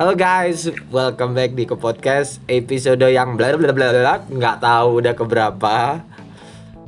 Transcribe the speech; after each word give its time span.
Halo 0.00 0.16
guys, 0.16 0.64
welcome 0.88 1.36
back 1.36 1.52
di 1.52 1.68
ke 1.68 1.76
podcast 1.76 2.40
episode 2.48 3.04
yang 3.04 3.36
bla 3.36 3.52
bla 3.52 3.68
bla 3.68 3.92
bla 3.92 4.16
nggak 4.32 4.56
tahu 4.64 5.04
udah 5.04 5.12
keberapa. 5.12 6.00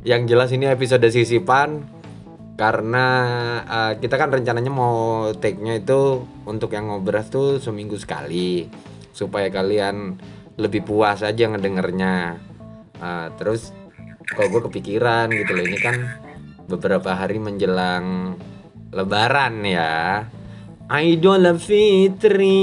Yang 0.01 0.21
jelas 0.33 0.49
ini 0.49 0.65
episode 0.65 1.05
sisipan 1.13 1.85
karena 2.57 3.05
uh, 3.69 3.93
kita 4.01 4.17
kan 4.17 4.33
rencananya 4.33 4.73
mau 4.73 5.29
take-nya 5.37 5.77
itu 5.77 6.25
untuk 6.49 6.73
yang 6.73 6.89
ngobras 6.89 7.29
tuh 7.29 7.61
seminggu 7.61 8.01
sekali 8.01 8.65
supaya 9.13 9.53
kalian 9.53 10.17
lebih 10.57 10.81
puas 10.81 11.21
aja 11.21 11.53
ngedengernya. 11.53 12.41
Uh, 12.97 13.29
terus 13.37 13.77
kok 14.25 14.49
gue 14.49 14.61
kepikiran 14.73 15.29
gitu 15.29 15.53
loh 15.53 15.69
ini 15.69 15.77
kan 15.77 16.17
beberapa 16.65 17.13
hari 17.13 17.37
menjelang 17.37 18.41
lebaran 18.89 19.61
ya 19.61 20.25
Idul 20.93 21.49
Fitri. 21.57 22.61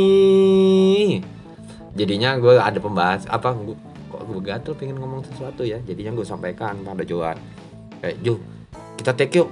Jadinya 1.98 2.39
gue 2.39 2.55
ada 2.62 2.79
pembahas 2.79 3.27
apa 3.27 3.51
gua, 3.59 3.75
kok 4.06 4.23
gue 4.23 4.39
gatel 4.39 4.79
pengen 4.79 5.03
ngomong 5.03 5.27
sesuatu 5.27 5.66
ya? 5.66 5.83
Jadinya 5.83 6.15
gue 6.15 6.23
sampaikan 6.23 6.79
pada 6.87 7.03
Joan 7.03 7.34
kayak 7.98 8.23
Jo 8.23 8.39
kita 8.95 9.19
take 9.19 9.43
yuk. 9.43 9.51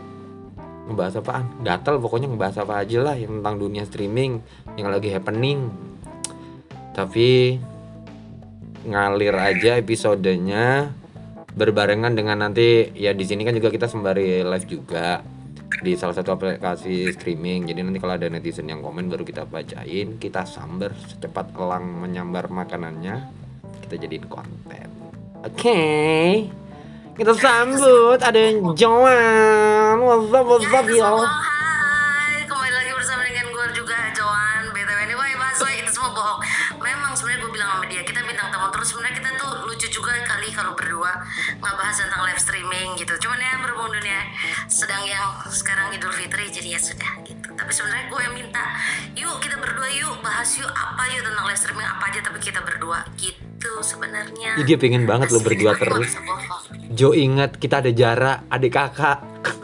Ngebahas 0.87 1.19
apaan? 1.19 1.45
Gatel 1.61 1.99
pokoknya 1.99 2.31
ngebahas 2.31 2.63
apa 2.63 2.87
aja 2.87 2.99
lah 3.03 3.19
yang 3.19 3.43
tentang 3.43 3.59
dunia 3.59 3.83
streaming 3.83 4.39
yang 4.79 4.95
lagi 4.95 5.11
happening. 5.11 5.75
Tapi 6.95 7.59
ngalir 8.87 9.35
aja 9.35 9.75
episodenya 9.75 10.95
berbarengan 11.59 12.15
dengan 12.15 12.47
nanti 12.47 12.95
ya 12.95 13.11
di 13.11 13.27
sini 13.27 13.43
kan 13.43 13.59
juga 13.59 13.75
kita 13.75 13.91
sembari 13.91 14.47
live 14.47 14.67
juga 14.71 15.19
di 15.79 15.95
salah 15.95 16.15
satu 16.17 16.35
aplikasi 16.35 17.11
streaming. 17.15 17.71
Jadi 17.71 17.81
nanti 17.83 17.99
kalau 18.03 18.15
ada 18.19 18.27
netizen 18.27 18.67
yang 18.67 18.83
komen 18.83 19.07
baru 19.07 19.23
kita 19.23 19.47
bacain 19.47 20.19
kita 20.19 20.43
sambar 20.45 20.95
secepat 20.95 21.55
elang 21.55 22.03
menyambar 22.03 22.51
makanannya 22.51 23.29
kita 23.87 23.95
jadiin 24.07 24.27
konten. 24.27 24.89
Oke. 25.43 25.55
Okay. 25.55 26.29
kita 27.19 27.35
sambut 27.35 28.19
ada 28.23 28.43
Joan. 28.79 29.97
What's 30.03 30.31
up 30.31 30.45
what's 30.47 30.71
up 30.71 30.87
ya 30.87 31.11
bahas 41.61 41.97
tentang 41.99 42.23
live 42.27 42.41
streaming 42.41 42.89
gitu. 42.95 43.13
Cuman 43.19 43.39
ya 43.39 43.59
berhubung 43.63 43.91
dunia 43.91 44.21
sedang 44.71 45.03
yang 45.05 45.43
sekarang 45.51 45.95
Idul 45.95 46.15
Fitri 46.15 46.47
jadi 46.51 46.79
ya 46.79 46.81
sudah 46.81 47.13
gitu. 47.27 47.49
Tapi 47.55 47.71
sebenarnya 47.75 48.07
gue 48.11 48.21
yang 48.23 48.35
minta 48.35 48.65
yuk 49.19 49.37
kita 49.43 49.59
berdua 49.59 49.89
yuk 49.91 50.23
bahas 50.23 50.49
yuk 50.59 50.71
apa 50.71 51.03
yuk 51.15 51.23
tentang 51.27 51.45
live 51.51 51.59
streaming 51.59 51.89
apa 51.89 52.05
aja 52.11 52.21
tapi 52.23 52.39
kita 52.39 52.61
berdua 52.63 52.99
gitu 53.19 53.73
sebenarnya. 53.83 54.51
Ih, 54.63 54.67
dia 54.67 54.79
pengen 54.79 55.05
banget 55.05 55.35
lo 55.35 55.41
berdua 55.43 55.75
terus. 55.75 56.15
Jo 56.95 57.13
ingat 57.15 57.59
kita 57.59 57.83
ada 57.83 57.91
jarak 57.91 58.39
adik 58.49 58.73
kakak. 58.75 59.19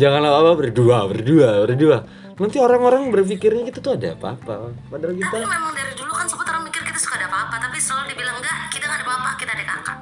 Jangan 0.00 0.22
apa 0.24 0.52
berdua 0.58 1.06
berdua 1.06 1.66
berdua 1.66 1.98
nanti 2.38 2.56
orang-orang 2.62 3.10
berpikirnya 3.10 3.66
kita 3.66 3.82
tuh 3.82 3.98
ada 3.98 4.14
apa-apa. 4.14 4.70
Padahal 4.86 5.14
kita 5.18 5.42
tapi 5.42 5.42
memang 5.42 5.74
dari 5.74 5.92
dulu 5.98 6.12
kan 6.14 6.26
sempat 6.30 6.46
orang 6.54 6.62
mikir 6.70 6.82
kita 6.86 6.98
suka 7.02 7.18
ada 7.18 7.26
apa-apa 7.26 7.58
tapi 7.66 7.76
selalu 7.82 8.14
dibilang 8.14 8.38
enggak 8.38 8.70
kita 8.70 8.86
nggak 8.86 8.98
ada 9.02 9.06
apa-apa 9.10 9.30
kita 9.34 9.50
ada 9.58 9.64
kakak. 9.66 9.98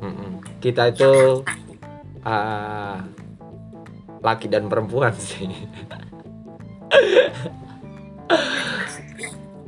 Mm-mm. 0.00 0.40
kita 0.64 0.88
itu 0.96 1.44
uh, 2.24 2.96
laki 4.24 4.48
dan 4.48 4.72
perempuan 4.72 5.12
sih. 5.12 5.52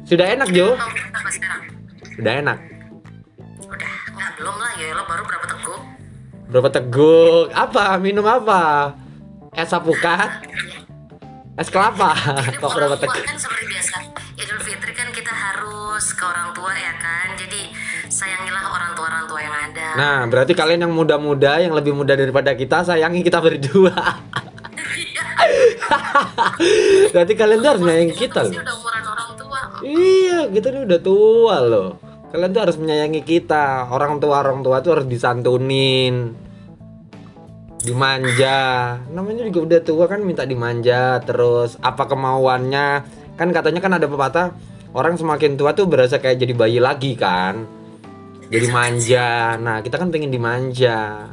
Sudah 0.08 0.26
enak 0.32 0.48
Jo? 0.52 0.76
Sudah 2.16 2.32
enak? 2.41 2.58
Udah 3.69 3.92
nggak 4.16 4.31
belum 4.41 4.56
lah 4.56 4.72
ya 4.81 4.97
lo 4.97 5.04
baru 5.04 5.22
berapa 5.28 5.47
teguk? 5.52 5.82
Berapa 6.48 6.69
teguk? 6.72 7.47
Apa? 7.52 8.00
Minum 8.00 8.25
apa? 8.25 8.97
Es 9.52 9.69
apukat 9.76 10.51
es 11.62 11.71
kelapa 11.71 12.11
kok 12.59 12.71
berapa 12.77 12.99
kan 12.99 13.39
seperti 13.39 13.65
biasa 13.71 13.95
Idul 14.34 14.59
Fitri 14.67 14.91
kan 14.99 15.15
kita 15.15 15.31
harus 15.31 16.11
ke 16.11 16.25
orang 16.27 16.50
tua 16.50 16.75
ya 16.75 16.91
kan 16.99 17.39
jadi 17.39 17.71
sayangilah 18.11 18.67
orang 18.75 18.91
tua 18.99 19.06
orang 19.06 19.25
tua 19.31 19.39
yang 19.39 19.55
ada 19.71 19.87
Nah, 19.93 20.25
berarti 20.25 20.56
kalian 20.56 20.89
yang 20.89 20.95
muda-muda, 20.95 21.61
yang 21.61 21.77
lebih 21.77 21.93
muda 21.93 22.17
daripada 22.17 22.56
kita, 22.56 22.81
sayangi 22.81 23.21
kita 23.21 23.45
berdua. 23.45 23.93
berarti 27.12 27.34
kalian 27.37 27.61
tuh 27.61 27.71
harus 27.77 27.83
menyayangi 27.84 28.15
kita 28.17 28.41
loh. 28.49 28.56
Iya, 29.84 30.49
kita 30.49 30.67
ini 30.73 30.81
udah 30.89 31.00
tua 31.05 31.56
loh. 31.61 32.00
Kalian 32.33 32.50
tuh 32.56 32.62
harus 32.65 32.77
menyayangi 32.81 33.21
kita. 33.21 33.93
Orang 33.93 34.17
tua 34.17 34.41
orang 34.41 34.65
tua 34.65 34.81
tuh 34.81 34.97
harus 34.97 35.05
disantunin, 35.05 36.33
dimanja. 37.82 38.59
Namanya 39.10 39.43
juga 39.50 39.60
udah 39.66 39.81
tua 39.82 40.06
kan 40.06 40.22
minta 40.22 40.47
dimanja. 40.47 41.19
Terus 41.22 41.76
apa 41.82 42.06
kemauannya? 42.06 42.88
Kan 43.34 43.50
katanya 43.50 43.81
kan 43.82 43.93
ada 43.98 44.06
pepatah 44.06 44.54
orang 44.94 45.19
semakin 45.19 45.59
tua 45.59 45.75
tuh 45.75 45.91
berasa 45.91 46.22
kayak 46.22 46.38
jadi 46.38 46.54
bayi 46.54 46.78
lagi 46.78 47.19
kan. 47.19 47.66
Jadi 48.48 48.66
manja. 48.70 49.59
Nah 49.59 49.82
kita 49.82 49.98
kan 49.98 50.15
pengen 50.15 50.31
dimanja, 50.31 51.26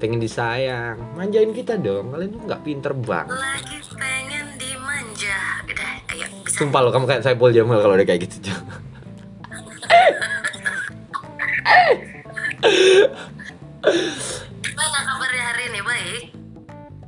pengen 0.00 0.22
disayang. 0.22 0.96
Manjain 1.14 1.52
kita 1.52 1.76
dong. 1.76 2.16
Kalian 2.16 2.30
tuh 2.32 2.40
nggak 2.48 2.62
pinter 2.64 2.92
banget. 2.96 3.36
lagi 3.36 3.76
pengen 3.94 4.46
dimanja 4.56 5.36
udah 5.68 5.92
ayo 6.16 6.26
bisa 6.46 6.56
Sumpah 6.56 6.80
lo 6.80 6.90
kamu 6.94 7.06
kayak 7.10 7.22
Saipul 7.26 7.52
Jamal 7.52 7.82
kalau 7.84 7.94
udah 7.98 8.06
kayak 8.08 8.24
gitu. 8.24 8.54
Ini 15.80 15.88
baik 15.88 16.24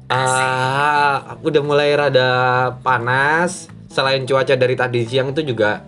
Ah, 0.08 1.36
udah 1.44 1.60
mulai 1.60 1.92
rada 1.92 2.28
panas. 2.80 3.68
Selain 3.92 4.24
cuaca 4.24 4.56
dari 4.56 4.72
tadi 4.72 5.04
siang 5.04 5.36
itu 5.36 5.44
juga 5.44 5.84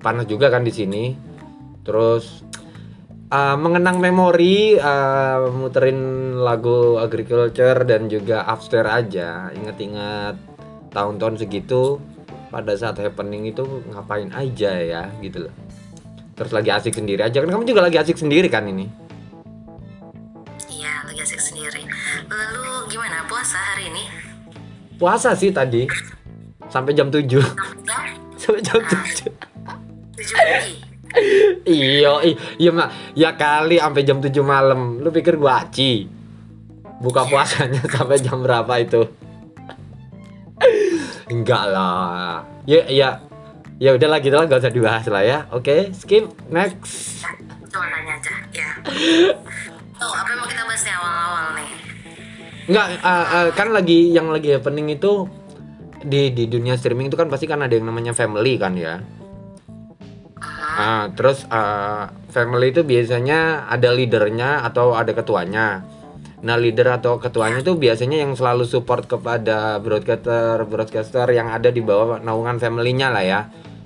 panas 0.00 0.24
juga 0.24 0.48
kan 0.48 0.64
di 0.64 0.72
sini. 0.72 1.12
Terus 1.84 2.40
ah, 3.28 3.52
mengenang 3.60 4.00
memori, 4.00 4.80
ah, 4.80 5.44
muterin 5.52 6.32
lagu 6.40 6.96
agriculture 7.04 7.84
dan 7.84 8.08
juga 8.08 8.48
upstairs 8.48 8.88
aja. 8.88 9.52
Ingat-ingat 9.52 10.40
tahun-tahun 10.96 11.44
segitu 11.44 12.00
pada 12.48 12.72
saat 12.80 12.96
happening 12.96 13.52
itu 13.52 13.64
ngapain 13.92 14.32
aja 14.32 14.72
ya 14.72 15.12
gitu 15.20 15.48
loh. 15.48 15.54
Terus 16.32 16.52
lagi 16.56 16.72
asik 16.72 16.96
sendiri 16.96 17.28
aja 17.28 17.44
kan 17.44 17.52
kamu 17.52 17.68
juga 17.68 17.84
lagi 17.84 18.00
asik 18.00 18.16
sendiri 18.16 18.48
kan 18.48 18.64
ini. 18.64 18.88
iya 20.72 21.04
lagi 21.04 21.20
asik 21.20 21.40
sendiri 21.40 21.84
lalu 22.32 22.88
gimana 22.88 23.24
puasa 23.28 23.60
hari 23.60 23.92
ini 23.92 24.04
Puasa 24.96 25.34
sih 25.36 25.50
tadi 25.50 25.84
sampai 26.70 26.94
jam 26.94 27.10
7. 27.10 27.26
Jam 27.26 27.42
sampai 28.38 28.62
jam 28.62 28.80
7. 28.80 29.28
tujuh 30.16 30.36
pagi 30.38 30.76
Iya, 31.68 32.12
iya 32.56 32.70
mak, 32.72 32.88
ya 33.12 33.36
kali 33.36 33.76
sampai 33.76 34.02
jam 34.06 34.22
7 34.22 34.32
malam. 34.40 35.02
Lu 35.02 35.12
pikir 35.12 35.36
gua 35.36 35.66
aci? 35.66 36.08
Buka 37.02 37.28
puasanya 37.28 37.82
sampai 37.98 38.16
jam 38.22 38.40
berapa 38.40 38.72
itu? 38.80 39.04
Enggak 41.28 41.64
lah. 41.68 42.46
Ya, 42.64 42.86
ya, 42.88 43.08
ya 43.76 43.90
udahlah 43.92 44.22
gitu 44.24 44.38
lah, 44.38 44.46
gak 44.48 44.62
usah 44.64 44.72
dibahas 44.72 45.04
lah 45.10 45.20
ya. 45.26 45.38
Oke, 45.52 45.90
skip 45.92 46.30
next. 46.48 47.26
cuma 47.72 47.88
nanya 47.88 48.20
aja 48.20 48.34
ya 48.52 48.70
oh 50.04 50.12
apa 50.12 50.28
yang 50.28 50.40
mau 50.44 50.48
kita 50.48 50.62
bahas 50.68 50.82
nih 50.84 50.92
awal-awal 50.92 51.46
nih 51.56 51.70
Enggak, 52.70 52.86
eh, 52.94 53.26
eh, 53.26 53.48
kan 53.58 53.68
lagi 53.74 54.14
yang 54.14 54.30
lagi 54.30 54.54
happening 54.54 54.94
itu 54.94 55.26
di 56.02 56.30
di 56.30 56.46
dunia 56.46 56.78
streaming 56.78 57.10
itu 57.10 57.18
kan 57.18 57.26
pasti 57.26 57.46
kan 57.50 57.62
ada 57.62 57.74
yang 57.74 57.90
namanya 57.90 58.14
family 58.14 58.54
kan 58.54 58.78
ya. 58.78 59.02
Ah, 60.78 61.10
terus 61.12 61.42
eh, 61.50 62.04
family 62.30 62.70
itu 62.70 62.86
biasanya 62.86 63.66
ada 63.66 63.90
leadernya 63.90 64.62
atau 64.62 64.94
ada 64.94 65.10
ketuanya. 65.10 65.82
Nah, 66.42 66.58
leader 66.58 66.98
atau 66.98 67.22
ketuanya 67.22 67.62
itu 67.62 67.78
biasanya 67.78 68.18
yang 68.18 68.34
selalu 68.34 68.66
support 68.66 69.06
kepada 69.06 69.78
broadcaster 69.78 70.66
broadcaster 70.66 71.26
yang 71.30 71.46
ada 71.50 71.70
di 71.70 71.78
bawah 71.78 72.18
naungan 72.18 72.58
family-nya 72.58 73.14
lah 73.14 73.22
ya. 73.22 73.40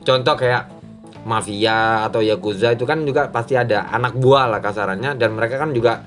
Contoh 0.04 0.36
kayak 0.40 0.72
mafia 1.26 2.06
atau 2.06 2.22
yakuza 2.22 2.72
itu 2.72 2.86
kan 2.88 3.02
juga 3.04 3.28
pasti 3.28 3.58
ada 3.58 3.90
anak 3.90 4.16
buah 4.16 4.46
lah 4.46 4.60
kasarannya 4.62 5.18
dan 5.18 5.34
mereka 5.34 5.58
kan 5.58 5.74
juga 5.74 6.06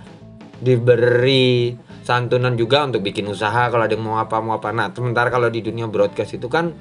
diberi 0.63 1.75
santunan 2.03 2.55
juga 2.55 2.85
untuk 2.87 3.05
bikin 3.05 3.27
usaha 3.29 3.69
kalau 3.69 3.85
ada 3.85 3.93
yang 3.93 4.05
mau 4.05 4.17
apa 4.17 4.39
mau 4.41 4.57
apa. 4.57 4.73
Nah, 4.73 4.89
sementara 4.91 5.29
kalau 5.29 5.47
di 5.51 5.61
dunia 5.61 5.85
broadcast 5.85 6.35
itu 6.37 6.47
kan 6.49 6.73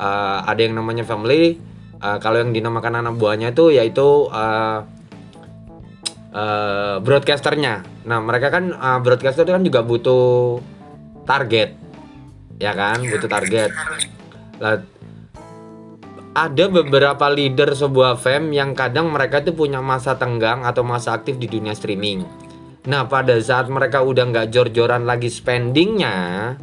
eh, 0.00 0.38
ada 0.44 0.60
yang 0.60 0.74
namanya 0.76 1.04
family. 1.04 1.58
Eh, 2.00 2.18
kalau 2.24 2.40
yang 2.40 2.56
dinamakan 2.56 3.04
anak 3.04 3.14
buahnya 3.20 3.52
itu 3.52 3.74
yaitu 3.74 4.30
eh, 4.32 4.78
eh, 6.34 6.96
broadcasternya. 7.02 8.06
Nah, 8.08 8.18
mereka 8.24 8.48
kan 8.48 8.72
eh, 8.72 8.98
broadcaster 9.04 9.44
itu 9.44 9.52
kan 9.52 9.64
juga 9.66 9.80
butuh 9.84 10.58
target, 11.28 11.76
ya 12.58 12.72
kan? 12.72 13.04
Butuh 13.04 13.28
target. 13.28 13.70
Lah, 14.60 14.80
ada 16.30 16.64
beberapa 16.70 17.26
leader 17.26 17.74
sebuah 17.74 18.14
fam 18.14 18.54
yang 18.54 18.72
kadang 18.78 19.10
mereka 19.10 19.42
tuh 19.42 19.50
punya 19.50 19.82
masa 19.82 20.14
tenggang 20.14 20.62
atau 20.62 20.86
masa 20.86 21.18
aktif 21.18 21.36
di 21.42 21.50
dunia 21.50 21.74
streaming. 21.74 22.22
Nah 22.88 23.04
pada 23.04 23.36
saat 23.44 23.68
mereka 23.68 24.00
udah 24.00 24.24
nggak 24.32 24.48
jor-joran 24.48 25.04
lagi 25.04 25.28
spendingnya, 25.28 26.56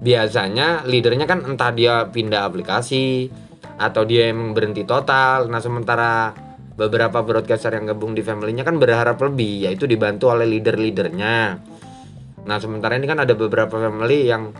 biasanya 0.00 0.84
leadernya 0.84 1.24
kan 1.24 1.44
entah 1.48 1.72
dia 1.72 2.04
pindah 2.12 2.44
aplikasi 2.44 3.32
atau 3.80 4.04
dia 4.04 4.28
emang 4.28 4.52
berhenti 4.52 4.84
total. 4.84 5.48
Nah 5.48 5.60
sementara 5.64 6.36
beberapa 6.76 7.24
broadcaster 7.24 7.72
yang 7.72 7.88
gabung 7.88 8.12
di 8.12 8.20
family-nya 8.20 8.68
kan 8.68 8.76
berharap 8.76 9.16
lebih, 9.20 9.68
yaitu 9.68 9.88
dibantu 9.88 10.28
oleh 10.28 10.44
leader-leadernya. 10.44 11.36
Nah 12.44 12.56
sementara 12.60 13.00
ini 13.00 13.08
kan 13.08 13.24
ada 13.24 13.32
beberapa 13.32 13.80
family 13.80 14.28
yang 14.28 14.52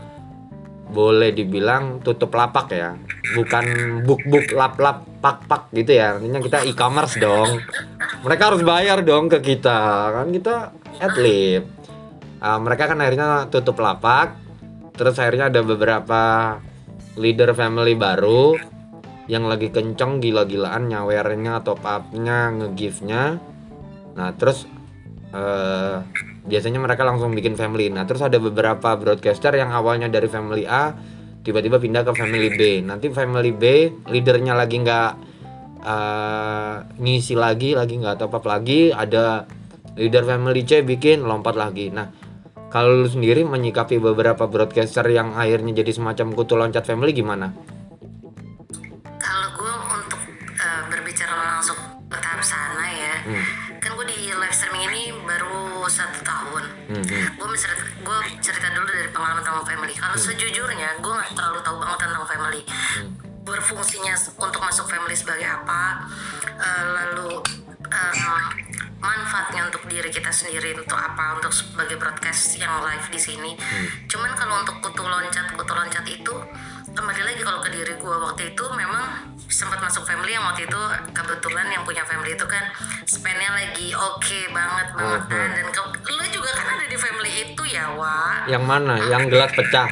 boleh 0.91 1.31
dibilang 1.31 2.03
tutup 2.03 2.35
lapak 2.35 2.67
ya. 2.75 2.99
Bukan 3.33 3.65
buk 4.03 4.21
buk 4.27 4.51
lap 4.51 4.75
lap 4.77 5.07
pak 5.23 5.47
pak 5.47 5.71
gitu 5.71 5.95
ya. 5.95 6.19
Artinya 6.19 6.39
kita 6.43 6.67
e-commerce 6.67 7.15
dong. 7.17 7.63
Mereka 8.21 8.43
harus 8.53 8.61
bayar 8.61 9.01
dong 9.01 9.31
ke 9.31 9.39
kita. 9.39 10.11
Kan 10.13 10.35
kita 10.35 10.75
atlet 10.99 11.81
uh, 12.41 12.59
mereka 12.59 12.89
kan 12.89 12.99
akhirnya 12.99 13.47
tutup 13.47 13.77
lapak. 13.79 14.35
Terus 14.97 15.15
akhirnya 15.21 15.47
ada 15.47 15.61
beberapa 15.63 16.21
leader 17.15 17.55
family 17.55 17.95
baru 17.95 18.57
yang 19.29 19.47
lagi 19.47 19.71
kenceng 19.71 20.19
gila-gilaan 20.19 20.91
nyawernya 20.91 21.63
atau 21.63 21.79
upnya 21.79 22.51
nge-give-nya. 22.51 23.39
Nah 24.17 24.29
terus 24.35 24.67
uh, 25.31 26.03
biasanya 26.45 26.81
mereka 26.81 27.05
langsung 27.05 27.33
bikin 27.33 27.53
family. 27.53 27.93
Nah 27.93 28.05
terus 28.09 28.21
ada 28.25 28.41
beberapa 28.41 28.97
broadcaster 28.97 29.53
yang 29.53 29.69
awalnya 29.69 30.09
dari 30.09 30.25
family 30.25 30.65
A 30.65 30.93
tiba-tiba 31.41 31.77
pindah 31.77 32.05
ke 32.05 32.11
family 32.17 32.49
B. 32.53 32.61
Nanti 32.85 33.09
family 33.13 33.53
B 33.53 33.63
leadernya 34.09 34.57
lagi 34.57 34.81
nggak 34.81 35.11
uh, 35.85 36.75
ngisi 36.97 37.37
lagi 37.37 37.77
lagi 37.77 37.97
nggak 37.97 38.21
top 38.21 38.41
up 38.41 38.45
lagi 38.45 38.89
ada 38.93 39.45
leader 39.97 40.23
family 40.25 40.65
C 40.65 40.81
bikin 40.81 41.25
lompat 41.25 41.53
lagi. 41.57 41.93
Nah 41.93 42.09
kalau 42.71 43.03
lu 43.03 43.07
sendiri 43.09 43.43
menyikapi 43.43 43.99
beberapa 43.99 44.47
broadcaster 44.47 45.03
yang 45.11 45.35
akhirnya 45.35 45.83
jadi 45.83 45.91
semacam 45.91 46.31
kutu 46.31 46.55
loncat 46.55 46.87
family 46.87 47.11
gimana? 47.11 47.51
Hmm. 56.91 57.39
Gue 57.39 57.55
cerita, 57.55 57.83
gue 58.03 58.17
cerita 58.43 58.67
dulu 58.75 58.87
dari 58.91 59.09
pengalaman 59.15 59.39
tentang 59.39 59.63
family. 59.63 59.93
Kalau 59.95 60.17
hmm. 60.19 60.25
sejujurnya 60.27 60.89
gue 60.99 61.13
nggak 61.15 61.31
terlalu 61.31 61.59
tahu 61.63 61.77
banget 61.79 61.97
tentang 62.03 62.25
family. 62.27 62.61
Hmm. 62.67 63.09
Berfungsinya 63.41 64.13
untuk 64.37 64.61
masuk 64.61 64.85
family 64.91 65.15
sebagai 65.15 65.47
apa, 65.47 66.05
uh, 66.59 66.85
lalu 66.93 67.41
um, 67.89 68.19
manfaatnya 69.01 69.65
untuk 69.65 69.89
diri 69.89 70.13
kita 70.13 70.29
sendiri 70.29 70.77
untuk 70.77 70.93
apa 70.93 71.41
untuk 71.41 71.49
sebagai 71.49 71.97
broadcast 71.97 72.53
yang 72.61 72.85
live 72.85 73.09
di 73.09 73.17
sini 73.17 73.51
hmm. 73.57 74.05
cuman 74.05 74.37
kalau 74.37 74.61
untuk 74.61 74.77
kutu 74.77 75.01
loncat 75.01 75.57
kutu 75.57 75.73
loncat 75.73 76.05
itu 76.05 76.35
kembali 76.91 77.21
lagi 77.23 77.41
kalau 77.43 77.59
ke 77.63 77.69
diri 77.71 77.93
gue 77.95 78.15
waktu 78.19 78.51
itu 78.51 78.63
memang 78.75 79.31
sempat 79.47 79.79
masuk 79.79 80.03
family 80.03 80.35
yang 80.35 80.43
waktu 80.43 80.67
itu 80.67 80.81
kebetulan 81.11 81.67
yang 81.71 81.83
punya 81.87 82.03
family 82.03 82.35
itu 82.35 82.43
kan 82.47 82.63
spendnya 83.07 83.51
lagi 83.51 83.95
oke 83.95 84.19
okay 84.19 84.47
banget 84.51 84.87
banget 84.95 85.21
kan 85.27 85.47
dan 85.55 85.67
ke, 85.71 85.81
lu 86.11 86.25
juga 86.31 86.51
kan 86.55 86.67
ada 86.79 86.85
di 86.87 86.97
family 86.99 87.31
itu 87.47 87.63
ya 87.67 87.95
wa? 87.95 88.47
Yang 88.47 88.63
mana? 88.63 88.95
Yang 89.07 89.23
gelas 89.31 89.51
pecah. 89.55 89.89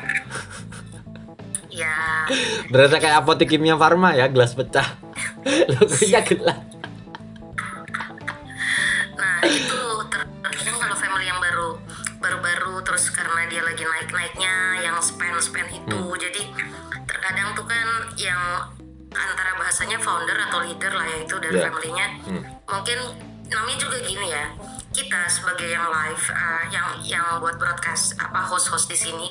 Ya. 1.72 2.28
Berarti 2.68 3.00
kayak 3.00 3.24
apotek 3.24 3.48
kimia 3.48 3.80
farma 3.80 4.12
ya 4.12 4.28
gelas 4.28 4.52
pecah. 4.52 5.00
Lu 5.72 5.88
punya 5.88 6.20
gelas. 6.28 6.60
Itu 9.48 9.80
terkadang 10.12 10.76
kalau 10.76 10.96
family 11.00 11.26
yang 11.32 11.40
baru 11.40 11.80
baru-baru 12.20 12.84
terus 12.84 13.08
karena 13.16 13.48
dia 13.48 13.64
lagi 13.64 13.88
naik-naiknya 13.88 14.84
yang 14.84 15.00
spend 15.00 15.40
spend 15.40 15.69
kan 17.70 17.88
yang 18.18 18.42
antara 19.14 19.54
bahasanya 19.58 20.02
founder 20.02 20.38
atau 20.50 20.66
leader 20.66 20.94
lah 20.94 21.06
ya 21.06 21.18
itu 21.22 21.36
dari 21.38 21.58
yeah. 21.58 21.66
familynya 21.70 22.08
hmm. 22.26 22.44
mungkin 22.66 23.00
namanya 23.50 23.78
juga 23.78 23.98
gini 24.02 24.28
ya 24.30 24.46
kita 24.90 25.30
sebagai 25.30 25.70
yang 25.70 25.86
live 25.90 26.26
uh, 26.34 26.64
yang 26.74 26.88
yang 27.06 27.26
buat 27.38 27.62
broadcast 27.62 28.18
apa 28.18 28.42
host-host 28.42 28.90
di 28.90 28.98
sini 28.98 29.30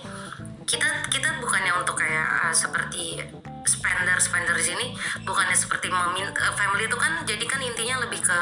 kita 0.66 1.10
kita 1.10 1.38
bukannya 1.42 1.74
untuk 1.78 1.98
kayak 1.98 2.26
uh, 2.46 2.54
seperti 2.54 3.22
spender 3.66 4.18
spender 4.22 4.54
di 4.54 4.64
sini 4.64 4.86
bukannya 5.26 5.54
seperti 5.54 5.90
meminta 5.90 6.34
uh, 6.38 6.54
family 6.54 6.86
itu 6.86 6.98
kan 6.98 7.22
jadi 7.26 7.44
kan 7.46 7.60
intinya 7.62 8.06
lebih 8.06 8.22
ke 8.22 8.38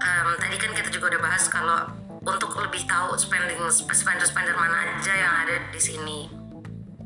um, 0.00 0.28
tadi 0.38 0.56
kan 0.58 0.70
kita 0.74 0.88
juga 0.90 1.16
udah 1.16 1.20
bahas 1.22 1.44
kalau 1.46 1.78
untuk 2.20 2.52
lebih 2.60 2.84
tahu 2.84 3.16
spending 3.16 3.60
spender 3.72 4.26
spender 4.28 4.52
mana 4.52 5.00
aja 5.00 5.14
yang 5.16 5.34
ada 5.46 5.56
di 5.72 5.80
sini. 5.80 6.28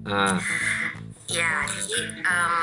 Uh. 0.04 0.36
Ya, 1.24 1.64
jadi 1.64 2.20
um, 2.20 2.54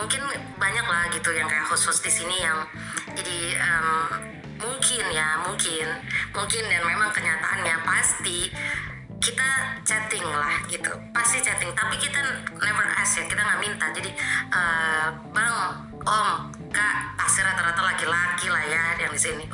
mungkin 0.00 0.24
banyak 0.56 0.86
lah 0.88 1.12
gitu 1.12 1.28
yang 1.36 1.44
kayak 1.44 1.68
host-host 1.68 2.00
di 2.00 2.08
sini 2.08 2.40
yang 2.40 2.64
jadi 3.12 3.60
um, 3.60 4.08
mungkin 4.56 5.04
ya 5.12 5.44
mungkin 5.44 5.86
mungkin 6.32 6.62
dan 6.72 6.82
memang 6.88 7.12
kenyataannya 7.12 7.76
pasti 7.84 8.48
kita 9.20 9.48
chatting 9.84 10.24
lah 10.24 10.56
gitu. 10.72 10.88
Pasti 11.12 11.44
chatting 11.44 11.68
tapi 11.76 12.00
kita 12.00 12.16
never 12.64 12.86
ask 12.96 13.20
ya 13.20 13.28
kita 13.28 13.44
nggak 13.44 13.60
minta. 13.60 13.86
Jadi 13.92 14.10
uh, 14.50 15.08
bang 15.30 15.56
om 16.08 16.48
kak 16.72 16.94
pasti 17.20 17.44
rata-rata 17.44 17.82
laki-laki 17.92 18.48
lah 18.48 18.64
ya 18.66 18.84
yang 19.04 19.12
di 19.12 19.20
sini. 19.20 19.44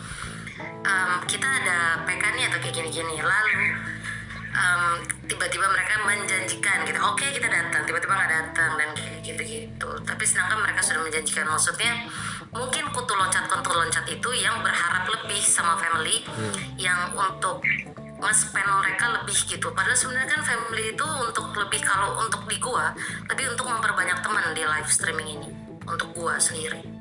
Um, 0.86 1.20
kita 1.26 1.44
ada 1.44 2.06
nih 2.38 2.46
atau 2.46 2.58
kayak 2.62 2.74
gini-gini. 2.74 3.18
Lalu 3.18 3.74
um, 4.58 4.98
tiba-tiba 5.30 5.66
mereka 5.70 6.02
menjanjikan 6.02 6.82
gitu 6.82 6.98
oke 6.98 7.22
okay, 7.22 7.30
kita 7.30 7.46
datang. 7.46 7.86
Tiba-tiba 7.86 8.12
nggak 8.12 8.32
datang 8.32 8.70
dan 8.74 8.90
gitu-gitu. 9.22 9.90
Tapi 10.02 10.22
sedangkan 10.26 10.58
mereka 10.60 10.80
sudah 10.82 11.02
menjanjikan. 11.06 11.46
Maksudnya 11.46 11.92
mungkin 12.50 12.84
kutu 12.90 13.14
loncat 13.14 13.46
kutu 13.46 13.70
loncat 13.70 14.04
itu 14.10 14.30
yang 14.34 14.58
berharap 14.60 15.06
lebih 15.06 15.40
sama 15.40 15.78
family 15.78 16.26
hmm. 16.26 16.54
yang 16.80 17.14
untuk 17.14 17.62
nge-spend 18.18 18.70
mereka 18.82 19.14
lebih 19.22 19.38
gitu. 19.46 19.70
Padahal 19.70 19.94
sebenarnya 19.94 20.28
kan 20.34 20.42
family 20.42 20.90
itu 20.90 21.06
untuk 21.06 21.54
lebih 21.54 21.80
kalau 21.86 22.18
untuk 22.18 22.42
di 22.50 22.58
gua 22.58 22.90
lebih 23.30 23.54
untuk 23.54 23.70
memperbanyak 23.70 24.18
teman 24.26 24.44
di 24.58 24.62
live 24.66 24.90
streaming 24.90 25.28
ini. 25.38 25.50
Untuk 25.88 26.12
gua 26.12 26.36
sendiri 26.36 26.97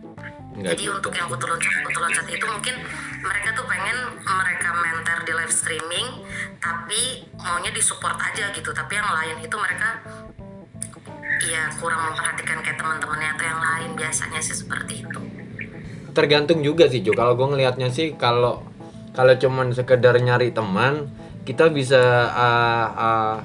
Enggak 0.58 0.74
jadi 0.74 0.84
gitu. 0.90 0.98
untuk 0.98 1.14
yang 1.14 1.28
kutu 1.30 1.46
loncat 1.46 1.74
kutu 1.86 2.00
loncat 2.02 2.26
itu 2.34 2.46
mungkin 2.50 2.76
mereka 3.22 3.50
tuh 3.54 3.66
pengen 3.70 3.98
mereka 4.26 4.70
mentor 4.74 5.18
di 5.22 5.34
live 5.38 5.54
streaming 5.54 6.08
tapi 6.58 7.02
maunya 7.38 7.70
disupport 7.70 8.18
aja 8.18 8.50
gitu. 8.58 8.74
Tapi 8.74 8.94
yang 8.98 9.06
lain 9.06 9.38
itu 9.46 9.54
mereka 9.54 10.02
ya 11.46 11.70
kurang 11.78 12.10
memperhatikan 12.10 12.66
kayak 12.66 12.78
teman-temannya 12.82 13.30
atau 13.38 13.46
yang 13.46 13.62
lain. 13.62 13.90
Biasanya 13.94 14.40
sih 14.42 14.58
seperti 14.58 15.06
itu. 15.06 15.20
Tergantung 16.18 16.66
juga 16.66 16.90
sih 16.90 17.06
Jo. 17.06 17.14
Kalau 17.14 17.38
gue 17.38 17.48
ngelihatnya 17.54 17.94
sih 17.94 18.18
kalau 18.18 18.66
kalau 19.14 19.34
cuman 19.38 19.78
sekedar 19.78 20.18
nyari 20.18 20.50
teman 20.50 21.06
kita 21.46 21.70
bisa 21.70 22.02
uh, 22.34 22.88
uh, 22.98 23.38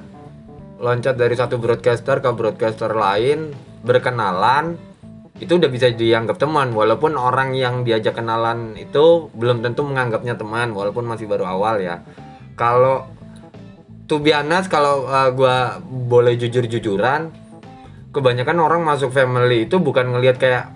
loncat 0.81 1.13
dari 1.13 1.37
satu 1.37 1.61
broadcaster 1.61 2.19
ke 2.19 2.29
broadcaster 2.33 2.89
lain 2.89 3.53
berkenalan 3.85 4.92
itu 5.41 5.57
udah 5.57 5.69
bisa 5.69 5.89
dianggap 5.89 6.37
teman 6.37 6.77
walaupun 6.77 7.17
orang 7.17 7.57
yang 7.57 7.81
diajak 7.81 8.21
kenalan 8.21 8.77
itu 8.77 9.33
belum 9.33 9.65
tentu 9.65 9.81
menganggapnya 9.81 10.37
teman 10.37 10.77
walaupun 10.77 11.09
masih 11.09 11.25
baru 11.25 11.49
awal 11.49 11.81
ya. 11.81 12.05
Kalau 12.53 13.09
to 14.05 14.21
be 14.21 14.29
honest 14.29 14.69
kalau 14.69 15.09
uh, 15.09 15.33
gue 15.33 15.57
boleh 15.89 16.37
jujur-jujuran 16.37 17.33
kebanyakan 18.13 18.57
orang 18.61 18.81
masuk 18.85 19.09
family 19.09 19.65
itu 19.65 19.81
bukan 19.81 20.13
ngelihat 20.13 20.37
kayak 20.37 20.69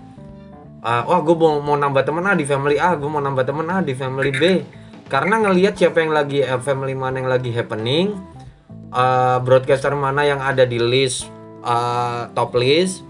uh, 0.82 1.06
wah 1.06 1.22
gue 1.22 1.36
mau, 1.38 1.62
mau 1.62 1.78
nambah 1.78 2.02
teman 2.02 2.26
A 2.26 2.34
di 2.34 2.42
family 2.42 2.82
A 2.82 2.98
gue 2.98 3.06
mau 3.06 3.22
nambah 3.22 3.46
teman 3.46 3.66
A 3.70 3.78
di 3.80 3.94
family 3.94 4.34
B. 4.34 4.42
Karena 5.08 5.40
ngelihat 5.40 5.80
siapa 5.80 6.04
yang 6.04 6.12
lagi 6.12 6.44
uh, 6.44 6.60
family 6.60 6.92
mana 6.92 7.22
yang 7.22 7.30
lagi 7.30 7.48
happening 7.54 8.12
uh, 8.92 9.38
broadcaster 9.40 9.94
mana 9.96 10.26
yang 10.26 10.42
ada 10.42 10.68
di 10.68 10.76
list 10.76 11.30
uh, 11.64 12.28
top 12.36 12.52
list 12.58 13.07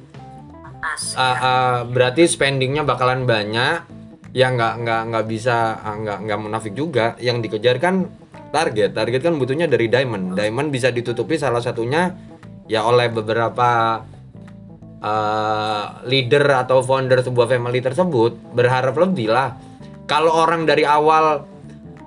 uh, 1.17 1.21
uh, 1.21 1.79
berarti 1.89 2.25
spendingnya 2.25 2.87
bakalan 2.87 3.29
banyak. 3.29 3.99
Yang 4.37 4.53
nggak 4.61 4.75
nggak 4.85 5.03
nggak 5.09 5.25
bisa 5.27 5.57
nggak 5.83 6.19
nggak 6.29 6.39
munafik 6.39 6.73
juga. 6.77 7.17
Yang 7.19 7.49
dikejar 7.49 7.77
kan 7.81 8.09
target. 8.53 8.93
Target 8.93 9.21
kan 9.25 9.35
butuhnya 9.37 9.67
dari 9.67 9.89
diamond. 9.89 10.37
Diamond 10.37 10.69
bisa 10.69 10.93
ditutupi 10.93 11.41
salah 11.41 11.65
satunya 11.65 12.13
ya 12.69 12.85
oleh 12.85 13.09
beberapa 13.09 14.01
uh, 15.01 15.85
leader 16.05 16.45
atau 16.69 16.85
founder 16.85 17.25
sebuah 17.25 17.49
family 17.49 17.81
tersebut. 17.81 18.53
Berharap 18.53 18.95
lebih 19.01 19.33
lah. 19.33 19.57
Kalau 20.09 20.33
orang 20.33 20.65
dari 20.65 20.85
awal 20.89 21.45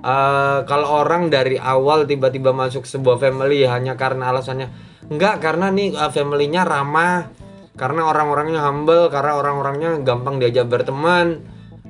uh, 0.02 0.58
kalau 0.66 0.88
orang 1.02 1.30
dari 1.30 1.56
awal 1.56 2.04
tiba-tiba 2.04 2.50
masuk 2.50 2.84
sebuah 2.84 3.22
family 3.22 3.64
hanya 3.64 3.94
karena 3.94 4.34
alasannya 4.34 4.68
enggak 5.08 5.40
karena 5.40 5.70
nih 5.70 5.94
uh, 5.94 6.10
familynya 6.10 6.62
ramah 6.66 7.30
karena 7.72 8.04
orang-orangnya 8.04 8.60
humble 8.68 9.08
karena 9.08 9.32
orang-orangnya 9.40 9.90
gampang 10.04 10.36
diajak 10.36 10.68
berteman. 10.68 11.40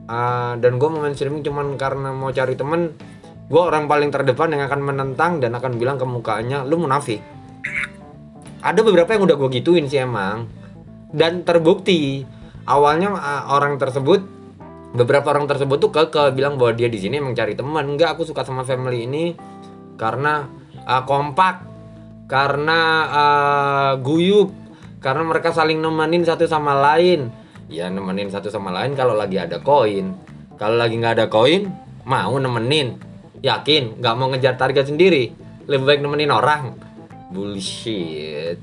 Ah, 0.06 0.58
dan 0.58 0.82
gue 0.82 0.88
mau 0.90 1.06
streaming 1.14 1.46
cuman 1.46 1.78
karena 1.78 2.10
mau 2.10 2.34
cari 2.34 2.58
temen 2.58 2.90
gue 3.46 3.62
orang 3.62 3.86
paling 3.86 4.10
terdepan 4.10 4.50
yang 4.50 4.66
akan 4.66 4.80
menentang 4.82 5.38
dan 5.38 5.54
akan 5.54 5.78
bilang 5.78 5.98
ke 5.98 6.06
mukanya 6.06 6.62
lu 6.62 6.78
munafik. 6.78 7.22
Ada 8.62 8.80
beberapa 8.86 9.10
yang 9.14 9.26
udah 9.26 9.36
gue 9.38 9.50
gituin 9.58 9.90
sih 9.90 10.02
emang. 10.02 10.46
Dan 11.12 11.42
terbukti 11.42 12.22
awalnya 12.66 13.14
ah, 13.18 13.42
orang 13.50 13.76
tersebut 13.78 14.22
beberapa 14.92 15.32
orang 15.32 15.48
tersebut 15.48 15.80
tuh 15.80 15.90
ke 15.90 16.22
bilang 16.36 16.60
bahwa 16.60 16.76
dia 16.76 16.86
di 16.86 17.00
sini 17.00 17.18
emang 17.18 17.32
cari 17.32 17.56
teman 17.56 17.96
enggak 17.96 18.12
aku 18.12 18.28
suka 18.28 18.44
sama 18.44 18.62
family 18.62 19.08
ini 19.08 19.32
karena 19.96 20.46
ah, 20.86 21.02
kompak 21.02 21.64
karena 22.28 22.80
ah, 23.08 23.92
guyup 23.98 24.61
karena 25.02 25.26
mereka 25.26 25.50
saling 25.50 25.82
nemenin 25.82 26.22
satu 26.22 26.46
sama 26.46 26.78
lain. 26.78 27.28
Ya 27.66 27.90
nemenin 27.90 28.30
satu 28.30 28.48
sama 28.48 28.70
lain 28.70 28.94
kalau 28.94 29.18
lagi 29.18 29.36
ada 29.36 29.58
koin. 29.58 30.14
Kalau 30.56 30.78
lagi 30.78 30.94
nggak 30.94 31.18
ada 31.18 31.26
koin 31.26 31.66
mau 32.06 32.38
nemenin. 32.38 33.02
Yakin 33.42 33.98
nggak 33.98 34.14
mau 34.14 34.30
ngejar 34.30 34.54
target 34.54 34.86
sendiri. 34.86 35.34
Lebih 35.66 35.84
baik 35.84 36.00
nemenin 36.06 36.30
orang. 36.30 36.78
Bullshit. 37.34 38.62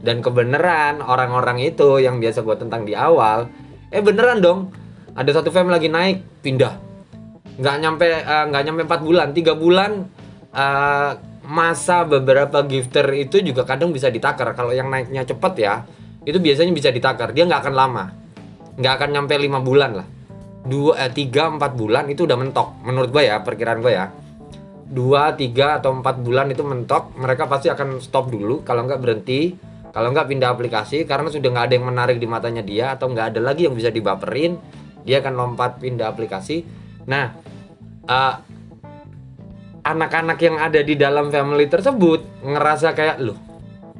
Dan 0.00 0.24
kebenaran 0.24 1.04
orang-orang 1.04 1.60
itu 1.60 2.00
yang 2.00 2.16
biasa 2.20 2.40
gue 2.44 2.56
tentang 2.56 2.88
di 2.88 2.96
awal 2.96 3.52
eh 3.92 4.00
beneran 4.00 4.40
dong. 4.40 4.72
Ada 5.12 5.44
satu 5.44 5.52
fam 5.52 5.68
lagi 5.68 5.92
naik 5.92 6.40
pindah. 6.40 6.80
Nggak 7.60 7.76
nyampe 7.84 8.08
eh, 8.08 8.44
nggak 8.48 8.62
nyampe 8.64 8.82
4 8.88 9.04
bulan 9.04 9.28
tiga 9.36 9.52
bulan 9.52 10.08
eh, 10.56 11.12
masa 11.44 12.08
beberapa 12.08 12.64
gifter 12.64 13.04
itu 13.12 13.40
juga 13.44 13.68
kadang 13.68 13.92
bisa 13.92 14.08
ditakar. 14.08 14.56
Kalau 14.56 14.72
yang 14.72 14.88
naiknya 14.88 15.28
cepet 15.28 15.54
ya 15.60 15.84
itu 16.24 16.40
biasanya 16.40 16.72
bisa 16.72 16.88
ditakar. 16.88 17.36
Dia 17.36 17.44
nggak 17.44 17.60
akan 17.68 17.74
lama. 17.76 18.04
Nggak 18.80 18.92
akan 19.00 19.08
nyampe 19.12 19.34
lima 19.36 19.60
bulan 19.60 19.90
lah. 20.02 20.08
Dua 20.64 20.96
eh, 20.96 21.12
tiga 21.12 21.52
empat 21.52 21.76
bulan 21.76 22.08
itu 22.08 22.24
udah 22.24 22.36
mentok. 22.40 22.80
Menurut 22.88 23.12
gue 23.12 23.22
ya 23.28 23.44
perkiraan 23.44 23.84
gue 23.84 23.92
ya. 23.92 24.08
Dua 24.84 25.36
tiga 25.36 25.80
atau 25.80 25.92
empat 25.92 26.20
bulan 26.24 26.48
itu 26.48 26.64
mentok 26.64 27.12
mereka 27.20 27.44
pasti 27.44 27.68
akan 27.68 28.00
stop 28.00 28.32
dulu. 28.32 28.64
Kalau 28.64 28.88
nggak 28.88 29.00
berhenti 29.00 29.40
kalau 29.94 30.10
nggak 30.10 30.26
pindah 30.26 30.50
aplikasi 30.50 31.06
karena 31.06 31.30
sudah 31.30 31.54
nggak 31.54 31.64
ada 31.70 31.74
yang 31.78 31.86
menarik 31.86 32.18
di 32.18 32.26
matanya 32.26 32.66
dia 32.66 32.98
atau 32.98 33.14
nggak 33.14 33.30
ada 33.30 33.40
lagi 33.44 33.70
yang 33.70 33.78
bisa 33.78 33.94
dibaperin 33.94 34.58
dia 35.06 35.22
akan 35.22 35.34
lompat 35.38 35.78
pindah 35.78 36.10
aplikasi. 36.10 36.66
Nah 37.06 37.30
eh, 38.08 38.34
anak-anak 39.84 40.38
yang 40.40 40.56
ada 40.56 40.80
di 40.80 40.96
dalam 40.96 41.28
family 41.28 41.68
tersebut 41.68 42.42
ngerasa 42.42 42.96
kayak 42.96 43.20
loh 43.20 43.54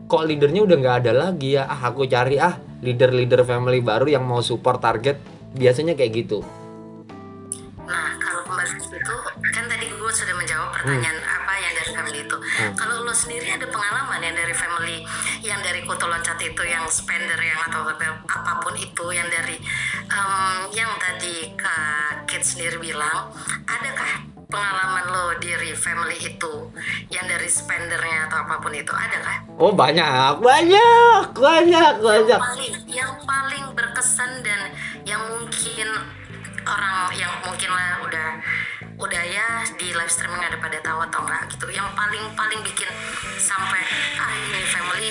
kok 0.04 0.24
leadernya 0.28 0.62
udah 0.68 0.76
nggak 0.78 0.96
ada 1.04 1.12
lagi 1.12 1.56
ya? 1.56 1.64
Ah 1.64 1.90
aku 1.90 2.04
cari 2.04 2.36
ah 2.36 2.54
leader-leader 2.84 3.42
family 3.48 3.80
baru 3.80 4.06
yang 4.06 4.24
mau 4.24 4.44
support 4.44 4.78
target. 4.78 5.16
Biasanya 5.54 5.96
kayak 5.96 6.12
gitu. 6.12 6.44
Nah, 7.84 8.10
kalau 8.20 8.42
kembali 8.44 8.74
ke 8.74 8.82
situ, 8.84 9.16
kan 9.54 9.64
tadi 9.70 9.86
gue 9.86 10.12
sudah 10.12 10.34
menjawab 10.34 10.68
pertanyaan 10.74 11.18
apa 11.22 11.52
yang 11.56 11.72
dari 11.78 11.90
family 11.94 12.18
itu. 12.26 12.36
Kalau 12.74 12.94
lo 13.06 13.14
sendiri 13.14 13.48
ada 13.54 13.66
pengalaman 13.70 14.20
yang 14.20 14.34
dari 14.34 14.54
family, 14.56 14.98
yang 15.46 15.60
dari 15.62 15.86
kutu 15.86 16.04
loncat 16.04 16.36
itu, 16.42 16.62
yang 16.66 16.84
spender 16.90 17.38
yang 17.38 17.60
atau 17.70 17.86
apa- 17.86 18.24
apa 18.26 18.52
pun 18.60 18.74
itu, 18.76 19.06
yang 19.14 19.30
dari 19.30 19.56
em, 20.10 20.60
yang 20.74 20.90
tadi 20.98 21.54
Kak 21.54 22.26
Kit 22.26 22.42
sendiri 22.42 22.82
bilang, 22.82 23.30
adakah 23.70 24.33
pengalaman 24.54 25.04
lo 25.10 25.26
dari 25.42 25.74
family 25.74 26.18
itu, 26.22 26.70
yang 27.10 27.26
dari 27.26 27.50
spendernya 27.50 28.30
atau 28.30 28.46
apa 28.46 28.62
pun 28.62 28.70
itu, 28.70 28.94
adakah? 28.94 29.44
oh 29.58 29.70
banyak 29.70 30.34
banyak 30.42 31.22
banyak 31.34 31.92
banyak 32.02 32.40
paling 32.42 32.74
yang 32.90 33.14
paling 33.22 33.64
berkesan 33.74 34.42
dan 34.42 34.70
yang 35.06 35.22
mungkin 35.30 35.88
orang 36.66 37.14
yang 37.14 37.30
mungkin 37.46 37.70
lah 37.70 38.02
udah 38.02 38.28
udah 38.98 39.22
ya 39.26 39.62
di 39.78 39.94
live 39.94 40.10
streaming 40.10 40.42
ada 40.42 40.58
pada 40.58 40.78
tahu 40.82 41.06
atau 41.06 41.22
enggak 41.22 41.42
gitu 41.54 41.66
yang 41.70 41.86
paling 41.94 42.22
paling 42.34 42.60
bikin 42.66 42.90
sampai 43.38 43.82
ah 44.18 44.32
ini 44.34 44.60
family 44.70 45.10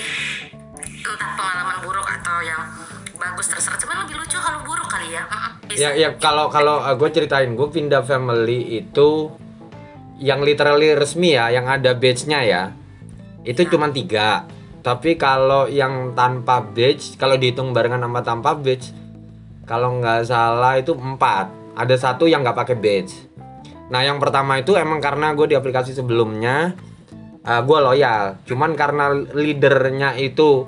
entah 1.04 1.30
pengalaman 1.36 1.78
buruk 1.84 2.04
atau 2.04 2.36
yang 2.44 2.64
bagus 3.16 3.46
terserah. 3.50 3.78
Cuman 3.80 3.96
lebih 4.04 4.20
lucu 4.20 4.38
kalau 4.38 4.60
buruk 4.62 4.88
kali 4.90 5.14
ya. 5.14 5.24
Bisa. 5.66 5.78
Ya 5.80 5.90
ya 5.96 6.08
kalau 6.18 6.50
kalau 6.52 6.82
gue 6.96 7.10
ceritain 7.10 7.52
gue 7.54 7.68
pindah 7.70 8.02
family 8.04 8.78
itu 8.84 9.32
yang 10.22 10.46
literally 10.46 10.94
resmi 10.94 11.34
ya 11.34 11.50
yang 11.50 11.66
ada 11.66 11.96
badge-nya 11.96 12.40
ya 12.44 12.62
itu 13.42 13.66
cuma 13.70 13.90
tiga. 13.90 14.46
Tapi 14.84 15.16
kalau 15.16 15.64
yang 15.64 16.12
tanpa 16.12 16.60
badge 16.60 17.16
kalau 17.16 17.40
dihitung 17.40 17.72
barengan 17.72 18.04
sama 18.04 18.20
tanpa 18.20 18.52
badge 18.52 18.92
kalau 19.64 19.98
nggak 19.98 20.28
salah 20.28 20.76
itu 20.76 20.92
empat. 20.92 21.50
Ada 21.74 21.98
satu 21.98 22.30
yang 22.30 22.46
nggak 22.46 22.58
pakai 22.58 22.78
badge 22.78 23.14
nah 23.84 24.00
yang 24.00 24.16
pertama 24.16 24.56
itu 24.56 24.80
emang 24.80 24.96
karena 24.96 25.36
gue 25.36 25.44
di 25.44 25.56
aplikasi 25.60 25.92
sebelumnya 25.92 26.72
gue 27.44 27.78
loyal. 27.78 28.40
Cuman 28.48 28.72
karena 28.72 29.12
leadernya 29.12 30.16
itu 30.16 30.64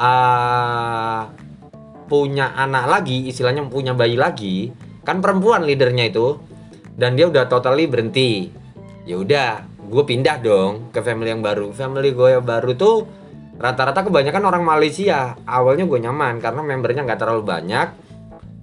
eh, 0.00 1.20
punya 2.12 2.52
anak 2.52 2.92
lagi 2.92 3.24
istilahnya 3.32 3.64
punya 3.72 3.96
bayi 3.96 4.20
lagi 4.20 4.68
kan 5.00 5.24
perempuan 5.24 5.64
leadernya 5.64 6.12
itu 6.12 6.36
dan 6.92 7.16
dia 7.16 7.24
udah 7.24 7.48
totally 7.48 7.88
berhenti. 7.88 8.52
Ya 9.08 9.16
udah 9.16 9.64
gue 9.64 10.04
pindah 10.04 10.44
dong 10.44 10.92
ke 10.92 11.00
family 11.00 11.32
yang 11.32 11.40
baru. 11.40 11.72
Family 11.72 12.12
gue 12.12 12.36
yang 12.36 12.44
baru 12.44 12.76
tuh 12.76 13.08
rata-rata 13.56 14.04
kebanyakan 14.04 14.44
orang 14.44 14.60
Malaysia. 14.60 15.40
Awalnya 15.48 15.88
gue 15.88 15.98
nyaman 16.04 16.36
karena 16.44 16.60
membernya 16.60 17.02
nggak 17.08 17.20
terlalu 17.24 17.48
banyak. 17.48 17.88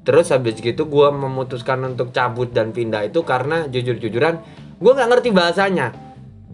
Terus 0.06 0.30
habis 0.30 0.62
gitu 0.62 0.86
gue 0.86 1.08
memutuskan 1.10 1.82
untuk 1.90 2.14
cabut 2.14 2.54
dan 2.54 2.70
pindah 2.70 3.10
itu 3.10 3.26
karena 3.26 3.66
jujur-jujuran 3.66 4.40
gue 4.78 4.92
nggak 4.94 5.10
ngerti 5.10 5.30
bahasanya. 5.34 5.98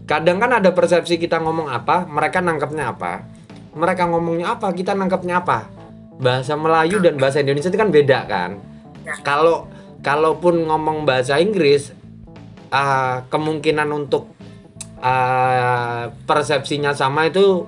Kadang 0.08 0.40
kan 0.40 0.64
ada 0.64 0.72
persepsi 0.72 1.20
kita 1.20 1.44
ngomong 1.44 1.68
apa 1.68 2.08
mereka 2.08 2.40
nangkepnya 2.40 2.96
apa. 2.96 3.28
Mereka 3.76 4.08
ngomongnya 4.08 4.56
apa 4.56 4.72
kita 4.72 4.96
nangkepnya 4.96 5.44
apa 5.44 5.76
bahasa 6.16 6.56
Melayu 6.56 7.00
dan 7.00 7.20
bahasa 7.20 7.40
Indonesia 7.44 7.68
itu 7.68 7.78
kan 7.78 7.90
beda 7.92 8.18
kan? 8.28 8.50
Kalau 9.22 9.70
kalaupun 10.00 10.66
ngomong 10.66 11.06
bahasa 11.06 11.38
Inggris 11.38 11.92
ah, 12.72 13.24
kemungkinan 13.28 13.88
untuk 13.92 14.30
ah, 15.00 16.10
persepsinya 16.26 16.96
sama 16.96 17.28
itu 17.30 17.66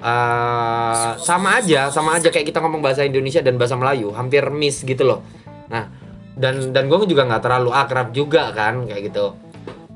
ah, 0.00 1.16
sama 1.20 1.60
aja 1.60 1.88
sama 1.92 2.16
aja 2.20 2.28
kayak 2.32 2.48
kita 2.52 2.58
ngomong 2.62 2.80
bahasa 2.80 3.04
Indonesia 3.04 3.42
dan 3.42 3.56
bahasa 3.60 3.76
Melayu 3.76 4.12
hampir 4.14 4.46
miss 4.52 4.84
gitu 4.86 5.02
loh. 5.04 5.20
Nah 5.68 5.88
dan 6.36 6.76
dan 6.76 6.86
gue 6.86 7.08
juga 7.08 7.24
nggak 7.24 7.42
terlalu 7.42 7.70
akrab 7.72 8.12
juga 8.12 8.52
kan 8.52 8.84
kayak 8.84 9.12
gitu. 9.12 9.26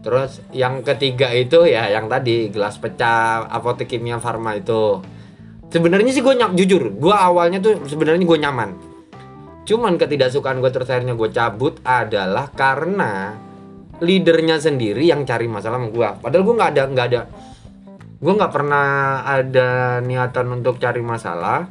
Terus 0.00 0.40
yang 0.56 0.80
ketiga 0.80 1.28
itu 1.36 1.68
ya 1.68 1.92
yang 1.92 2.08
tadi 2.08 2.48
gelas 2.48 2.80
pecah 2.80 3.44
apotek 3.52 3.92
kimia 3.92 4.16
farma 4.16 4.56
itu 4.56 5.04
sebenarnya 5.70 6.10
sih 6.10 6.22
gue 6.22 6.34
nyak 6.34 6.52
jujur 6.58 6.90
gue 6.92 7.14
awalnya 7.14 7.62
tuh 7.62 7.80
sebenarnya 7.86 8.26
gue 8.26 8.38
nyaman. 8.38 8.70
Cuman 9.64 9.96
ketidaksukaan 9.96 10.58
gue 10.58 10.70
terus 10.74 10.90
akhirnya 10.90 11.14
gue 11.14 11.30
cabut 11.30 11.78
adalah 11.86 12.50
karena 12.50 13.38
leadernya 14.02 14.58
sendiri 14.58 15.06
yang 15.06 15.22
cari 15.22 15.46
masalah 15.46 15.76
sama 15.78 15.92
gue 15.92 16.08
padahal 16.24 16.42
gue 16.42 16.54
nggak 16.56 16.70
ada 16.72 16.82
nggak 16.88 17.06
ada 17.12 17.20
gue 18.20 18.32
nggak 18.32 18.52
pernah 18.52 18.88
ada 19.24 20.00
niatan 20.04 20.46
untuk 20.60 20.76
cari 20.76 21.00
masalah. 21.00 21.70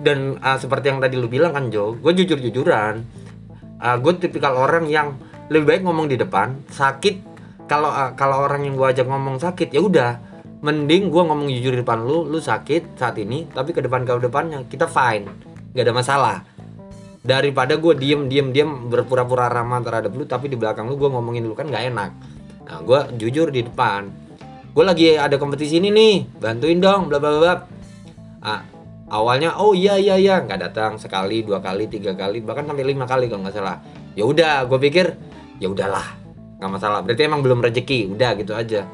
Dan 0.00 0.40
ah, 0.40 0.56
seperti 0.56 0.88
yang 0.88 0.96
tadi 1.04 1.20
lu 1.20 1.28
bilang 1.28 1.52
kan 1.52 1.68
Jo 1.68 1.92
gue 1.92 2.12
jujur 2.16 2.40
jujuran 2.40 3.04
gue 3.80 4.12
tipikal 4.20 4.56
orang 4.60 4.84
yang 4.88 5.16
lebih 5.48 5.76
baik 5.76 5.82
ngomong 5.84 6.08
di 6.08 6.16
depan 6.16 6.64
sakit. 6.68 7.28
Kalau 7.68 7.92
ah, 7.92 8.16
kalau 8.16 8.40
orang 8.44 8.64
yang 8.64 8.74
gue 8.74 8.88
ajak 8.88 9.04
ngomong 9.04 9.36
sakit 9.36 9.70
ya 9.70 9.80
udah 9.84 10.29
mending 10.60 11.08
gue 11.08 11.22
ngomong 11.24 11.48
jujur 11.48 11.72
di 11.72 11.80
depan 11.80 12.04
lu 12.04 12.28
lu 12.28 12.36
sakit 12.36 13.00
saat 13.00 13.16
ini 13.16 13.48
tapi 13.48 13.72
ke 13.72 13.80
depan 13.80 14.04
ke 14.04 14.12
depannya 14.20 14.64
kita 14.68 14.84
fine. 14.84 15.24
Nggak 15.72 15.84
ada 15.88 15.94
masalah. 15.96 16.36
Daripada 17.20 17.76
gue 17.80 17.96
diem 17.96 18.28
diem 18.28 18.52
diem 18.52 18.68
berpura-pura 18.88 19.48
ramah 19.48 19.80
terhadap 19.80 20.12
lu 20.12 20.24
tapi 20.28 20.52
di 20.52 20.56
belakang 20.60 20.88
lu 20.88 21.00
gue 21.00 21.08
ngomongin 21.08 21.48
lu 21.48 21.56
kan 21.56 21.68
nggak 21.68 21.84
enak. 21.92 22.10
Nah 22.68 22.78
gue 22.84 23.00
jujur 23.16 23.48
di 23.48 23.64
depan. 23.64 24.12
Gue 24.70 24.84
lagi 24.84 25.16
ada 25.16 25.40
kompetisi 25.40 25.80
ini 25.80 25.88
nih 25.88 26.40
bantuin 26.40 26.76
dong 26.76 27.08
bla 27.08 27.16
bla 27.16 27.40
bla. 27.40 27.54
Ah, 28.40 28.64
awalnya 29.08 29.56
oh 29.56 29.72
iya 29.72 29.96
iya 29.96 30.20
iya 30.20 30.44
nggak 30.44 30.60
datang. 30.60 31.00
Sekali 31.00 31.40
dua 31.40 31.64
kali 31.64 31.88
tiga 31.88 32.12
kali 32.12 32.44
bahkan 32.44 32.68
sampai 32.68 32.84
lima 32.84 33.08
kali 33.08 33.32
kalau 33.32 33.48
nggak 33.48 33.56
salah. 33.56 33.80
Ya 34.12 34.28
udah 34.28 34.68
gue 34.68 34.76
pikir 34.76 35.16
ya 35.56 35.72
udahlah 35.72 36.04
nggak 36.60 36.68
masalah. 36.68 37.00
Berarti 37.00 37.22
emang 37.24 37.40
belum 37.40 37.64
rezeki 37.64 38.12
udah 38.12 38.30
gitu 38.36 38.52
aja 38.52 38.84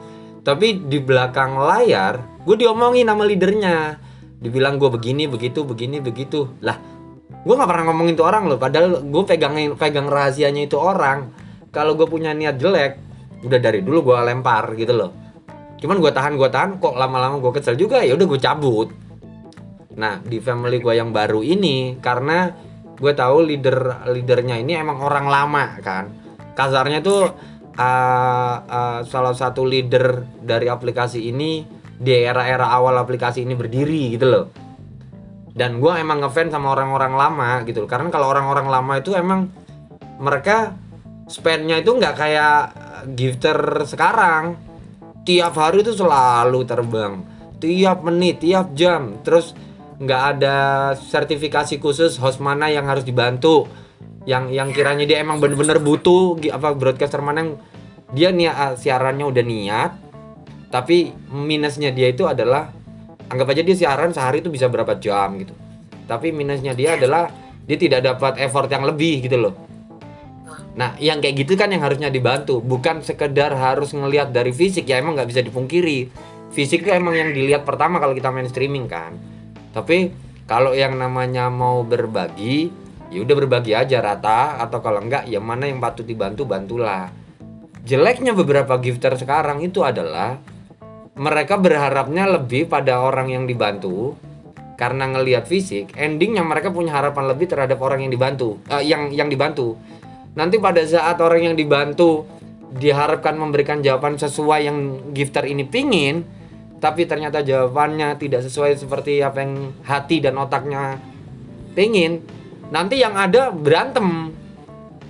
tapi 0.47 0.79
di 0.79 1.03
belakang 1.03 1.59
layar 1.59 2.39
gue 2.47 2.55
diomongin 2.55 3.11
sama 3.11 3.27
leadernya. 3.27 3.99
Dibilang 4.39 4.79
gue 4.79 4.87
begini 4.87 5.27
begitu 5.27 5.67
begini 5.67 5.99
begitu. 5.99 6.47
Lah 6.63 6.79
gue 7.27 7.55
nggak 7.55 7.67
pernah 7.67 7.91
ngomongin 7.91 8.15
tuh 8.15 8.31
orang 8.31 8.47
loh. 8.47 8.55
Padahal 8.55 9.03
gue 9.03 9.23
pegangin 9.27 9.75
pegang 9.75 10.07
rahasianya 10.07 10.71
itu 10.71 10.79
orang. 10.79 11.35
Kalau 11.75 11.99
gue 11.99 12.07
punya 12.07 12.31
niat 12.31 12.63
jelek 12.63 13.03
udah 13.43 13.59
dari 13.59 13.83
dulu 13.83 14.15
gue 14.15 14.17
lempar 14.23 14.71
gitu 14.79 14.95
loh. 14.95 15.11
Cuman 15.83 15.99
gue 15.99 16.15
tahan 16.15 16.39
gue 16.39 16.47
tahan 16.47 16.71
kok 16.79 16.95
lama-lama 16.95 17.43
gue 17.43 17.53
kesel 17.59 17.75
juga 17.75 18.07
ya 18.07 18.15
udah 18.15 18.27
gue 18.31 18.41
cabut. 18.41 18.89
Nah 19.99 20.23
di 20.23 20.39
family 20.39 20.79
gue 20.79 20.95
yang 20.95 21.11
baru 21.11 21.43
ini 21.43 21.99
karena 21.99 22.55
gue 22.95 23.13
tahu 23.19 23.43
leader 23.43 24.07
leadernya 24.15 24.63
ini 24.63 24.79
emang 24.79 25.03
orang 25.03 25.27
lama 25.27 25.75
kan. 25.83 26.07
Kasarnya 26.55 27.03
tuh 27.03 27.35
uh, 27.77 28.55
uh, 28.67 29.01
salah 29.05 29.37
satu 29.37 29.63
leader 29.63 30.25
dari 30.41 30.67
aplikasi 30.67 31.29
ini 31.29 31.65
di 31.97 32.13
era-era 32.13 32.69
awal 32.73 32.97
aplikasi 33.01 33.45
ini 33.45 33.55
berdiri 33.57 34.17
gitu 34.17 34.27
loh. 34.29 34.47
Dan 35.57 35.81
gue 35.81 35.93
emang 35.97 36.21
ngefans 36.21 36.53
sama 36.53 36.77
orang-orang 36.77 37.17
lama 37.17 37.51
gitu 37.65 37.85
loh. 37.85 37.89
Karena 37.89 38.13
kalau 38.13 38.29
orang-orang 38.29 38.69
lama 38.69 38.93
itu 39.01 39.17
emang 39.17 39.49
mereka 40.21 40.77
spendnya 41.29 41.81
itu 41.81 41.97
nggak 41.97 42.15
kayak 42.17 42.57
gifter 43.17 43.85
sekarang. 43.89 44.61
Tiap 45.27 45.59
hari 45.59 45.83
itu 45.83 45.91
selalu 45.91 46.63
terbang, 46.63 47.19
tiap 47.59 48.05
menit, 48.07 48.45
tiap 48.45 48.71
jam. 48.79 49.19
Terus 49.27 49.57
nggak 49.97 50.23
ada 50.37 50.57
sertifikasi 50.95 51.81
khusus 51.81 52.21
host 52.21 52.39
mana 52.39 52.69
yang 52.69 52.85
harus 52.87 53.03
dibantu 53.03 53.67
yang 54.27 54.51
yang 54.51 54.75
kiranya 54.75 55.07
dia 55.07 55.23
emang 55.23 55.39
bener-bener 55.39 55.79
butuh 55.79 56.37
apa 56.51 56.75
broadcaster 56.75 57.23
mana 57.23 57.47
yang 57.47 57.51
dia 58.11 58.29
niat 58.35 58.79
siarannya 58.83 59.27
udah 59.27 59.45
niat 59.47 59.93
tapi 60.67 61.15
minusnya 61.31 61.95
dia 61.95 62.11
itu 62.11 62.27
adalah 62.27 62.75
anggap 63.31 63.55
aja 63.55 63.63
dia 63.63 63.77
siaran 63.79 64.11
sehari 64.11 64.43
itu 64.43 64.51
bisa 64.51 64.67
berapa 64.67 64.99
jam 64.99 65.39
gitu. 65.39 65.55
Tapi 66.07 66.31
minusnya 66.31 66.75
dia 66.75 66.95
adalah 66.95 67.31
dia 67.67 67.79
tidak 67.79 68.07
dapat 68.07 68.39
effort 68.43 68.71
yang 68.71 68.87
lebih 68.87 69.23
gitu 69.23 69.39
loh. 69.39 69.55
Nah 70.77 70.95
yang 71.01 71.19
kayak 71.23 71.47
gitu 71.47 71.59
kan 71.59 71.73
yang 71.73 71.83
harusnya 71.83 72.13
dibantu 72.13 72.63
bukan 72.63 73.03
sekedar 73.03 73.55
harus 73.57 73.97
ngelihat 73.97 74.31
dari 74.31 74.53
fisik 74.53 74.87
ya 74.87 75.03
emang 75.03 75.19
nggak 75.19 75.31
bisa 75.31 75.43
dipungkiri. 75.43 76.11
Fisik 76.55 76.87
itu 76.87 76.91
emang 76.95 77.15
yang 77.15 77.31
dilihat 77.35 77.67
pertama 77.67 77.99
kalau 77.99 78.15
kita 78.15 78.31
main 78.31 78.47
streaming 78.47 78.87
kan. 78.87 79.19
Tapi 79.75 80.15
kalau 80.47 80.73
yang 80.73 80.95
namanya 80.95 81.51
mau 81.51 81.83
berbagi 81.83 82.71
ya 83.13 83.19
udah 83.23 83.35
berbagi 83.35 83.73
aja 83.73 84.03
rata. 84.03 84.61
Atau 84.61 84.81
kalau 84.81 85.03
enggak 85.03 85.29
ya 85.31 85.39
mana 85.43 85.69
yang 85.69 85.83
patut 85.83 86.07
dibantu 86.07 86.47
bantulah. 86.47 87.11
Jeleknya 87.87 88.35
beberapa 88.35 88.77
gifter 88.83 89.15
sekarang 89.15 89.63
itu 89.63 89.87
adalah 89.87 90.39
mereka 91.17 91.57
berharapnya 91.57 92.27
lebih 92.27 92.67
pada 92.67 93.01
orang 93.03 93.31
yang 93.31 93.45
dibantu. 93.47 94.19
Karena 94.77 95.09
ngelihat 95.09 95.49
fisik 95.49 95.97
endingnya 95.97 96.45
mereka 96.45 96.69
punya 96.69 96.93
harapan 97.01 97.33
lebih 97.33 97.49
terhadap 97.49 97.81
orang 97.81 98.05
yang 98.05 98.13
dibantu. 98.13 98.61
Eh, 98.69 98.85
yang 98.85 99.09
yang 99.09 99.33
dibantu. 99.33 99.79
Nanti 100.37 100.61
pada 100.61 100.85
saat 100.85 101.17
orang 101.25 101.49
yang 101.49 101.57
dibantu 101.57 102.29
diharapkan 102.77 103.39
memberikan 103.41 103.81
jawaban 103.81 104.21
sesuai 104.21 104.61
yang 104.69 104.79
gifter 105.17 105.49
ini 105.49 105.65
pingin 105.65 106.27
tapi 106.77 107.09
ternyata 107.09 107.41
jawabannya 107.41 108.21
tidak 108.21 108.45
sesuai 108.45 108.77
seperti 108.77 109.25
apa 109.25 109.41
yang 109.41 109.73
hati 109.81 110.21
dan 110.21 110.37
otaknya 110.37 111.01
pingin 111.73 112.21
nanti 112.71 113.01
yang 113.01 113.15
ada 113.15 113.51
berantem 113.55 114.35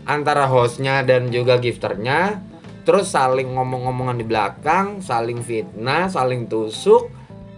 antara 0.06 0.46
hostnya 0.46 1.02
dan 1.02 1.28
juga 1.32 1.58
gifternya 1.58 2.40
terus 2.86 3.10
saling 3.10 3.52
ngomong-ngomongan 3.56 4.16
di 4.20 4.26
belakang 4.26 5.02
saling 5.02 5.42
fitnah 5.42 6.06
saling 6.06 6.46
tusuk 6.46 7.10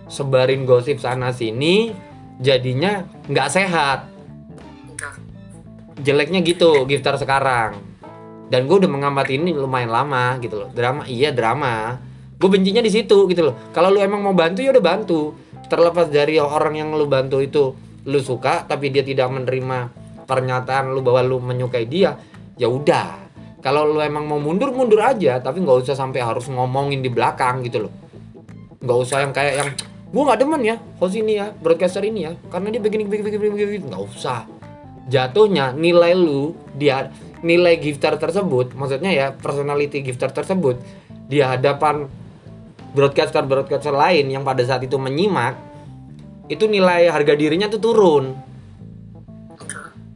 sebarin 0.08 0.64
gosip 0.64 0.98
sana 0.98 1.30
sini 1.30 1.92
jadinya 2.40 3.04
nggak 3.28 3.48
sehat. 3.52 4.00
Jeleknya 5.98 6.40
gitu 6.46 6.86
gifter 6.86 7.18
sekarang. 7.18 7.82
Dan 8.48 8.64
gue 8.64 8.80
udah 8.80 8.88
mengamati 8.90 9.36
ini 9.36 9.52
lumayan 9.52 9.92
lama 9.92 10.40
gitu 10.40 10.64
loh. 10.64 10.68
Drama 10.72 11.04
iya 11.04 11.34
drama. 11.34 12.00
Gue 12.38 12.48
bencinya 12.48 12.80
di 12.80 12.88
situ 12.88 13.28
gitu 13.28 13.52
loh. 13.52 13.54
Kalau 13.76 13.92
lu 13.92 14.00
emang 14.00 14.24
mau 14.24 14.32
bantu 14.32 14.64
ya 14.64 14.72
udah 14.72 14.84
bantu. 14.84 15.36
Terlepas 15.68 16.08
dari 16.08 16.40
orang 16.40 16.80
yang 16.80 16.88
lu 16.96 17.04
bantu 17.04 17.44
itu 17.44 17.76
lu 18.06 18.20
suka 18.22 18.68
tapi 18.68 18.92
dia 18.94 19.02
tidak 19.02 19.32
menerima 19.32 19.90
pernyataan 20.28 20.92
lu 20.92 21.00
bahwa 21.00 21.24
lu 21.24 21.36
menyukai 21.40 21.88
dia 21.88 22.14
ya 22.60 22.68
udah. 22.68 23.30
Kalau 23.58 23.90
lu 23.90 23.98
emang 23.98 24.22
mau 24.28 24.38
mundur 24.38 24.70
mundur 24.70 25.02
aja 25.02 25.42
tapi 25.42 25.64
nggak 25.64 25.88
usah 25.88 25.96
sampai 25.98 26.22
harus 26.22 26.46
ngomongin 26.46 27.02
di 27.02 27.10
belakang 27.10 27.64
gitu 27.66 27.88
loh. 27.88 27.92
Nggak 28.78 28.98
usah 29.02 29.16
yang 29.26 29.32
kayak 29.34 29.54
yang 29.58 29.70
gue 30.08 30.22
nggak 30.24 30.40
demen 30.40 30.62
ya 30.64 30.76
host 31.02 31.20
ini 31.20 31.36
ya 31.36 31.52
broadcaster 31.52 32.00
ini 32.00 32.24
ya 32.24 32.32
karena 32.48 32.72
dia 32.72 32.80
begini 32.80 33.04
begini 33.04 33.22
begini 33.26 33.38
begini, 33.50 33.66
begini. 33.66 33.84
nggak 33.90 34.04
usah. 34.14 34.46
Jatuhnya 35.08 35.72
nilai 35.72 36.12
lu 36.12 36.52
dia 36.76 37.08
nilai 37.42 37.78
gifter 37.78 38.18
tersebut 38.18 38.74
maksudnya 38.74 39.10
ya 39.14 39.26
personality 39.30 40.02
gifter 40.02 40.30
tersebut 40.34 40.82
di 41.30 41.38
hadapan 41.38 42.10
broadcaster 42.96 43.44
broadcaster 43.46 43.94
lain 43.94 44.26
yang 44.32 44.42
pada 44.42 44.64
saat 44.66 44.82
itu 44.82 44.98
menyimak 44.98 45.54
itu 46.48 46.64
nilai 46.64 47.12
harga 47.12 47.36
dirinya 47.36 47.68
tuh 47.68 47.80
turun. 47.80 48.24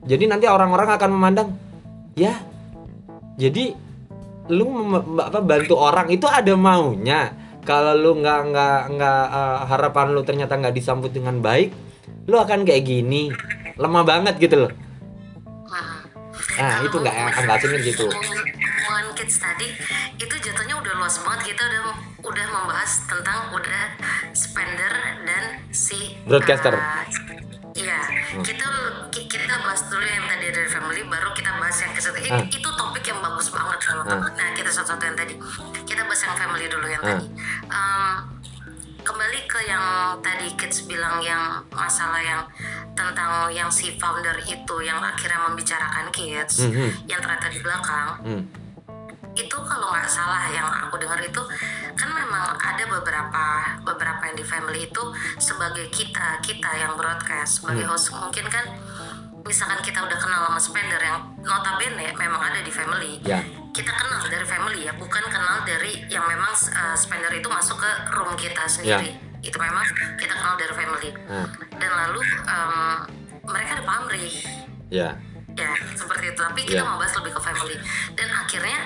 Jadi 0.03 0.25
nanti 0.27 0.51
orang-orang 0.51 0.99
akan 0.99 1.11
memandang 1.15 1.49
ya 2.19 2.35
jadi 3.39 3.73
lu 4.51 4.67
apa, 5.23 5.39
bantu 5.41 5.79
orang 5.79 6.11
itu 6.11 6.27
ada 6.27 6.53
maunya. 6.59 7.33
Kalau 7.63 7.95
lu 7.95 8.19
nggak 8.19 8.41
nggak 8.51 8.81
nggak 8.99 9.25
eh, 9.31 9.59
harapan 9.71 10.07
lu 10.11 10.27
ternyata 10.27 10.59
nggak 10.59 10.75
disambut 10.75 11.15
dengan 11.15 11.39
baik 11.39 11.71
lu 12.27 12.37
akan 12.41 12.67
kayak 12.67 12.83
gini. 12.83 13.31
Lemah 13.79 14.03
banget 14.05 14.35
gitu 14.43 14.67
loh. 14.67 14.73
Nah, 15.71 16.05
nah 16.59 16.75
itu 16.85 16.97
nggak 16.99 17.15
nggak 17.47 17.57
asingin 17.57 17.81
gitu 17.87 18.07
kids 19.23 19.39
tadi 19.39 19.71
itu 20.19 20.35
jatuhnya 20.35 20.75
udah 20.75 20.93
luas 20.99 21.15
banget 21.23 21.55
kita 21.55 21.63
udah 21.63 21.83
udah 22.21 22.47
membahas 22.49 23.07
tentang 23.07 23.39
udah 23.51 23.85
spender 24.33 24.91
dan 25.23 25.43
si 25.71 26.19
Broadcaster. 26.27 26.75
uh, 26.75 27.07
Iya, 27.73 28.05
kita 28.37 28.69
ki- 29.09 29.25
kita 29.27 29.57
bahas 29.59 29.89
dulu 29.89 30.05
yang 30.05 30.29
tadi 30.29 30.53
dari 30.53 30.69
family, 30.69 31.09
baru 31.09 31.33
kita 31.33 31.57
bahas 31.57 31.73
yang 31.81 31.89
ke 31.91 32.05
Ah. 32.29 32.45
Itu 32.45 32.69
topik 32.69 33.01
yang 33.03 33.17
bagus 33.19 33.49
banget 33.49 33.81
kalau 33.81 34.05
Ah. 34.05 34.29
Nah 34.29 34.53
kita 34.53 34.69
satu-satu 34.69 35.01
yang 35.03 35.17
tadi. 35.17 35.35
Kita 35.81 36.05
bahas 36.05 36.21
yang 36.21 36.37
family 36.37 36.69
dulu 36.69 36.85
yang 36.85 37.01
Ah. 37.01 37.17
tadi. 37.17 37.27
Um, 37.65 38.13
kembali 39.01 39.41
ke 39.47 39.59
yang 39.65 39.85
tadi 40.21 40.53
kids 40.53 40.85
bilang 40.85 41.17
yang 41.19 41.65
masalah 41.71 42.21
yang 42.21 42.45
tentang 42.93 43.49
yang 43.49 43.67
si 43.67 43.97
founder 43.97 44.37
itu 44.45 44.77
yang 44.79 45.01
akhirnya 45.01 45.41
membicarakan 45.43 46.13
kids 46.13 46.61
Mhm. 46.61 47.09
yang 47.09 47.19
ternyata 47.19 47.49
di 47.49 47.59
belakang 47.59 48.09
Hmm. 48.21 48.43
Itu 49.33 49.57
kalau 49.65 49.89
nggak 49.89 50.09
salah 50.09 50.45
yang 50.53 50.69
aku 50.69 51.01
dengar 51.01 51.17
itu 51.21 51.41
kan 51.97 52.09
memang 52.13 52.53
ada 52.57 52.85
beberapa 52.85 53.45
beberapa 53.81 54.23
yang 54.29 54.37
di 54.37 54.45
family 54.45 54.81
itu 54.89 55.03
sebagai 55.41 55.89
kita 55.89 56.41
kita 56.45 56.71
yang 56.77 56.93
broadcast 56.97 57.61
sebagai 57.61 57.89
Hmm. 57.89 57.93
host. 57.97 58.13
Mungkin 58.13 58.45
kan 58.53 58.65
misalkan 59.43 59.81
kita 59.81 60.05
udah 60.05 60.19
kenal 60.21 60.41
sama 60.49 60.61
spender 60.61 61.01
yang 61.01 61.19
notabene 61.41 62.13
memang 62.15 62.41
ada 62.41 62.61
di 62.61 62.73
family. 62.73 63.19
Ya. 63.25 63.41
Kita 63.73 63.89
kenal 63.89 64.29
dari 64.29 64.45
family 64.45 64.85
ya 64.85 64.93
bukan 65.01 65.25
kenal 65.33 65.65
dari 65.65 66.05
yang 66.13 66.29
memang 66.29 66.53
uh, 66.53 66.97
spender 66.97 67.33
itu 67.33 67.49
masuk 67.49 67.81
ke 67.81 67.91
room 68.13 68.37
kita 68.37 68.69
sendiri. 68.69 69.17
Itu 69.41 69.57
memang 69.57 69.83
kita 70.21 70.35
kenal 70.37 70.55
dari 70.61 70.75
family. 70.77 71.11
Nah, 71.27 71.49
dan 71.81 71.91
lalu 71.91 72.21
um, 72.47 72.95
mereka 73.49 73.81
ada 73.81 73.85
pamrih. 73.89 74.33
Ya 74.93 75.32
ya 75.53 75.71
seperti 75.93 76.25
itu. 76.31 76.41
Tapi 76.41 76.61
kita 76.63 76.83
Iya. 76.83 76.89
mau 76.89 76.97
bahas 76.97 77.15
lebih 77.17 77.33
ke 77.33 77.41
family. 77.41 77.77
Dan 78.13 78.29
akhirnya 78.29 78.79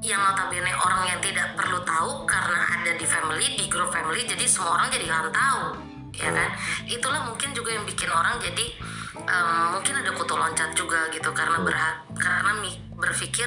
yang 0.00 0.20
notabene 0.22 0.72
orang 0.72 1.02
yang 1.06 1.20
tidak 1.20 1.52
perlu 1.54 1.76
tahu 1.82 2.24
karena 2.24 2.58
ada 2.72 2.92
di 2.94 3.04
family 3.04 3.46
di 3.54 3.68
grup 3.68 3.92
family 3.92 4.24
jadi 4.24 4.48
semua 4.48 4.80
orang 4.80 4.88
jadi 4.88 5.04
akan 5.06 5.28
tahu 5.28 5.62
ya 6.10 6.30
kan? 6.32 6.50
Itulah 6.86 7.20
mungkin 7.22 7.52
juga 7.52 7.70
yang 7.70 7.84
bikin 7.84 8.08
orang 8.08 8.40
jadi 8.40 8.66
em, 9.20 9.64
mungkin 9.70 9.94
ada 9.94 10.10
kutu 10.10 10.32
loncat 10.32 10.72
juga 10.72 11.04
gitu 11.10 11.28
karena 11.30 11.60
berha- 11.60 12.00
karena 12.16 12.56
mi- 12.56 12.80
berpikir 12.96 13.44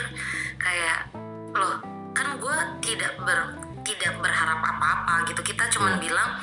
kayak 0.56 1.10
loh 1.52 1.82
kan 2.14 2.38
gue 2.38 2.58
tidak 2.82 3.18
ber 3.20 3.40
tidak 3.82 4.14
berharap 4.22 4.62
apa-apa 4.62 5.26
gitu. 5.28 5.42
Kita 5.42 5.66
cuman 5.70 5.98
bilang 5.98 6.38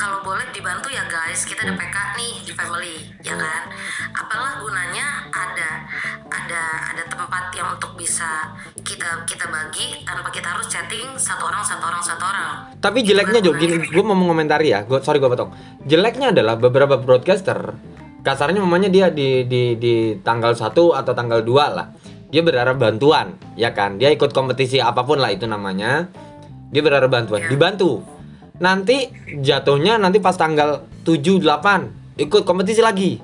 kalau 0.00 0.24
boleh 0.24 0.48
dibantu 0.48 0.88
ya 0.88 1.04
guys 1.04 1.44
kita 1.44 1.60
ada 1.68 1.76
PK 1.76 1.96
nih 2.16 2.32
di 2.48 2.52
family 2.56 2.96
ya 3.20 3.36
kan 3.36 3.68
apalah 4.16 4.56
gunanya 4.56 5.28
ada 5.28 5.84
ada 6.32 6.62
ada 6.88 7.02
tempat 7.04 7.52
yang 7.52 7.76
untuk 7.76 7.92
bisa 8.00 8.48
kita 8.80 9.28
kita 9.28 9.44
bagi 9.52 10.00
tanpa 10.08 10.32
kita 10.32 10.56
harus 10.56 10.72
chatting 10.72 11.12
satu 11.20 11.52
orang 11.52 11.60
satu 11.60 11.84
orang 11.84 12.00
satu 12.00 12.24
orang 12.24 12.52
Tapi 12.80 13.04
jeleknya 13.04 13.44
Jo, 13.44 13.52
gini, 13.52 13.76
gue 13.92 14.04
mau 14.04 14.16
mengomentari 14.16 14.72
ya. 14.72 14.88
Gue 14.88 15.04
sorry 15.04 15.20
gue 15.20 15.28
potong. 15.28 15.52
Jeleknya 15.84 16.32
adalah 16.32 16.56
beberapa 16.56 16.96
broadcaster 16.96 17.76
kasarnya 18.24 18.64
mamanya 18.64 18.88
dia 18.88 19.12
di 19.12 19.44
di 19.44 19.76
di 19.76 20.16
tanggal 20.24 20.56
1 20.56 20.72
atau 20.72 21.12
tanggal 21.12 21.44
2 21.44 21.76
lah. 21.76 21.92
Dia 22.32 22.40
berharap 22.40 22.78
bantuan, 22.78 23.36
ya 23.58 23.74
kan? 23.76 24.00
Dia 24.00 24.08
ikut 24.14 24.32
kompetisi 24.32 24.80
apa 24.80 25.02
pun 25.04 25.20
lah 25.20 25.34
itu 25.34 25.44
namanya. 25.44 26.08
Dia 26.70 26.80
berharap 26.80 27.10
bantuan, 27.10 27.50
dibantu. 27.50 28.19
Nanti 28.60 29.08
jatuhnya 29.40 29.96
nanti 29.96 30.20
pas 30.20 30.36
tanggal 30.36 30.84
7 31.02 31.40
8 31.40 32.20
ikut 32.20 32.42
kompetisi 32.44 32.84
lagi. 32.84 33.16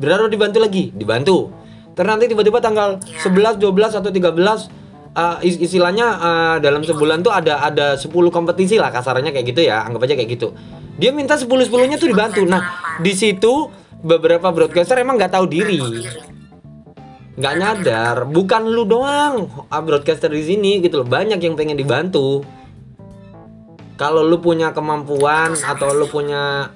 Berharap 0.00 0.32
dibantu 0.32 0.58
lagi, 0.64 0.88
dibantu. 0.96 1.52
Terus 1.92 2.08
nanti 2.08 2.30
tiba-tiba 2.30 2.62
tanggal 2.62 2.96
11 3.20 3.60
12 3.60 3.98
atau 4.00 4.10
13 4.10 4.88
Uh, 5.18 5.40
is- 5.42 5.58
istilahnya 5.58 6.06
uh, 6.14 6.56
dalam 6.62 6.84
sebulan 6.86 7.26
tuh 7.26 7.32
ada 7.34 7.58
ada 7.64 7.98
10 7.98 8.06
kompetisi 8.30 8.78
lah 8.78 8.92
kasarnya 8.94 9.34
kayak 9.34 9.50
gitu 9.50 9.66
ya. 9.66 9.82
Anggap 9.82 10.06
aja 10.06 10.14
kayak 10.14 10.30
gitu. 10.38 10.54
Dia 10.94 11.10
minta 11.10 11.34
10 11.34 11.48
10 11.48 11.90
nya 11.90 11.98
tuh 11.98 12.06
dibantu. 12.06 12.46
Nah 12.46 12.62
di 13.02 13.10
situ 13.18 13.66
beberapa 13.98 14.52
broadcaster 14.54 14.94
emang 15.00 15.18
nggak 15.18 15.32
tahu 15.34 15.50
diri. 15.50 15.80
Nggak 17.34 17.54
nyadar. 17.58 18.16
Bukan 18.30 18.62
lu 18.70 18.86
doang 18.86 19.66
ah, 19.66 19.82
broadcaster 19.82 20.30
di 20.30 20.44
sini 20.44 20.78
gitu 20.86 21.02
loh. 21.02 21.08
Banyak 21.08 21.42
yang 21.42 21.58
pengen 21.58 21.74
dibantu 21.74 22.46
kalau 23.98 24.22
lu 24.22 24.38
punya 24.38 24.70
kemampuan 24.70 25.58
atau 25.58 25.90
lu 25.90 26.06
punya 26.06 26.70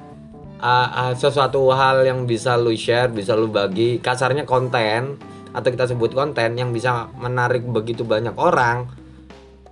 uh, 0.58 0.88
uh, 0.90 1.12
sesuatu 1.14 1.70
hal 1.70 2.02
yang 2.02 2.26
bisa 2.26 2.58
lu 2.58 2.74
share 2.74 3.14
bisa 3.14 3.38
lu 3.38 3.46
bagi 3.46 4.02
kasarnya 4.02 4.42
konten 4.42 5.16
atau 5.54 5.68
kita 5.70 5.86
sebut 5.86 6.10
konten 6.12 6.58
yang 6.58 6.74
bisa 6.74 7.06
menarik 7.14 7.62
begitu 7.62 8.02
banyak 8.02 8.34
orang 8.34 8.90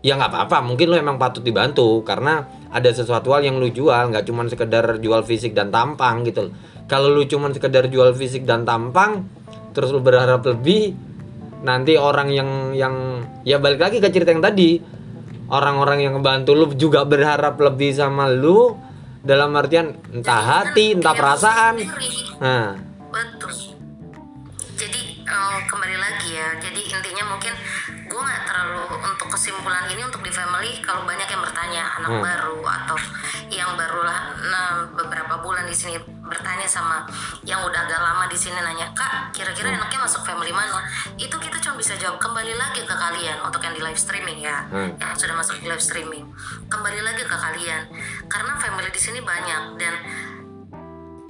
ya 0.00 0.16
nggak 0.16 0.32
apa-apa. 0.32 0.64
Mungkin 0.64 0.86
lu 0.92 0.96
emang 0.96 1.20
patut 1.20 1.44
dibantu 1.44 2.00
karena 2.06 2.46
ada 2.72 2.88
sesuatu 2.88 3.34
hal 3.36 3.44
yang 3.44 3.60
lu 3.60 3.68
jual 3.68 4.14
nggak 4.14 4.24
cuma 4.24 4.46
sekedar 4.48 4.96
jual 5.02 5.20
fisik 5.24 5.52
dan 5.52 5.68
tampang 5.68 6.24
gitu. 6.24 6.54
Kalau 6.88 7.10
lu 7.10 7.26
cuma 7.28 7.50
sekedar 7.50 7.86
jual 7.90 8.14
fisik 8.16 8.46
dan 8.46 8.62
tampang 8.62 9.26
terus 9.74 9.90
lu 9.94 10.02
berharap 10.02 10.42
lebih 10.46 10.94
nanti 11.60 11.94
orang 11.94 12.32
yang 12.32 12.50
yang 12.72 12.94
ya 13.44 13.60
balik 13.60 13.78
lagi 13.78 14.00
ke 14.00 14.08
cerita 14.08 14.32
yang 14.32 14.42
tadi 14.42 14.99
orang-orang 15.50 16.06
yang 16.06 16.12
ngebantu 16.16 16.54
lu 16.54 16.66
juga 16.78 17.04
berharap 17.04 17.58
lebih 17.60 17.92
sama 17.92 18.30
lu. 18.30 18.78
Dalam 19.20 19.52
artian 19.52 20.00
entah 20.16 20.40
hati 20.40 20.96
entah 20.96 21.12
perasaan. 21.12 21.76
nah. 22.40 22.72
betul 23.12 23.52
jadi 24.80 25.02
eh, 25.20 25.58
kembali 25.68 25.96
lagi 26.00 26.28
ya. 26.32 26.56
Jadi 26.56 26.80
intinya 26.88 27.36
mungkin 27.36 27.52
gue 28.10 28.18
nggak 28.18 28.42
terlalu 28.42 28.82
untuk 29.06 29.28
kesimpulan 29.30 29.86
ini 29.86 30.02
untuk 30.02 30.18
di 30.20 30.34
family 30.34 30.82
kalau 30.82 31.06
banyak 31.06 31.30
yang 31.30 31.38
bertanya 31.38 31.82
anak 32.02 32.10
Hmm. 32.10 32.22
baru 32.26 32.58
atau 32.66 32.98
yang 33.46 33.78
barulah 33.78 34.34
nah, 34.50 34.82
beberapa 34.98 35.38
bulan 35.38 35.62
di 35.62 35.74
sini 35.74 35.94
bertanya 36.26 36.66
sama 36.66 37.06
yang 37.42 37.62
udah 37.62 37.86
agak 37.86 37.98
lama 37.98 38.26
di 38.26 38.34
sini 38.34 38.58
nanya 38.58 38.90
kak 38.94 39.30
kira-kira 39.30 39.74
enaknya 39.74 39.98
masuk 40.02 40.22
family 40.22 40.50
mana? 40.50 40.82
Itu 41.14 41.34
kita 41.38 41.58
cuma 41.58 41.78
bisa 41.78 41.94
jawab 41.98 42.18
kembali 42.18 42.54
lagi 42.54 42.82
ke 42.82 42.94
kalian 42.94 43.38
untuk 43.42 43.62
yang 43.62 43.74
di 43.74 43.82
live 43.82 43.98
streaming 43.98 44.38
ya. 44.42 44.66
Hmm. 44.70 44.90
yang 44.98 45.14
sudah 45.14 45.34
masuk 45.34 45.58
di 45.58 45.66
live 45.70 45.82
streaming. 45.82 46.26
Kembali 46.66 47.00
lagi 47.02 47.22
ke 47.26 47.34
kalian. 47.34 47.82
Karena 48.26 48.52
family 48.58 48.90
di 48.90 49.00
sini 49.00 49.18
banyak 49.22 49.78
dan 49.78 49.94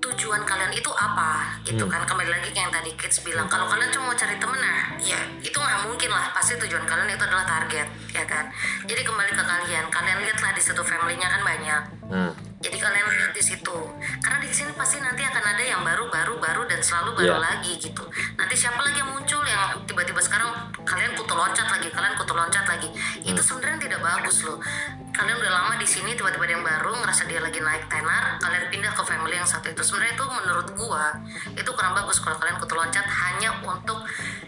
tujuan 0.00 0.42
kalian 0.48 0.72
itu 0.72 0.90
apa? 0.96 1.60
Gitu 1.62 1.84
kan 1.86 2.02
kembali 2.08 2.30
lagi 2.32 2.48
kayak 2.50 2.68
yang 2.68 2.72
tadi 2.72 2.90
kids 2.96 3.20
bilang 3.20 3.46
kalau 3.46 3.68
kalian 3.68 3.92
cuma 3.92 4.10
mau 4.10 4.16
cari 4.16 4.36
temen 4.40 4.58
nah 4.60 4.96
ya 4.96 5.20
itu 5.44 5.56
nggak 5.56 5.80
mungkin 5.86 6.10
lah. 6.10 6.32
Pasti 6.32 6.56
tujuan 6.56 6.84
kalian 6.88 7.12
itu 7.12 7.24
adalah 7.24 7.44
target 7.44 7.86
ya 8.16 8.24
kan? 8.24 8.48
Jadi 8.88 9.00
kembali 9.04 9.32
ke 9.36 9.44
kalian. 9.44 9.84
Kalian 9.92 10.18
lihatlah 10.24 10.52
di 10.56 10.62
situ 10.64 10.80
family-nya 10.80 11.28
kan 11.28 11.42
banyak. 11.44 11.82
Nah 12.10 12.32
jadi 12.60 12.76
kalian 12.76 13.08
lihat 13.08 13.32
di 13.32 13.40
situ. 13.40 13.78
Karena 14.20 14.36
di 14.36 14.52
sini 14.52 14.68
pasti 14.76 15.00
nanti 15.00 15.24
akan 15.24 15.44
ada 15.56 15.64
yang 15.64 15.80
baru 15.80 16.12
baru 16.12 16.36
baru 16.36 16.68
dan 16.68 16.84
selalu 16.84 17.16
baru 17.16 17.40
Iya. 17.40 17.40
lagi 17.40 17.72
gitu. 17.80 18.04
Nanti 18.36 18.52
siapa 18.52 18.76
lagi 18.84 19.00
yang 19.00 19.08
muncul? 19.16 19.40
Yang 19.48 19.88
tiba-tiba 19.88 20.20
sekarang 20.20 20.52
kalian 20.84 21.16
kutu 21.16 21.32
loncat 21.32 21.64
lagi 21.72 21.88
kalian 21.88 22.12
kutu 22.20 22.36
loncat 22.36 22.68
lagi. 22.68 22.92
Itu 23.24 23.40
sebenarnya 23.40 23.80
tidak 23.88 24.00
bagus 24.04 24.44
loh 24.44 24.60
kalian 25.20 25.36
udah 25.36 25.52
lama 25.52 25.76
di 25.76 25.84
sini 25.84 26.16
tiba-tiba 26.16 26.48
ada 26.48 26.54
yang 26.56 26.64
baru 26.64 26.96
ngerasa 26.96 27.28
dia 27.28 27.44
lagi 27.44 27.60
naik 27.60 27.92
tenar 27.92 28.40
kalian 28.40 28.64
pindah 28.72 28.92
ke 28.96 29.02
family 29.04 29.36
yang 29.36 29.44
satu 29.44 29.68
itu. 29.68 29.84
Sebenarnya 29.84 30.16
itu 30.16 30.24
menurut 30.24 30.68
gua 30.80 31.12
itu 31.52 31.70
kurang 31.76 31.92
bagus 31.92 32.24
kalau 32.24 32.40
kalian 32.40 32.56
kutu 32.56 32.72
loncat 32.72 33.04
hanya 33.04 33.52
untuk 33.60 34.00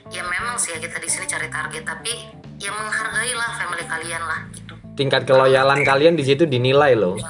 ya 0.08 0.24
memang 0.24 0.56
sih 0.56 0.72
ya 0.72 0.80
kita 0.80 0.96
di 0.96 1.08
sini 1.12 1.28
cari 1.28 1.52
target 1.52 1.84
tapi 1.84 2.12
ya 2.56 2.72
menghargai 2.72 3.36
lah 3.36 3.50
family 3.60 3.84
kalian 3.84 4.22
lah 4.24 4.40
gitu. 4.56 4.72
Tingkat 4.96 5.28
keloyalan 5.28 5.84
kalian 5.84 6.16
di 6.16 6.24
situ 6.24 6.48
dinilai 6.48 6.96
loh. 6.96 7.20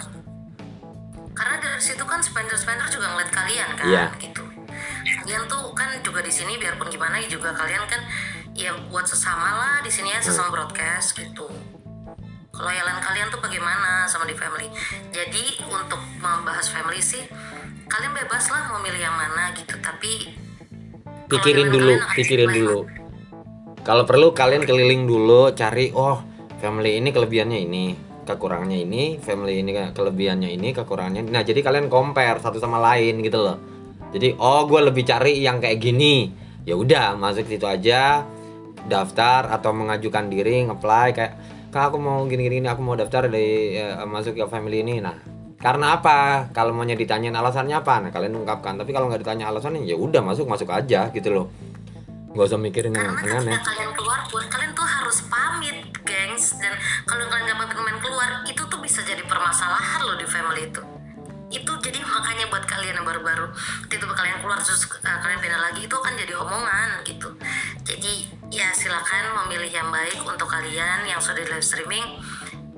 Karena 1.34 1.58
dari 1.58 1.82
situ 1.82 2.06
kan 2.06 2.22
spender-spender 2.22 2.86
juga 2.94 3.10
ngeliat 3.10 3.30
kalian 3.34 3.68
kan 3.74 3.86
Iya. 3.90 4.06
gitu. 4.22 4.46
Kalian 5.26 5.50
tuh 5.50 5.74
kan 5.74 5.90
juga 5.98 6.22
di 6.22 6.30
sini 6.30 6.62
biarpun 6.62 6.86
gimana 6.86 7.18
juga 7.26 7.50
kalian 7.50 7.90
kan 7.90 8.06
ya 8.54 8.70
buat 8.86 9.02
sesama 9.02 9.50
lah 9.58 9.74
di 9.82 9.90
sini 9.90 10.14
ya 10.14 10.22
sesama 10.22 10.54
broadcast 10.54 11.18
gitu 11.18 11.50
keloyalan 12.62 13.02
kalian 13.02 13.26
tuh 13.34 13.42
bagaimana 13.42 14.06
sama 14.06 14.22
di 14.30 14.38
family? 14.38 14.70
Jadi 15.10 15.66
untuk 15.66 15.98
membahas 16.22 16.70
family 16.70 17.02
sih 17.02 17.26
kalian 17.90 18.14
bebas 18.14 18.46
lah 18.54 18.70
mau 18.70 18.78
milih 18.78 19.02
yang 19.02 19.18
mana 19.18 19.50
gitu 19.58 19.74
tapi 19.82 20.30
pikirin 21.26 21.68
dulu 21.68 21.92
pikirin 22.16 22.48
dulu. 22.48 22.88
kalau 23.84 24.08
perlu 24.08 24.32
kalian 24.32 24.64
keliling 24.64 25.04
dulu 25.04 25.52
cari 25.52 25.92
oh 25.92 26.24
family 26.56 26.96
ini 26.96 27.12
kelebihannya 27.12 27.58
ini 27.68 27.84
kekurangannya 28.24 28.78
ini 28.88 29.04
family 29.20 29.60
ini 29.60 29.76
kelebihannya 29.92 30.48
ini 30.56 30.72
kekurangannya 30.72 31.28
ini. 31.28 31.30
nah 31.34 31.44
jadi 31.44 31.60
kalian 31.60 31.92
compare 31.92 32.38
satu 32.40 32.62
sama 32.62 32.78
lain 32.78 33.20
gitu 33.20 33.42
loh. 33.42 33.58
Jadi 34.14 34.38
oh 34.38 34.64
gue 34.70 34.80
lebih 34.86 35.02
cari 35.02 35.42
yang 35.42 35.58
kayak 35.58 35.82
gini. 35.82 36.30
Ya 36.62 36.78
udah 36.78 37.18
masuk 37.18 37.50
situ 37.50 37.66
aja 37.66 38.22
daftar 38.86 39.50
atau 39.50 39.74
mengajukan 39.74 40.30
diri 40.30 40.62
ngeplay 40.62 41.10
kayak 41.10 41.32
kak 41.72 41.88
aku 41.88 41.96
mau 41.96 42.20
gini 42.28 42.52
gini 42.52 42.68
aku 42.68 42.84
mau 42.84 42.92
daftar 42.92 43.32
dari 43.32 43.80
eh, 43.80 44.04
masuk 44.04 44.36
ke 44.36 44.44
family 44.44 44.84
ini. 44.84 45.00
Nah 45.00 45.16
karena 45.56 45.96
apa? 45.96 46.50
Kalau 46.52 46.76
maunya 46.76 46.92
ditanyain 46.92 47.32
alasannya 47.32 47.80
apa? 47.80 48.04
Nah 48.04 48.10
kalian 48.12 48.36
ungkapkan. 48.36 48.76
Tapi 48.76 48.92
kalau 48.92 49.08
nggak 49.08 49.24
ditanya 49.24 49.48
alasannya 49.48 49.88
ya 49.88 49.96
udah 49.96 50.20
masuk 50.20 50.44
masuk 50.44 50.68
aja 50.68 51.08
gitu 51.16 51.32
loh. 51.32 51.46
Nggak 52.36 52.46
usah 52.52 52.60
mikirin 52.60 52.92
yang 52.92 53.16
karena 53.16 53.40
aneh-aneh. 53.40 53.56
kalian 53.64 53.90
keluar 53.96 54.20
pun 54.28 54.44
kalian 54.52 54.72
tuh 54.76 54.84
harus 54.84 55.18
pamit 55.32 55.76
gengs. 56.04 56.60
Dan 56.60 56.76
kalau 57.08 57.24
kalian 57.32 57.48
gak 57.48 57.58
pamit 57.72 57.96
keluar 58.04 58.28
itu 58.44 58.62
tuh 58.68 58.80
bisa 58.84 59.00
jadi 59.00 59.24
permasalahan 59.24 60.00
loh 60.04 60.16
di 60.20 60.28
family 60.28 60.68
itu 60.68 61.01
itu 61.52 61.72
jadi 61.84 62.00
makanya 62.00 62.48
buat 62.48 62.64
kalian 62.64 63.00
yang 63.00 63.06
baru-baru 63.06 63.46
tiba-tiba 63.92 64.14
kalian 64.16 64.38
keluar 64.40 64.58
terus 64.64 64.88
uh, 64.88 65.18
kalian 65.20 65.40
pindah 65.44 65.60
lagi 65.60 65.84
itu 65.84 65.94
akan 65.94 66.12
jadi 66.16 66.34
omongan 66.40 66.88
gitu 67.04 67.28
jadi 67.84 68.12
ya 68.48 68.72
silakan 68.72 69.44
memilih 69.44 69.68
yang 69.68 69.88
baik 69.92 70.16
untuk 70.24 70.48
kalian 70.48 71.04
yang 71.04 71.20
sudah 71.20 71.44
di 71.44 71.52
live 71.52 71.64
streaming 71.64 72.20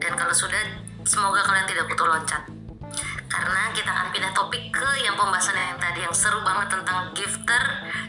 dan 0.03 0.19
kalau 0.19 0.35
sudah 0.35 0.59
semoga 1.07 1.47
kalian 1.47 1.67
tidak 1.71 1.87
putus 1.87 2.07
loncat 2.11 2.43
karena 3.31 3.63
kita 3.75 3.91
akan 3.91 4.09
pindah 4.15 4.33
topik 4.35 4.71
ke 4.71 4.89
yang 5.03 5.19
pembahasan 5.19 5.59
yang 5.59 5.79
tadi 5.79 6.07
yang 6.07 6.15
seru 6.15 6.39
banget 6.47 6.71
tentang 6.71 7.11
gifter, 7.19 7.63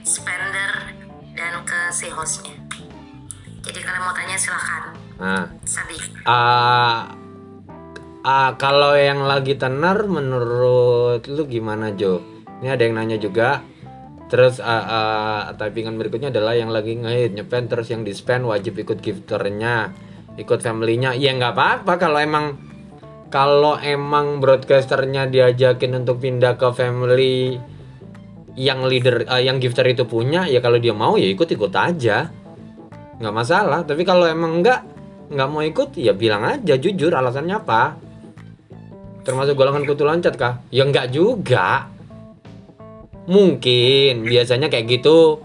spender, 0.06 0.71
dan 1.34 1.65
ke 1.65 1.89
si 1.89 2.13
hostnya. 2.13 2.54
Jadi 3.65 3.82
kalian 3.82 4.06
mau 4.06 4.13
tanya 4.13 4.38
silahkan, 4.38 4.93
nah 5.17 5.49
Sabi. 5.65 5.97
ah 6.30 7.25
ah, 8.26 8.58
kalau 8.58 8.98
yang 8.98 9.22
lagi 9.24 9.54
tenar 9.54 10.10
menurut 10.10 11.30
lu 11.30 11.46
gimana 11.46 11.94
Jo? 11.94 12.20
Ini 12.60 12.74
ada 12.74 12.82
yang 12.82 12.98
nanya 12.98 13.22
juga. 13.22 13.62
Terus 14.26 14.58
ah, 14.58 14.84
ah, 14.90 15.42
typingan 15.54 16.02
berikutnya 16.02 16.34
adalah 16.34 16.58
yang 16.58 16.74
lagi 16.74 16.98
ngehit 16.98 17.38
nyepen 17.38 17.70
terus 17.70 17.94
yang 17.94 18.02
di 18.02 18.12
spend 18.18 18.50
wajib 18.50 18.82
ikut 18.82 18.98
gifternya 18.98 19.94
ikut 20.42 20.60
familynya. 20.66 21.14
Ya 21.14 21.38
nggak 21.38 21.54
apa-apa 21.54 21.94
kalau 22.02 22.18
emang 22.18 22.46
kalau 23.30 23.78
emang 23.78 24.42
broadcasternya 24.42 25.30
diajakin 25.30 26.02
untuk 26.02 26.26
pindah 26.26 26.58
ke 26.58 26.68
family 26.74 27.62
yang 28.58 28.88
leader 28.88 29.30
eh, 29.30 29.46
yang 29.46 29.62
gifter 29.62 29.86
itu 29.86 30.08
punya 30.10 30.48
ya 30.50 30.64
kalau 30.64 30.82
dia 30.82 30.98
mau 30.98 31.14
ya 31.16 31.30
ikut 31.30 31.46
ikut 31.46 31.74
aja. 31.78 32.34
Nggak 33.22 33.36
masalah. 33.36 33.86
Tapi 33.86 34.02
kalau 34.02 34.26
emang 34.26 34.66
nggak 34.66 34.82
nggak 35.30 35.50
mau 35.50 35.62
ikut 35.62 35.94
ya 36.02 36.14
bilang 36.18 36.46
aja 36.46 36.78
jujur 36.78 37.10
alasannya 37.10 37.58
apa 37.58 38.05
termasuk 39.26 39.58
golongan 39.58 39.90
kutu 39.90 40.06
loncat 40.06 40.38
kah 40.38 40.62
ya 40.70 40.86
nggak 40.86 41.10
juga. 41.10 41.90
Mungkin. 43.26 44.24
Biasanya 44.24 44.70
kayak 44.70 45.02
gitu. 45.02 45.42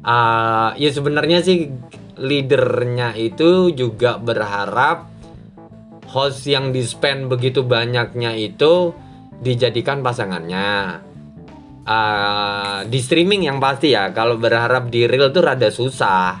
Ah, 0.00 0.72
ya 0.80 0.88
sebenarnya 0.88 1.44
sih 1.44 1.68
leadernya 2.16 3.14
itu 3.14 3.70
juga 3.76 4.16
berharap 4.16 5.06
host 6.08 6.48
yang 6.48 6.72
di 6.72 6.82
spend 6.82 7.28
begitu 7.28 7.62
banyaknya 7.62 8.32
itu 8.34 8.96
dijadikan 9.44 10.00
pasangannya. 10.00 11.04
Ah, 11.84 12.80
di 12.88 12.98
streaming 13.00 13.44
yang 13.44 13.60
pasti 13.60 13.92
ya 13.92 14.08
kalau 14.16 14.40
berharap 14.40 14.88
di 14.88 15.04
real 15.04 15.28
tuh 15.28 15.44
rada 15.44 15.68
susah. 15.68 16.40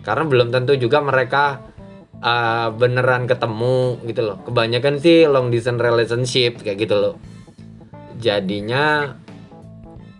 Karena 0.00 0.24
belum 0.24 0.48
tentu 0.48 0.72
juga 0.80 1.04
mereka 1.04 1.68
ah, 2.22 2.70
beneran 2.74 3.26
ketemu 3.26 3.98
gitu 4.06 4.20
loh. 4.22 4.36
Kebanyakan 4.46 4.98
sih 4.98 5.26
long 5.26 5.50
distance 5.52 5.80
relationship 5.82 6.62
kayak 6.62 6.78
gitu 6.88 6.96
loh. 6.98 7.14
Jadinya 8.18 9.14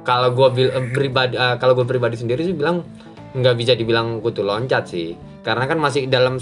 kalau 0.06 0.32
gue 0.32 0.70
pribadi 0.94 1.34
ah, 1.34 1.58
kalau 1.58 1.74
gue 1.74 1.86
pribadi 1.86 2.16
sendiri 2.16 2.46
sih 2.46 2.54
bilang 2.54 2.86
nggak 3.34 3.54
bisa 3.58 3.72
dibilang 3.74 4.22
kutu 4.22 4.42
loncat 4.46 4.88
sih. 4.88 5.14
Karena 5.42 5.66
kan 5.66 5.78
masih 5.78 6.10
dalam 6.10 6.38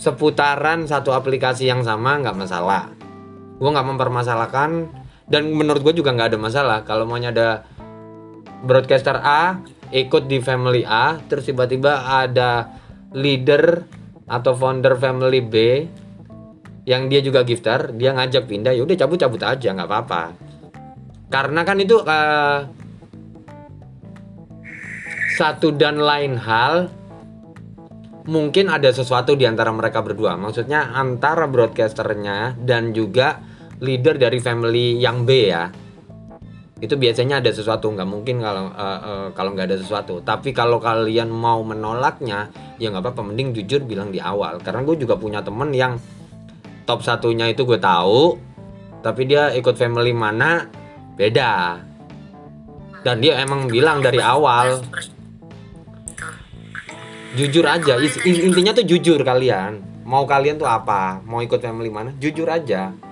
seputaran 0.00 0.88
satu 0.88 1.12
aplikasi 1.12 1.68
yang 1.68 1.84
sama 1.84 2.20
nggak 2.20 2.36
masalah. 2.36 2.92
Gue 3.60 3.68
nggak 3.68 3.88
mempermasalahkan 3.96 4.88
dan 5.28 5.42
menurut 5.52 5.84
gue 5.84 6.00
juga 6.00 6.16
nggak 6.16 6.36
ada 6.36 6.38
masalah. 6.40 6.78
Kalau 6.88 7.04
maunya 7.04 7.32
ada 7.32 7.68
broadcaster 8.64 9.16
A 9.20 9.60
ikut 9.90 10.30
di 10.30 10.38
family 10.38 10.86
A 10.86 11.18
terus 11.26 11.50
tiba-tiba 11.50 12.06
ada 12.06 12.70
leader 13.10 13.84
atau 14.30 14.54
founder 14.54 14.94
family 14.94 15.42
B 15.42 15.54
yang 16.86 17.10
dia 17.10 17.18
juga 17.20 17.42
gifter 17.42 17.90
dia 17.98 18.14
ngajak 18.14 18.46
pindah 18.46 18.72
ya 18.72 18.86
udah 18.86 18.96
cabut-cabut 18.96 19.42
aja 19.42 19.68
nggak 19.74 19.90
apa-apa. 19.90 20.24
Karena 21.30 21.60
kan 21.66 21.76
itu 21.82 21.98
eh, 22.02 22.58
satu 25.34 25.74
dan 25.74 25.98
lain 25.98 26.38
hal 26.38 26.90
mungkin 28.30 28.70
ada 28.70 28.94
sesuatu 28.94 29.34
di 29.34 29.44
antara 29.46 29.74
mereka 29.74 30.02
berdua. 30.02 30.38
Maksudnya 30.38 30.94
antara 30.94 31.50
broadcasternya 31.50 32.58
dan 32.62 32.94
juga 32.94 33.42
leader 33.82 34.14
dari 34.20 34.38
family 34.38 35.00
yang 35.02 35.26
B 35.26 35.30
ya 35.50 35.89
itu 36.80 36.96
biasanya 36.96 37.44
ada 37.44 37.52
sesuatu 37.52 37.92
nggak 37.92 38.08
mungkin 38.08 38.40
kalau 38.40 38.72
eh, 38.72 39.00
eh, 39.04 39.26
kalau 39.36 39.52
nggak 39.52 39.68
ada 39.68 39.76
sesuatu. 39.76 40.24
Tapi 40.24 40.56
kalau 40.56 40.80
kalian 40.80 41.28
mau 41.28 41.60
menolaknya 41.60 42.48
ya 42.80 42.88
nggak 42.88 43.04
apa-apa 43.04 43.22
mending 43.28 43.52
jujur 43.52 43.84
bilang 43.84 44.08
di 44.08 44.16
awal. 44.16 44.56
Karena 44.64 44.80
gue 44.88 44.96
juga 44.96 45.20
punya 45.20 45.44
temen 45.44 45.68
yang 45.76 46.00
top 46.88 47.04
satunya 47.04 47.52
itu 47.52 47.68
gue 47.68 47.76
tahu 47.76 48.40
tapi 49.04 49.28
dia 49.28 49.52
ikut 49.52 49.76
family 49.76 50.16
mana 50.16 50.72
beda. 51.20 51.84
Dan 53.00 53.16
dia 53.24 53.40
emang 53.40 53.68
bilang 53.68 54.00
dari 54.00 54.20
awal 54.20 54.80
jujur 57.36 57.64
aja. 57.68 58.00
Intinya 58.24 58.72
tuh 58.72 58.88
jujur 58.88 59.20
kalian. 59.20 60.04
Mau 60.08 60.24
kalian 60.24 60.56
tuh 60.56 60.68
apa? 60.68 61.20
Mau 61.28 61.44
ikut 61.44 61.60
family 61.60 61.92
mana? 61.92 62.16
Jujur 62.16 62.48
aja 62.48 63.09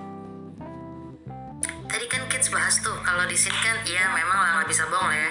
kalau 3.29 3.37
di 3.37 3.45
sini 3.45 3.61
kan 3.61 3.77
ya 3.85 4.09
memang 4.09 4.38
lah 4.41 4.51
nggak 4.57 4.69
bisa 4.73 4.88
bohong 4.88 5.05
lah 5.05 5.21
ya. 5.21 5.31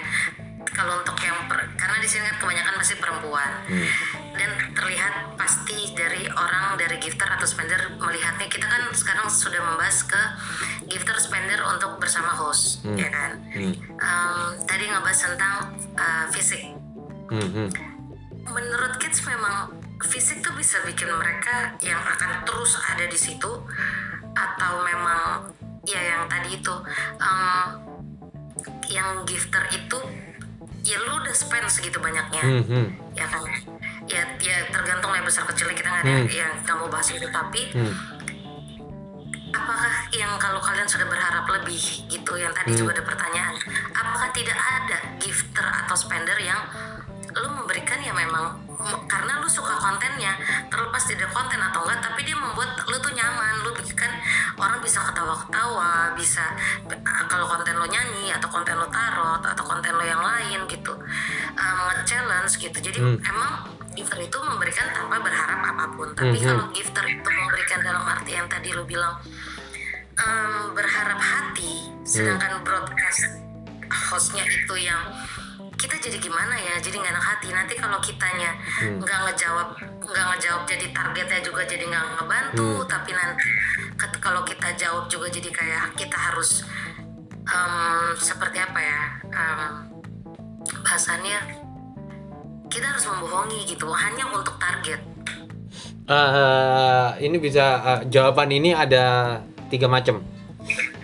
Kalau 0.69 1.01
untuk 1.01 1.17
yang 1.17 1.49
per- 1.49 1.73
karena 1.73 1.97
di 1.97 2.05
sini 2.05 2.29
kan 2.29 2.37
kebanyakan 2.37 2.77
masih 2.77 3.01
perempuan 3.01 3.49
Hmm. 3.65 3.89
dan 4.37 4.49
terlihat 4.77 5.33
pasti 5.33 5.97
dari 5.97 6.29
orang 6.29 6.77
dari 6.77 7.01
gifter 7.01 7.25
atau 7.25 7.49
spender 7.49 7.97
melihatnya 7.97 8.45
kita 8.45 8.69
kan 8.69 8.85
sekarang 8.93 9.25
sudah 9.25 9.57
membahas 9.65 10.05
ke 10.05 10.21
gifter 10.85 11.17
spender 11.17 11.57
untuk 11.65 11.97
bersama 11.97 12.37
host 12.37 12.85
Hmm. 12.85 12.93
ya 12.93 13.09
kan. 13.09 13.41
Hmm. 13.49 13.73
Em, 13.97 14.37
tadi 14.69 14.85
ngebahas 14.85 15.17
tentang 15.17 15.73
uh, 15.97 16.25
fisik. 16.29 16.69
Hmm, 17.33 17.49
hmm. 17.49 17.67
Menurut 18.45 18.93
kids 19.01 19.25
memang 19.25 19.73
fisik 20.05 20.45
tuh 20.45 20.53
bisa 20.53 20.77
bikin 20.85 21.09
mereka 21.09 21.73
yang 21.81 21.97
akan 21.97 22.45
terus 22.45 22.77
ada 22.77 23.09
di 23.09 23.17
situ 23.17 23.49
atau 24.37 24.85
memang 24.85 25.49
ya 25.81 25.97
yang 25.97 26.29
tadi 26.29 26.61
itu 26.61 26.75
em, 27.17 27.86
yang 28.87 29.23
gifter 29.23 29.63
itu 29.69 29.99
ya 30.81 30.95
lu 30.97 31.19
udah 31.19 31.35
spend 31.35 31.67
segitu 31.67 31.99
banyaknya 31.99 32.39
Hmm, 32.39 32.63
hmm. 32.63 32.85
ya 33.11 33.27
kan 33.27 33.43
ya 34.07 34.23
ya 34.39 34.57
tergantung 34.71 35.11
ya 35.11 35.19
besar 35.19 35.43
kecilnya 35.45 35.75
kita 35.75 35.89
nggak 35.89 36.03
ada 36.03 36.13
Hmm. 36.15 36.27
yang 36.31 36.51
nggak 36.63 36.75
mau 36.75 36.87
bahas 36.87 37.07
itu 37.11 37.27
tapi 37.27 37.61
Hmm. 37.75 37.93
apakah 39.49 39.93
yang 40.11 40.31
kalau 40.37 40.59
kalian 40.59 40.87
sudah 40.87 41.03
berharap 41.05 41.43
lebih 41.49 41.79
gitu 42.07 42.33
yang 42.35 42.51
tadi 42.51 42.71
Hmm. 42.71 42.79
juga 42.79 42.91
ada 42.95 43.03
pertanyaan 43.03 43.55
apakah 43.91 44.29
tidak 44.31 44.55
ada 44.55 44.97
gifter 45.19 45.65
atau 45.65 45.95
spender 45.95 46.37
yang 46.39 46.61
lu 47.43 47.49
memberikan 47.53 47.99
ya 48.01 48.13
memang. 48.13 48.57
Karena 49.09 49.41
lu 49.41 49.49
suka 49.49 49.73
kontennya 49.75 50.37
terlepas 50.69 51.03
tidak 51.03 51.27
konten 51.33 51.57
atau 51.59 51.83
enggak 51.83 51.99
tapi 51.99 52.23
dia 52.23 52.37
membuat 52.37 52.77
lu 52.87 52.97
tuh 53.01 53.11
nyaman. 53.11 53.65
Lu 53.65 53.73
bikin 53.73 54.11
orang 54.55 54.79
bisa 54.79 55.01
ketawa-ketawa 55.01 56.13
bisa 56.13 56.45
ah, 57.03 57.23
kalau 57.27 57.45
konten 57.49 57.73
lu 57.75 57.87
nyanyi 57.89 58.31
atau 58.31 58.47
konten 58.47 58.77
lu 58.77 58.87
tarot 58.87 59.41
atau 59.43 59.63
konten 59.65 59.91
lu 59.97 60.05
yang 60.05 60.21
lain 60.21 60.63
gitu 60.69 60.93
um, 61.57 61.89
challenge 62.05 62.53
gitu. 62.57 62.77
Jadi 62.77 62.99
Hmm. 63.01 63.17
emang 63.21 63.53
gifter 63.97 64.21
itu 64.21 64.37
memberikan 64.37 64.87
tanpa 64.93 65.17
berharap 65.19 65.59
apa 65.73 65.85
pun. 65.97 66.13
Tapi 66.13 66.37
Mhm. 66.37 66.45
kalau 66.45 66.65
gifter 66.69 67.05
itu 67.09 67.29
memberikan 67.29 67.79
dalam 67.81 68.03
arti 68.05 68.31
yang 68.37 68.45
tadi 68.47 68.69
lu 68.71 68.85
bilang 68.85 69.17
em, 70.17 70.73
berharap 70.73 71.17
hati 71.21 71.93
sedangkan 72.01 72.61
broadcast 72.65 73.37
hostnya 74.09 74.41
itu 74.45 74.73
yang 74.79 75.01
kita 75.77 75.95
jadi 76.01 76.17
gimana 76.17 76.57
ya? 76.57 76.75
Jadi 76.81 76.97
nggak 76.97 77.13
enak 77.13 77.25
hati. 77.25 77.47
Nanti 77.53 77.73
kalau 77.77 78.01
kitanya 78.01 78.51
nggak 78.97 79.19
ngejawab 79.29 79.67
nggak 80.07 80.25
ngejawab 80.33 80.63
jadi 80.65 80.87
targetnya 80.95 81.39
juga 81.43 81.61
jadi 81.67 81.83
nggak 81.83 82.05
ngebantu 82.15 82.87
tapi 82.87 83.11
nanti 83.11 83.49
kalau 84.23 84.41
kita 84.47 84.71
jawab 84.79 85.11
juga 85.11 85.27
jadi 85.27 85.51
kayak 85.51 85.99
kita 85.99 86.15
harus 86.15 86.63
em, 87.43 88.15
seperti 88.15 88.57
apa 88.63 88.79
ya 88.79 89.01
em, 89.35 89.61
bahasannya 90.79 91.67
kita 92.67 92.85
harus 92.87 93.05
membohongi 93.07 93.59
gitu 93.67 93.87
hanya 93.91 94.27
untuk 94.31 94.55
target. 94.59 94.99
Eh, 96.07 97.09
ini 97.27 97.35
bisa 97.39 97.65
eh, 97.83 98.01
jawaban 98.07 98.47
ini 98.51 98.71
ada 98.71 99.39
tiga 99.67 99.91
macam. 99.91 100.23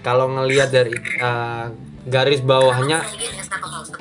Kalau 0.04 0.32
ngelihat 0.32 0.72
dari 0.72 0.96
eh, 0.96 1.66
garis 2.08 2.40
bawahnya, 2.44 3.04
gini, 3.12 3.43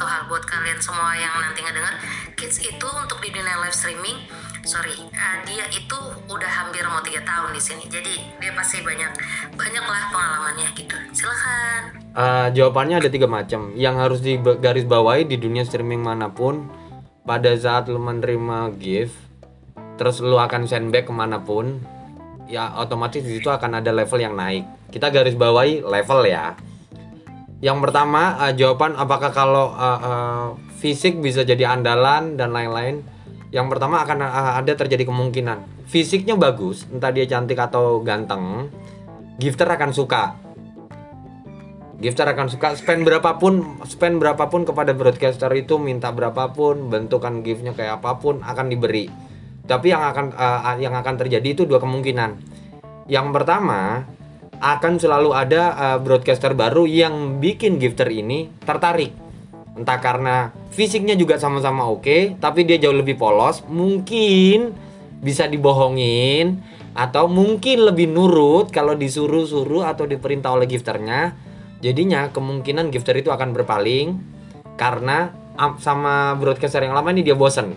satu 0.02 0.10
hal 0.18 0.26
buat 0.26 0.42
kalian 0.42 0.82
semua 0.82 1.14
yang 1.14 1.30
nanti 1.38 1.62
ngedenger 1.62 1.94
kids 2.34 2.58
itu 2.58 2.88
untuk 2.90 3.22
di 3.22 3.30
dunia 3.30 3.54
live 3.62 3.70
streaming 3.70 4.18
sorry 4.66 4.90
eh, 4.98 5.38
dia 5.46 5.62
itu 5.70 5.94
udah 6.26 6.50
hampir 6.50 6.82
mau 6.90 6.98
tiga 7.06 7.22
tahun 7.22 7.54
di 7.54 7.62
sini 7.62 7.86
jadi 7.86 8.10
dia 8.42 8.50
pasti 8.50 8.82
banyak 8.82 9.14
banyak 9.54 9.84
lah 9.86 10.02
pengalamannya 10.10 10.74
gitu 10.74 10.98
silakan 11.14 11.94
eh, 12.18 12.48
jawabannya 12.50 12.98
ada 12.98 13.10
tiga 13.14 13.30
macam. 13.30 13.78
Yang 13.78 13.94
harus 13.94 14.20
di 14.26 14.42
garis 14.42 14.82
bawahi 14.82 15.22
di 15.22 15.38
dunia 15.38 15.62
streaming 15.62 16.02
mana 16.02 16.34
pun, 16.34 16.66
pada 17.22 17.54
saat 17.54 17.86
lu 17.86 18.02
menerima 18.02 18.74
gift, 18.82 19.14
terus 20.02 20.18
lu 20.18 20.34
akan 20.34 20.66
send 20.66 20.90
back 20.90 21.06
ke 21.08 21.14
mana 21.14 21.38
pun, 21.38 21.78
ya 22.50 22.74
otomatis 22.74 23.22
di 23.22 23.38
situ 23.38 23.48
akan 23.48 23.78
ada 23.78 23.94
level 23.94 24.18
yang 24.18 24.34
naik. 24.34 24.66
Kita 24.90 25.14
garis 25.14 25.38
bawahi 25.38 25.80
level 25.86 26.26
ya. 26.26 26.58
Yang 27.62 27.78
pertama 27.88 28.42
eh, 28.42 28.52
jawaban 28.58 28.98
apakah 28.98 29.30
kalau 29.30 29.72
eh, 29.78 30.00
eh, 30.02 30.46
fisik 30.82 31.22
bisa 31.22 31.46
jadi 31.46 31.70
andalan 31.70 32.34
dan 32.34 32.50
lain-lain. 32.50 33.06
Yang 33.54 33.66
pertama 33.70 34.02
akan 34.02 34.18
eh, 34.26 34.52
ada 34.58 34.72
terjadi 34.74 35.06
kemungkinan 35.06 35.82
fisiknya 35.92 36.40
bagus, 36.40 36.88
entah 36.88 37.12
dia 37.12 37.28
cantik 37.28 37.60
atau 37.60 38.00
ganteng, 38.00 38.72
gifter 39.36 39.68
akan 39.68 39.92
suka. 39.92 40.40
Gifter 42.00 42.26
akan 42.26 42.50
suka 42.50 42.74
spend 42.74 43.04
berapapun, 43.06 43.78
spend 43.86 44.18
berapapun 44.18 44.66
kepada 44.66 44.90
broadcaster 44.90 45.52
itu 45.54 45.78
minta 45.78 46.10
berapapun, 46.10 46.90
bentukan 46.90 47.46
giftnya 47.46 47.76
kayak 47.76 48.02
apa 48.02 48.18
pun 48.18 48.42
akan 48.42 48.66
diberi. 48.72 49.06
Tapi 49.68 49.92
yang 49.92 50.02
akan 50.02 50.32
eh, 50.32 50.76
yang 50.80 50.96
akan 50.96 51.14
terjadi 51.20 51.54
itu 51.54 51.62
dua 51.68 51.78
kemungkinan. 51.78 52.40
Yang 53.06 53.26
pertama 53.36 54.08
akan 54.62 55.02
selalu 55.02 55.34
ada 55.34 55.62
eh, 55.74 55.98
broadcaster 55.98 56.54
baru 56.54 56.86
yang 56.86 57.42
bikin 57.42 57.82
gifter 57.82 58.06
ini 58.14 58.46
tertarik. 58.62 59.10
Entah 59.74 59.98
karena 59.98 60.54
fisiknya 60.70 61.18
juga 61.18 61.40
sama-sama 61.40 61.88
oke, 61.90 62.38
tapi 62.38 62.62
dia 62.62 62.78
jauh 62.78 62.94
lebih 62.94 63.18
polos, 63.18 63.64
mungkin 63.66 64.70
bisa 65.18 65.48
dibohongin 65.50 66.60
atau 66.92 67.24
mungkin 67.24 67.88
lebih 67.88 68.12
nurut 68.12 68.68
kalau 68.68 68.92
disuruh-suruh 68.92 69.88
atau 69.88 70.04
diperintah 70.06 70.54
oleh 70.54 70.68
gifternya. 70.70 71.34
Jadinya 71.82 72.30
kemungkinan 72.30 72.94
gifter 72.94 73.18
itu 73.18 73.34
akan 73.34 73.50
berpaling 73.56 74.20
karena 74.78 75.34
am- 75.58 75.82
sama 75.82 76.38
broadcaster 76.38 76.84
yang 76.84 76.94
lama 76.94 77.10
ini 77.10 77.26
dia 77.26 77.34
bosen. 77.34 77.74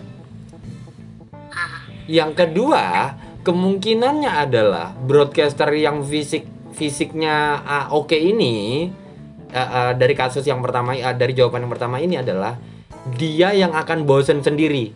Yang 2.06 2.38
kedua, 2.38 3.16
kemungkinannya 3.42 4.30
adalah 4.30 4.94
broadcaster 4.94 5.74
yang 5.74 6.06
fisik 6.06 6.55
fisiknya 6.76 7.64
ah, 7.64 7.84
oke 7.96 8.14
ini 8.14 8.86
ah, 9.56 9.58
ah, 9.58 9.92
dari 9.96 10.12
kasus 10.12 10.44
yang 10.44 10.60
pertama 10.60 10.92
ah, 11.00 11.16
dari 11.16 11.32
jawaban 11.32 11.64
yang 11.64 11.72
pertama 11.72 11.96
ini 11.96 12.20
adalah 12.20 12.60
dia 13.14 13.54
yang 13.54 13.72
akan 13.72 14.02
bosen 14.04 14.42
sendiri. 14.42 14.90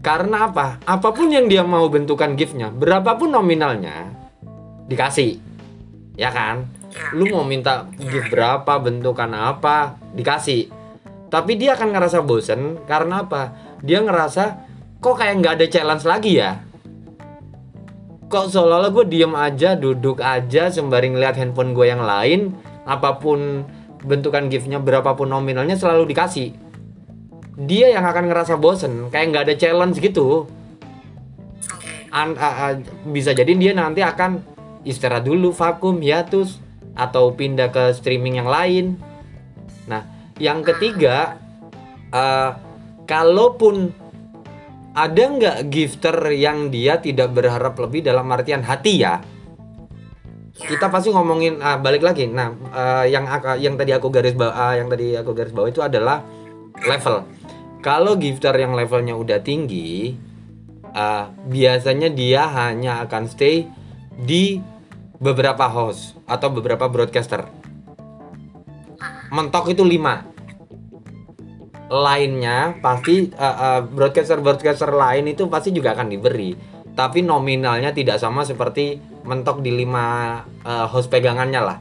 Karena 0.00 0.48
apa? 0.48 0.80
Apa 0.88 1.12
pun 1.12 1.28
yang 1.28 1.44
dia 1.48 1.60
mau 1.60 1.84
bentukan 1.92 2.32
giftnya, 2.32 2.72
berapapun 2.72 3.36
nominalnya 3.36 4.08
dikasih, 4.88 5.36
ya 6.16 6.32
kan? 6.32 6.64
Lu 7.12 7.28
mau 7.28 7.44
minta 7.44 7.84
gift 8.00 8.32
berapa, 8.32 8.80
bentukan 8.80 9.28
apa, 9.36 10.00
dikasih. 10.16 10.72
Tapi 11.28 11.52
dia 11.60 11.76
akan 11.76 11.92
ngerasa 11.92 12.24
bosen 12.24 12.80
karena 12.88 13.28
apa? 13.28 13.52
Dia 13.84 14.00
ngerasa 14.00 14.44
kok 14.98 15.20
kayak 15.20 15.36
nggak 15.44 15.54
ada 15.60 15.66
challenge 15.68 16.04
lagi 16.08 16.32
ya? 16.40 16.64
Kok 18.30 18.46
seolah-olah 18.46 18.94
gue 18.94 19.06
diem 19.10 19.34
aja, 19.34 19.74
duduk 19.74 20.22
aja 20.22 20.70
sembari 20.70 21.10
ngeliat 21.10 21.34
handphone 21.34 21.74
gue 21.74 21.90
yang 21.90 22.06
lain, 22.06 22.54
apa 22.86 23.18
pun 23.18 23.66
bentukan 24.06 24.46
giftnya, 24.46 24.78
berapapun 24.78 25.34
nominalnya 25.34 25.74
selalu 25.74 26.14
dikasih. 26.14 26.54
Dia 27.58 27.90
yang 27.90 28.06
akan 28.06 28.30
ngerasa 28.30 28.54
bosen, 28.54 29.10
kayak 29.10 29.34
nggak 29.34 29.44
ada 29.50 29.54
challenge 29.58 29.98
gitu. 29.98 30.46
An- 32.14 32.38
a- 32.38 32.70
a- 32.70 32.82
bisa 33.10 33.34
jadi 33.34 33.50
dia 33.58 33.74
nanti 33.74 33.98
akan 33.98 34.46
istirahat 34.86 35.26
dulu, 35.26 35.50
vakum, 35.50 35.98
hiatus, 35.98 36.62
atau 36.94 37.34
pindah 37.34 37.74
ke 37.74 37.90
streaming 37.98 38.38
yang 38.38 38.46
lain. 38.46 38.94
Nah, 39.90 40.06
yang 40.38 40.62
ketiga, 40.62 41.34
eh, 42.14 42.50
kalaupun 43.10 43.90
ada 44.90 45.22
nggak 45.22 45.58
gifter 45.70 46.16
yang 46.34 46.68
dia 46.68 46.98
tidak 46.98 47.30
berharap 47.30 47.78
lebih 47.78 48.02
dalam 48.02 48.26
artian 48.30 48.66
hati 48.66 49.06
ya? 49.06 49.22
Kita 50.60 50.90
pasti 50.90 51.14
ngomongin 51.14 51.62
ah, 51.62 51.78
balik 51.78 52.02
lagi. 52.02 52.26
Nah 52.26 52.52
eh, 52.74 53.14
yang 53.14 53.24
ak- 53.24 53.62
yang 53.62 53.78
tadi 53.78 53.94
aku 53.94 54.10
garis 54.10 54.34
bawah 54.34 54.74
yang 54.74 54.90
tadi 54.90 55.14
aku 55.14 55.30
garis 55.32 55.54
bawah 55.54 55.70
itu 55.70 55.80
adalah 55.80 56.26
level. 56.84 57.24
Kalau 57.80 58.18
gifter 58.20 58.52
yang 58.58 58.76
levelnya 58.76 59.14
udah 59.16 59.40
tinggi 59.40 60.12
ah, 60.92 61.30
biasanya 61.46 62.10
dia 62.10 62.50
hanya 62.50 63.00
akan 63.06 63.30
stay 63.30 63.70
di 64.20 64.60
beberapa 65.22 65.70
host 65.70 66.18
atau 66.26 66.50
beberapa 66.50 66.90
broadcaster. 66.90 67.46
Mentok 69.30 69.70
itu 69.70 69.86
5 69.86 70.29
lainnya 71.90 72.78
pasti 72.78 73.34
broadcaster 73.90 74.38
broadcaster 74.38 74.94
lain 74.94 75.34
itu 75.34 75.50
pasti 75.50 75.74
juga 75.74 75.98
akan 75.98 76.06
diberi. 76.06 76.54
Tapi 76.94 77.22
nominalnya 77.26 77.90
tidak 77.90 78.22
sama 78.22 78.46
seperti 78.46 78.98
mentok 79.26 79.62
di 79.62 79.74
lima 79.74 80.38
eh, 80.62 80.86
host 80.86 81.10
pegangannya 81.10 81.60
lah. 81.60 81.78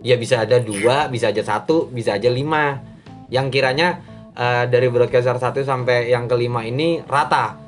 Ya 0.00 0.16
bisa 0.16 0.48
ada 0.48 0.56
dua 0.56 1.12
bisa 1.12 1.28
aja 1.28 1.44
satu 1.44 1.92
bisa 1.92 2.16
aja 2.16 2.32
lima. 2.32 2.80
Yang 3.28 3.60
kiranya 3.60 4.00
eh, 4.32 4.64
dari 4.64 4.88
broadcaster 4.88 5.36
satu 5.36 5.60
sampai 5.60 6.08
yang 6.08 6.24
kelima 6.24 6.64
ini 6.64 7.04
rata. 7.04 7.60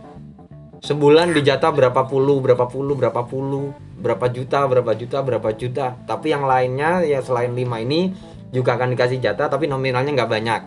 Sebulan 0.82 1.30
dijatah 1.36 1.70
berapa 1.70 2.08
puluh 2.08 2.42
berapa 2.42 2.66
puluh 2.66 2.96
berapa 2.98 3.22
puluh 3.28 3.70
berapa 4.02 4.26
juta 4.32 4.64
berapa 4.64 4.92
juta 4.96 5.18
berapa 5.20 5.48
juta. 5.52 5.86
Tapi 6.08 6.32
yang 6.32 6.48
lainnya 6.48 7.04
ya 7.04 7.20
selain 7.20 7.52
lima 7.52 7.84
ini 7.84 8.12
juga 8.52 8.76
akan 8.76 8.92
dikasih 8.92 9.20
jatah 9.20 9.48
tapi 9.48 9.64
nominalnya 9.64 10.12
nggak 10.12 10.28
banyak 10.28 10.60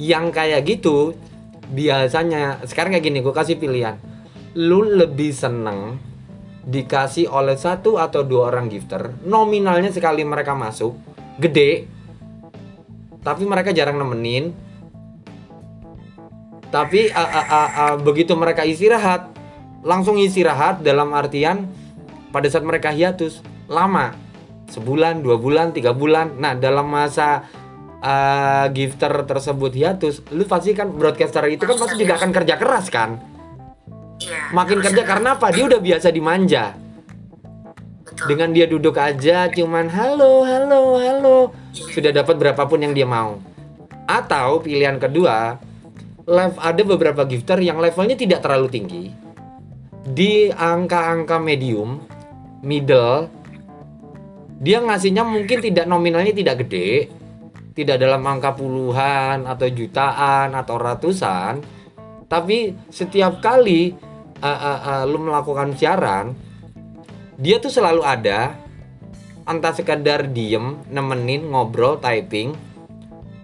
yang 0.00 0.34
kayak 0.34 0.66
gitu 0.66 1.14
biasanya 1.70 2.62
sekarang 2.66 2.94
kayak 2.94 3.06
gini 3.06 3.18
gue 3.22 3.34
kasih 3.34 3.56
pilihan. 3.58 3.96
Lu 4.54 4.86
lebih 4.86 5.34
seneng 5.34 5.98
dikasih 6.64 7.28
oleh 7.28 7.60
satu 7.60 8.00
atau 8.00 8.24
dua 8.24 8.48
orang 8.48 8.72
gifter 8.72 9.12
nominalnya 9.28 9.92
sekali 9.92 10.24
mereka 10.24 10.56
masuk 10.56 10.96
gede 11.36 11.84
tapi 13.20 13.44
mereka 13.44 13.68
jarang 13.76 14.00
nemenin 14.00 14.56
tapi 16.72 17.12
a- 17.12 17.20
a- 17.20 17.48
a- 17.52 17.72
a- 17.84 17.98
begitu 18.00 18.32
mereka 18.32 18.64
istirahat 18.64 19.28
langsung 19.84 20.16
istirahat 20.16 20.80
dalam 20.80 21.12
artian 21.12 21.68
pada 22.32 22.48
saat 22.48 22.64
mereka 22.64 22.90
hiatus 22.90 23.44
lama 23.68 24.16
sebulan 24.72 25.20
dua 25.22 25.36
bulan 25.38 25.70
tiga 25.70 25.92
bulan. 25.94 26.40
Nah 26.40 26.56
dalam 26.56 26.88
masa 26.88 27.46
uh, 28.04 28.66
gifter 28.70 29.24
tersebut 29.24 29.72
hiatus 29.72 30.20
lu 30.30 30.44
pasti 30.44 30.76
kan 30.76 30.92
broadcaster 30.92 31.48
itu 31.48 31.64
kan 31.64 31.76
pasti 31.80 31.96
juga 31.96 32.20
akan 32.20 32.30
kerja 32.30 32.54
keras 32.60 32.86
kan? 32.92 33.10
Iya. 34.14 34.54
makin 34.54 34.78
kerja 34.78 35.02
karena 35.02 35.34
apa? 35.34 35.50
Dia 35.50 35.64
udah 35.66 35.80
biasa 35.82 36.08
dimanja 36.14 36.78
Betul. 38.06 38.26
dengan 38.30 38.48
dia 38.54 38.66
duduk 38.70 38.94
aja 38.94 39.50
cuman 39.50 39.90
halo 39.90 40.46
halo 40.46 41.00
halo. 41.02 41.38
Sudah 41.74 42.14
dapat 42.14 42.38
berapapun 42.38 42.84
yang 42.86 42.94
dia 42.94 43.08
mau. 43.08 43.42
Atau 44.06 44.62
pilihan 44.62 45.02
kedua 45.02 45.58
live 46.24 46.56
ada 46.62 46.82
beberapa 46.86 47.26
gifter 47.26 47.58
yang 47.58 47.82
levelnya 47.82 48.14
tidak 48.14 48.44
terlalu 48.44 48.68
tinggi. 48.70 49.04
Di 50.04 50.52
angka-angka 50.52 51.42
medium 51.42 51.98
middle 52.62 53.26
dia 54.62 54.78
ngasihnya 54.78 55.26
mungkin 55.26 55.58
tidak 55.58 55.84
nominalnya 55.90 56.30
tidak 56.30 56.64
gede 56.64 57.10
tidak 57.74 57.98
dalam 57.98 58.22
angka 58.22 58.54
puluhan 58.54 59.44
atau 59.44 59.66
jutaan 59.66 60.54
atau 60.54 60.78
ratusan 60.78 61.58
tapi 62.30 62.72
setiap 62.88 63.42
kali 63.42 63.92
uh, 64.40 64.46
uh, 64.46 64.80
uh, 64.80 65.02
lu 65.04 65.18
melakukan 65.20 65.74
siaran 65.74 66.32
dia 67.34 67.58
tuh 67.58 67.70
selalu 67.70 68.06
ada 68.06 68.54
entah 69.44 69.74
sekadar 69.74 70.30
diem 70.30 70.80
nemenin 70.88 71.50
ngobrol 71.50 72.00
typing 72.00 72.54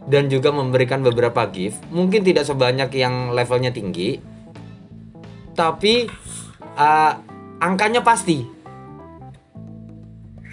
dan 0.09 0.33
juga 0.33 0.51
memberikan 0.51 1.05
beberapa 1.05 1.45
gift. 1.47 1.79
Mungkin 1.93 2.25
tidak 2.25 2.49
sebanyak 2.49 2.91
yang 2.97 3.35
levelnya 3.37 3.71
tinggi 3.71 4.19
tapi 5.53 6.09
uh, 6.79 7.13
angkanya 7.61 8.01
pasti. 8.01 8.47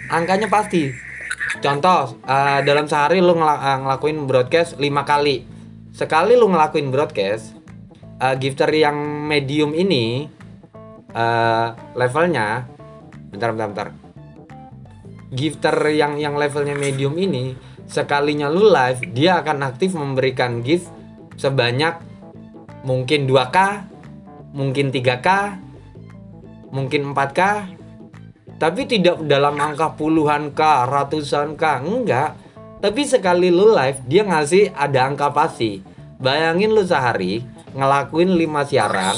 Angkanya 0.08 0.48
pasti 0.48 1.07
contoh 1.58 2.20
uh, 2.28 2.60
dalam 2.60 2.84
sehari 2.84 3.24
lu 3.24 3.32
ngela- 3.32 3.60
uh, 3.60 3.78
ngelakuin 3.86 4.28
broadcast 4.28 4.76
lima 4.76 5.08
kali. 5.08 5.44
Sekali 5.96 6.36
lu 6.36 6.52
ngelakuin 6.52 6.92
broadcast 6.92 7.56
uh, 8.20 8.36
gifter 8.36 8.68
yang 8.70 8.96
medium 9.26 9.72
ini 9.72 10.28
uh, 11.16 11.74
levelnya 11.96 12.68
bentar 13.32 13.50
bentar 13.56 13.68
bentar. 13.72 13.88
Gifter 15.28 15.76
yang 15.92 16.16
yang 16.16 16.36
levelnya 16.36 16.76
medium 16.76 17.16
ini 17.20 17.52
sekalinya 17.88 18.52
lu 18.52 18.68
live 18.68 19.00
dia 19.16 19.40
akan 19.40 19.64
aktif 19.64 19.96
memberikan 19.96 20.60
gift 20.60 20.92
sebanyak 21.40 21.96
mungkin 22.84 23.24
2k 23.24 23.56
mungkin 24.52 24.92
3k 24.92 25.28
mungkin 26.68 27.16
4k 27.16 27.40
tapi 28.58 28.90
tidak 28.90 29.22
dalam 29.22 29.54
angka 29.54 29.94
puluhan 29.94 30.50
k 30.50 30.60
ratusan 30.90 31.54
k 31.54 31.78
enggak. 31.78 32.34
Tapi 32.78 33.02
sekali 33.06 33.50
lu 33.50 33.74
live 33.74 34.02
dia 34.06 34.26
ngasih 34.26 34.74
ada 34.74 35.06
angka 35.06 35.30
pasti. 35.30 35.82
Bayangin 36.18 36.74
lu 36.74 36.82
sehari 36.82 37.42
ngelakuin 37.74 38.34
5 38.34 38.70
siaran. 38.70 39.16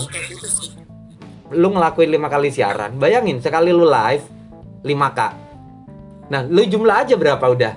Lu 1.57 1.73
ngelakuin 1.73 2.13
lima 2.13 2.29
kali 2.29 2.53
siaran. 2.53 3.01
Bayangin 3.01 3.41
sekali 3.41 3.73
lu 3.73 3.89
live 3.89 4.23
5k 4.85 5.21
nah 6.31 6.47
lu 6.47 6.63
jumlah 6.63 7.05
aja 7.05 7.19
berapa 7.19 7.43
udah? 7.43 7.75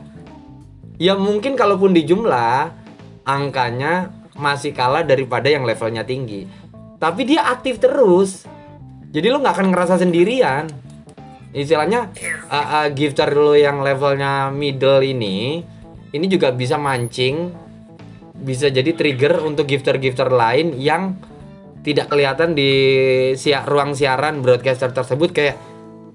Ya 1.02 1.17
mungkin 1.17 1.58
kalaupun 1.58 1.89
dijumlah 1.89 2.69
angkanya 3.26 4.13
masih 4.38 4.78
kalah 4.78 5.02
daripada 5.02 5.49
yang 5.49 5.65
levelnya 5.65 6.06
tinggi. 6.06 6.45
Tapi 7.02 7.26
dia 7.26 7.49
aktif 7.49 7.82
terus. 7.82 8.45
Jadi 9.10 9.26
lu 9.26 9.41
nggak 9.41 9.58
akan 9.58 9.67
ngerasa 9.73 10.06
sendirian 10.06 10.69
istilahnya 11.53 12.09
uh, 12.49 12.55
uh, 12.57 12.87
gifter 12.89 13.29
lu 13.31 13.53
yang 13.53 13.85
levelnya 13.85 14.49
middle 14.49 15.05
ini 15.05 15.61
ini 16.13 16.25
juga 16.25 16.49
bisa 16.49 16.81
mancing 16.81 17.53
bisa 18.43 18.67
jadi 18.67 18.91
trigger 18.91 19.39
untuk 19.45 19.69
gifter-gifter 19.69 20.27
lain 20.33 20.75
yang 20.75 21.15
tidak 21.83 22.09
kelihatan 22.09 22.55
di 22.55 22.71
sia- 23.39 23.67
ruang 23.67 23.93
siaran 23.93 24.39
broadcaster 24.39 24.91
tersebut. 24.91 25.29
Kayak 25.31 25.55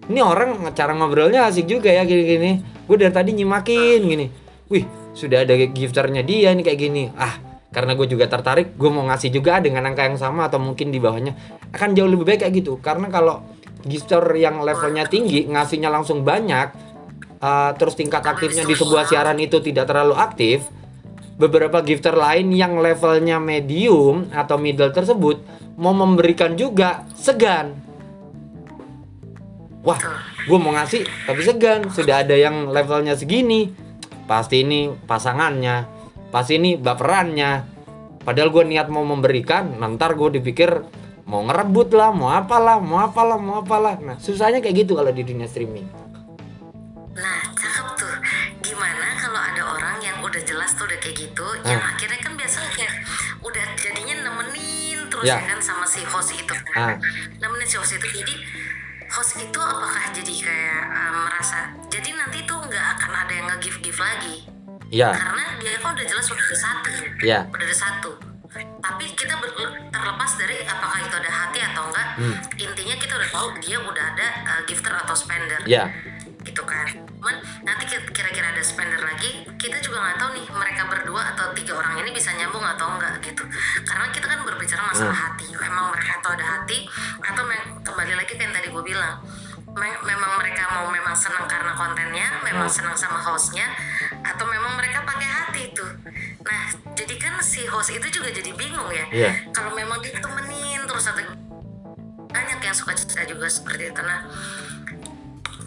ini 0.09 0.21
orang 0.25 0.73
cara 0.73 0.97
ngobrolnya 0.97 1.49
asik 1.49 1.69
juga 1.69 1.93
ya 1.93 2.05
gini-gini 2.05 2.65
gue 2.89 2.97
dari 2.97 3.13
tadi 3.13 3.31
nyimakin 3.37 4.01
gini. 4.05 4.27
Wih 4.69 4.85
sudah 5.13 5.45
ada 5.45 5.55
gifternya 5.55 6.25
dia 6.25 6.53
nih 6.53 6.65
kayak 6.65 6.81
gini. 6.81 7.05
Ah 7.17 7.37
karena 7.69 7.93
gue 7.93 8.09
juga 8.09 8.25
tertarik 8.25 8.81
gue 8.81 8.91
mau 8.91 9.05
ngasih 9.05 9.29
juga 9.29 9.61
dengan 9.61 9.85
angka 9.85 10.09
yang 10.09 10.17
sama 10.17 10.49
atau 10.49 10.57
mungkin 10.57 10.89
di 10.89 10.99
bawahnya. 11.01 11.37
Akan 11.73 11.93
jauh 11.93 12.09
lebih 12.09 12.25
baik 12.25 12.49
kayak 12.49 12.55
gitu. 12.65 12.81
Karena 12.81 13.13
kalau 13.13 13.45
gifter 13.87 14.23
yang 14.35 14.63
levelnya 14.63 15.07
tinggi 15.07 15.47
ngasihnya 15.47 15.91
langsung 15.91 16.27
banyak 16.27 16.75
uh, 17.39 17.71
terus 17.79 17.95
tingkat 17.95 18.23
aktifnya 18.23 18.67
di 18.67 18.75
sebuah 18.75 19.07
siaran 19.07 19.39
itu 19.39 19.63
tidak 19.63 19.87
terlalu 19.91 20.19
aktif 20.19 20.67
beberapa 21.39 21.79
gifter 21.87 22.19
lain 22.19 22.51
yang 22.51 22.83
levelnya 22.83 23.39
medium 23.39 24.27
atau 24.35 24.59
middle 24.59 24.91
tersebut 24.91 25.39
mau 25.79 25.95
memberikan 25.95 26.59
juga 26.59 27.07
segan. 27.15 27.79
Wah 29.87 30.03
gue 30.43 30.59
mau 30.59 30.75
ngasih 30.75 31.07
tapi 31.25 31.41
segan. 31.47 31.87
Sudah 31.95 32.27
ada 32.27 32.35
yang 32.35 32.75
levelnya 32.75 33.15
segini 33.15 33.71
pasti 34.27 34.67
ini 34.67 34.91
pasangannya 35.07 35.87
pasti 36.29 36.59
ini 36.59 36.77
baperannya. 36.77 37.79
Padahal 38.27 38.53
gue 38.53 38.65
niat 38.69 38.93
mau 38.93 39.07
memberikan 39.07 39.81
nanti 39.81 40.05
gue 40.05 40.29
dipikir 40.43 40.85
mau 41.29 41.45
ngerebut 41.45 41.93
lah 41.93 42.11
mau 42.11 42.33
apalah 42.33 42.81
mau 42.81 42.99
apalah 42.99 43.37
mau 43.37 43.61
apalah 43.61 43.95
nah 43.99 44.17
susahnya 44.17 44.59
kayak 44.59 44.83
gitu 44.83 44.97
kalau 44.97 45.13
di 45.13 45.23
dunia 45.23 45.45
streaming 45.45 45.85
Nah, 47.11 47.43
cakep 47.51 47.99
tuh. 47.99 48.15
Gimana 48.63 49.11
kalau 49.19 49.43
ada 49.43 49.63
orang 49.67 49.99
yang 49.99 50.23
udah 50.23 50.39
jelas 50.39 50.71
tuh 50.73 50.87
udah 50.87 50.95
kayak 50.97 51.19
gitu, 51.19 51.43
yang 51.67 51.75
Ah. 51.77 51.91
akhirnya 51.91 52.15
kan 52.23 52.39
biasanya 52.39 52.71
kayak 52.71 52.95
udah 53.43 53.65
jadinya 53.75 54.15
nemenin 54.23 55.03
terus 55.11 55.27
Ya. 55.27 55.43
ya 55.43 55.51
kan 55.51 55.59
sama 55.59 55.83
si 55.83 56.07
host 56.07 56.31
itu 56.31 56.55
Ah. 56.79 56.95
kan. 56.95 57.03
Nemenin 57.37 57.67
si 57.67 57.75
host 57.75 57.99
itu. 57.99 58.07
Jadi 58.15 58.35
host 59.11 59.35
itu 59.35 59.59
apakah 59.59 60.15
jadi 60.15 60.31
kayak 60.31 60.83
uh, 60.87 61.13
merasa 61.27 61.59
jadi 61.91 62.09
nanti 62.15 62.39
tuh 62.47 62.63
nggak 62.63 62.87
akan 62.95 63.11
ada 63.19 63.33
yang 63.35 63.47
nge-give-give 63.51 63.99
lagi. 63.99 64.37
ya 64.89 65.11
Karena 65.11 65.45
dia 65.59 65.75
kan 65.77 65.91
udah 65.93 66.07
jelas 66.07 66.27
udah 66.31 66.45
ada 66.47 66.55
satu. 66.57 66.91
Ya. 67.21 67.41
Udah 67.51 67.67
ada 67.67 67.77
satu. 67.77 68.11
Tapi 68.79 69.05
kita 69.13 69.35
ber- 69.35 69.55
terlepas 69.89 70.31
dari 70.35 70.63
apakah 70.63 70.99
itu 70.99 71.15
ada 71.15 71.31
hati 71.31 71.59
atau 71.61 71.83
enggak, 71.87 72.09
Hmm. 72.15 72.35
intinya 72.57 72.95
kita 72.95 73.13
udah 73.15 73.31
tahu 73.31 73.47
dia 73.59 73.77
udah 73.77 74.05
ada 74.15 74.27
uh, 74.45 74.61
gifter 74.65 74.95
atau 74.95 75.15
spender. 75.15 75.59
Ya. 75.67 75.91
Gitu 76.41 76.63
kan. 76.63 76.87
Cuman 77.19 77.35
nanti 77.61 77.85
ki- 77.85 78.09
kira-kira 78.09 78.49
ada 78.49 78.63
spender 78.63 79.03
lagi 79.03 79.43
kita 79.59 79.77
juga 79.79 79.99
nggak 80.01 80.17
tahu 80.17 80.31
nih 80.33 80.47
mereka 80.49 80.83
berdua 80.87 81.23
atau 81.35 81.51
tiga 81.53 81.75
orang 81.75 81.99
ini 81.99 82.11
bisa 82.11 82.31
nyambung 82.33 82.63
atau 82.63 82.87
enggak 82.95 83.19
gitu. 83.21 83.43
Karena 83.83 84.07
kita 84.09 84.27
kan 84.27 84.39
berbicara 84.43 84.83
masalah 84.87 85.19
hati. 85.27 85.51
Memang 85.51 85.91
mereka 85.91 86.23
tuh 86.23 86.33
ada 86.33 86.47
hati 86.47 86.87
atau 87.19 87.43
kembali 87.83 88.13
lagi 88.15 88.33
kayak 88.33 88.47
yang 88.47 88.55
tadi 88.55 88.69
gue 88.71 88.85
bilang 88.85 89.19
memang 89.79 90.33
mereka 90.37 90.63
mau 90.75 90.87
memang 90.89 91.15
senang 91.15 91.47
karena 91.47 91.73
kontennya 91.73 92.27
memang 92.43 92.67
senang 92.67 92.95
sama 92.95 93.19
hostnya 93.19 93.67
atau 94.21 94.45
memang 94.45 94.75
mereka 94.75 95.03
pakai 95.03 95.29
hati 95.29 95.61
itu. 95.71 95.87
Nah 96.43 96.63
jadi 96.93 97.15
kan 97.17 97.39
si 97.41 97.65
host 97.65 97.91
itu 97.91 98.07
juga 98.11 98.29
jadi 98.29 98.51
bingung 98.53 98.91
ya. 98.91 99.07
Iya. 99.09 99.33
kalau 99.51 99.73
memang 99.73 99.99
ditemenin 99.99 100.83
terus 100.85 101.07
atau 101.07 101.23
banyak 102.29 102.59
yang 102.61 102.77
suka 102.77 102.93
cerita 102.93 103.25
juga 103.25 103.47
seperti 103.47 103.89
itu. 103.89 104.03
Nah 104.03 104.27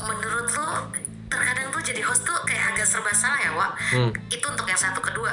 menurut 0.01 0.47
lo 0.51 0.67
terkadang 1.29 1.71
tuh 1.71 1.81
jadi 1.81 2.01
host 2.03 2.25
tuh 2.25 2.35
kayak 2.43 2.75
agak 2.75 2.85
serba 2.85 3.13
salah 3.13 3.39
ya 3.39 3.51
Wak? 3.53 3.71
Hmm. 3.95 4.11
itu 4.27 4.45
untuk 4.45 4.67
yang 4.67 4.79
satu 4.79 4.99
kedua. 4.99 5.31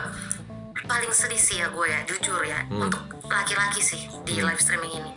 Paling 0.88 1.12
sedih 1.12 1.36
sih 1.36 1.60
ya 1.60 1.68
gue 1.68 1.84
ya 1.84 2.00
jujur 2.06 2.40
ya 2.44 2.64
Hmm. 2.70 2.86
untuk 2.88 3.00
laki-laki 3.28 3.82
sih 3.82 4.08
di 4.24 4.40
live 4.40 4.56
streaming 4.56 4.88
ini. 4.94 5.10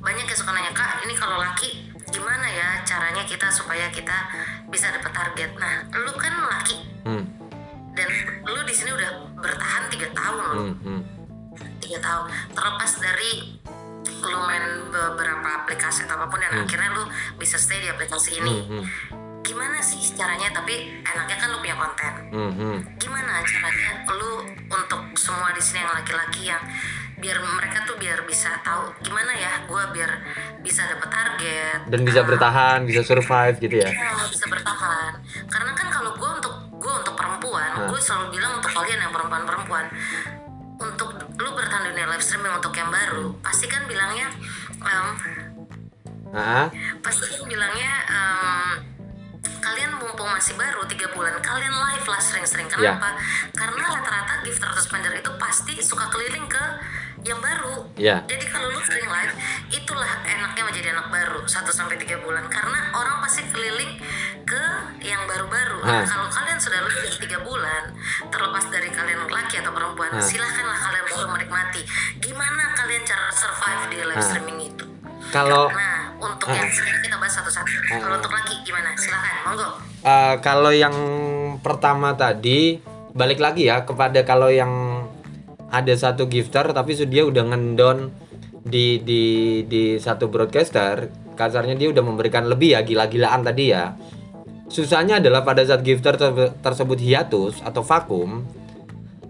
Banyak 0.00 0.24
yang 0.24 0.38
suka 0.38 0.52
nanya 0.52 0.72
kak 0.72 1.04
ini 1.04 1.12
kalau 1.12 1.36
laki 1.36 1.87
gimana 2.08 2.46
ya 2.46 2.68
caranya 2.82 3.22
kita 3.22 3.48
supaya 3.48 3.88
kita 3.88 4.16
bisa 4.66 4.88
dapat 4.90 5.10
target 5.10 5.50
nah 5.54 5.74
lu 5.92 6.12
kan 6.14 6.34
laki 6.48 6.78
Hmm. 7.04 7.24
dan 7.92 8.08
lu 8.44 8.60
di 8.62 8.74
sini 8.74 8.90
udah 8.90 9.10
bertahan 9.34 9.88
tiga 9.88 10.08
tahun 10.12 10.44
loh 10.46 10.64
Hmm. 10.66 10.76
Hmm. 10.82 11.02
tiga 11.78 11.98
tahun 11.98 12.24
terlepas 12.52 12.92
dari 12.98 13.32
lu 14.18 14.38
main 14.40 14.64
beberapa 14.88 15.48
aplikasi 15.62 16.04
atau 16.04 16.16
apa 16.16 16.26
pun 16.26 16.38
dan 16.38 16.52
akhirnya 16.58 16.90
lu 16.92 17.04
bisa 17.36 17.56
stay 17.56 17.78
di 17.78 17.88
aplikasi 17.88 18.36
ini 18.36 18.56
Hmm. 18.66 18.84
gimana 19.40 19.80
sih 19.80 19.96
caranya 20.12 20.52
tapi 20.52 21.00
enaknya 21.00 21.36
kan 21.36 21.48
lu 21.48 21.58
punya 21.58 21.76
konten 21.76 22.12
Hmm. 22.28 22.52
Hmm. 22.52 22.78
gimana 22.96 23.40
caranya 23.40 23.90
lu 24.10 24.30
untuk 24.66 25.00
semua 25.14 25.48
di 25.50 25.60
sini 25.60 25.80
yang 25.80 25.92
laki-laki 25.94 26.42
yang 26.46 26.60
biar 27.18 27.36
mereka 27.36 27.82
tuh 27.82 27.96
biar 27.96 28.22
bisa 28.22 28.50
tahu 28.60 28.94
gimana 29.00 29.32
ya 29.32 29.52
gua 29.66 29.90
biar 29.90 30.10
bisa 30.58 30.86
dapet 30.86 31.08
target 31.08 31.78
Dan 31.86 32.00
bisa 32.02 32.20
Ah, 32.20 32.26
bertahan, 32.26 32.78
bisa 32.82 33.02
survive 33.02 33.56
gitu 33.58 33.76
ya. 33.76 33.88
Iya, 33.88 34.10
bisa 34.26 34.46
bertahan 34.46 35.12
karena 35.46 35.72
kan 35.72 35.88
kalau 35.88 36.12
gue 36.12 36.30
untuk 36.32 36.54
gue 36.78 36.92
untuk 36.94 37.14
perempuan 37.14 37.70
Hah. 37.74 37.86
gue 37.86 37.98
selalu 37.98 38.26
bilang 38.32 38.52
untuk 38.54 38.70
kalian 38.70 38.98
yang 39.00 39.10
perempuan-perempuan 39.10 39.86
untuk 40.78 41.08
lu 41.34 41.50
bertahan 41.52 41.84
dunia 41.86 42.06
live 42.06 42.22
streaming 42.22 42.54
untuk 42.54 42.70
yang 42.72 42.86
baru 42.88 43.34
pasti 43.40 43.66
kan 43.66 43.82
bilangnya 43.84 44.30
Ah. 46.28 46.68
pasti 47.00 47.24
kan 47.26 47.42
bilangnya 47.42 47.92
em, 48.06 48.70
kalian 49.58 49.96
mumpung 49.96 50.28
masih 50.28 50.54
baru 50.54 50.84
tiga 50.84 51.08
bulan 51.08 51.34
kalian 51.40 51.72
live 51.72 52.06
lah 52.06 52.20
sering-sering 52.20 52.68
Ya. 52.68 52.94
kenapa 52.94 53.16
karena 53.50 53.84
rata-rata 53.90 54.34
gifter 54.42 54.68
atau 54.68 54.78
spender 54.78 55.12
itu 55.14 55.30
pasti 55.34 55.80
suka 55.80 56.04
keliling 56.06 56.44
ke 56.46 56.64
yang 57.20 57.38
baru 57.38 57.76
Ya. 57.94 58.22
jadi 58.24 58.44
kalau 58.46 58.68
lu 58.68 58.80
sering 58.80 59.06
live 59.06 59.34
itulah 59.70 60.12
enaknya 60.24 60.62
menjadi 60.64 60.88
anak 60.92 61.06
baru 61.08 61.40
1 61.42 61.50
sampai 61.68 61.96
tiga 61.96 62.18
bulan 62.18 62.46
karena 62.46 62.92
orang 62.92 63.18
pasti 63.20 63.42
keliling 63.46 63.98
ke 64.42 64.64
yang 65.00 65.22
baru-baru 65.24 65.78
Ah. 65.80 66.00
nah, 66.00 66.04
kalau 66.04 66.28
kalian 66.28 66.56
sudah 66.56 66.80
lebih 66.80 67.12
tiga 67.18 67.38
bulan 67.40 67.90
terlepas 68.24 68.64
dari 68.66 68.88
kalian 68.88 69.24
laki 69.24 69.54
atau 69.56 69.70
perempuan 69.70 70.10
Ah. 70.10 70.20
silahkanlah 70.20 70.78
kalian 70.78 71.04
baru 71.06 71.26
menikmati 71.28 71.82
gimana 72.18 72.72
kalian 72.74 73.02
cara 73.02 73.28
survive 73.28 73.82
di 73.88 73.98
live 73.98 74.14
Ah. 74.14 74.24
streaming 74.24 74.60
itu 74.68 74.84
Kalau 75.28 75.68
Nah, 75.68 76.08
untuk 76.16 76.48
yang 76.48 76.64
kita 76.96 77.12
bahas 77.14 77.34
satu-satu. 77.34 77.68
Kalau 77.90 78.16
untuk 78.16 78.32
laki 78.32 78.64
gimana? 78.64 78.96
Silakan, 78.96 79.34
monggo. 79.44 79.68
eh, 80.00 80.34
kalau 80.40 80.72
yang 80.72 80.96
pertama 81.58 82.14
tadi 82.14 82.80
balik 83.12 83.36
lagi 83.36 83.66
ya 83.66 83.82
kepada 83.82 84.22
kalau 84.22 84.48
yang 84.48 85.04
ada 85.68 85.94
satu 85.94 86.28
gifter 86.28 86.72
tapi 86.72 86.96
dia 87.08 87.24
udah 87.24 87.44
ngendon 87.52 88.12
di 88.64 89.00
di 89.00 89.22
di 89.64 89.96
satu 90.00 90.28
broadcaster. 90.28 91.12
Kasarnya 91.38 91.78
dia 91.78 91.88
udah 91.94 92.02
memberikan 92.02 92.50
lebih 92.50 92.74
ya 92.74 92.82
gila-gilaan 92.82 93.46
tadi 93.46 93.70
ya. 93.70 93.94
Susahnya 94.68 95.22
adalah 95.22 95.46
pada 95.46 95.64
saat 95.64 95.86
gifter 95.86 96.18
terse- 96.18 96.52
tersebut 96.60 96.98
hiatus 97.00 97.62
atau 97.64 97.80
vakum 97.80 98.44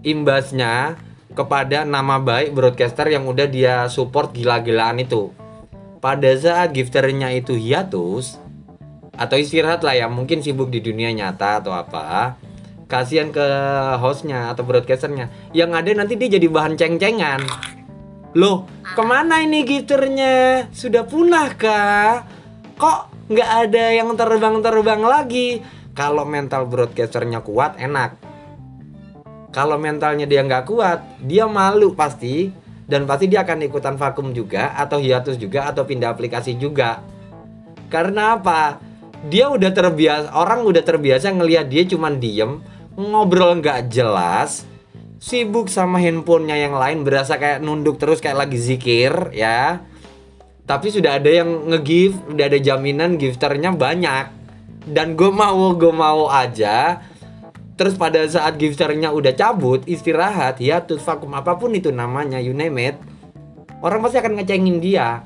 imbasnya 0.03 0.99
kepada 1.37 1.85
nama 1.85 2.17
baik 2.19 2.51
broadcaster 2.51 3.07
yang 3.07 3.29
udah 3.29 3.47
dia 3.47 3.85
support 3.87 4.33
gila-gilaan 4.33 4.99
itu. 4.99 5.31
Pada 5.99 6.31
saat 6.35 6.71
gifternya 6.73 7.31
itu 7.35 7.55
hiatus 7.55 8.39
atau 9.19 9.35
istirahat 9.35 9.83
lah 9.83 9.99
ya 9.99 10.07
mungkin 10.07 10.39
sibuk 10.39 10.71
di 10.71 10.79
dunia 10.79 11.11
nyata 11.11 11.59
atau 11.59 11.75
apa 11.75 12.39
kasihan 12.89 13.29
ke 13.29 13.45
hostnya 14.01 14.49
atau 14.49 14.65
broadcasternya. 14.65 15.29
Yang 15.53 15.71
ada 15.77 15.89
nanti 15.93 16.17
dia 16.17 16.35
jadi 16.41 16.49
bahan 16.49 16.73
ceng-cengan. 16.73 17.45
Loh 18.33 18.65
ke 18.81 19.03
mana 19.05 19.45
ini 19.45 19.61
gifternya 19.61 20.65
sudah 20.73 21.05
punah 21.05 21.53
kah 21.53 22.25
kok 22.75 23.13
nggak 23.29 23.49
ada 23.69 23.83
yang 23.93 24.09
terbang-terbang 24.17 25.01
lagi? 25.05 25.61
Kalau 25.93 26.25
mental 26.25 26.65
broadcasternya 26.65 27.45
kuat 27.45 27.77
enak. 27.77 28.17
Kalau 29.53 29.77
mentalnya 29.77 30.25
dia 30.25 30.41
nggak 30.41 30.65
kuat 30.65 30.99
dia 31.21 31.45
malu 31.45 31.93
pasti. 31.93 32.49
Dan 32.89 33.05
pasti 33.05 33.29
dia 33.29 33.45
akan 33.45 33.69
ikutan 33.69 34.01
vakum 34.01 34.33
juga 34.33 34.73
atau 34.73 34.97
hiatus 34.97 35.37
juga 35.37 35.69
atau 35.69 35.85
pindah 35.85 36.09
aplikasi 36.09 36.57
juga. 36.57 37.05
Karena 37.85 38.33
apa? 38.33 38.81
Dia 39.29 39.53
udah 39.53 39.69
terbiasa 39.69 40.33
orang 40.33 40.65
udah 40.65 40.81
terbiasa 40.81 41.29
ngelihat 41.29 41.69
dia 41.69 41.85
cuman 41.85 42.17
diem 42.17 42.57
ngobrol 42.99 43.63
nggak 43.63 43.87
jelas 43.87 44.67
sibuk 45.19 45.71
sama 45.71 45.99
handphonenya 45.99 46.67
yang 46.67 46.75
lain 46.75 47.07
berasa 47.07 47.39
kayak 47.39 47.63
nunduk 47.63 47.95
terus 47.99 48.19
kayak 48.19 48.47
lagi 48.47 48.59
zikir 48.59 49.31
ya. 49.31 49.83
Tapi 50.67 50.93
sudah 50.93 51.17
ada 51.17 51.31
yang 51.31 51.65
nge-give 51.71 52.15
udah 52.29 52.45
ada 52.45 52.59
jaminan 52.59 53.15
gifternya 53.15 53.73
banyak. 53.73 54.37
Dan 54.89 55.15
gue 55.19 55.31
mau 55.31 55.75
gue 55.75 55.93
mau 55.93 56.31
aja 56.31 57.03
terus 57.79 57.95
pada 57.95 58.27
saat 58.27 58.59
gifternya 58.59 59.15
udah 59.15 59.31
cabut 59.31 59.87
istirahat 59.87 60.59
hiatus 60.59 60.99
vakum 60.99 61.31
apa 61.31 61.55
pun 61.55 61.71
itu 61.71 61.95
namanya 61.95 62.35
you 62.35 62.51
name 62.51 62.75
it 62.75 62.99
orang 63.79 64.03
pasti 64.03 64.19
akan 64.19 64.39
ngecengin 64.39 64.79
dia. 64.83 65.23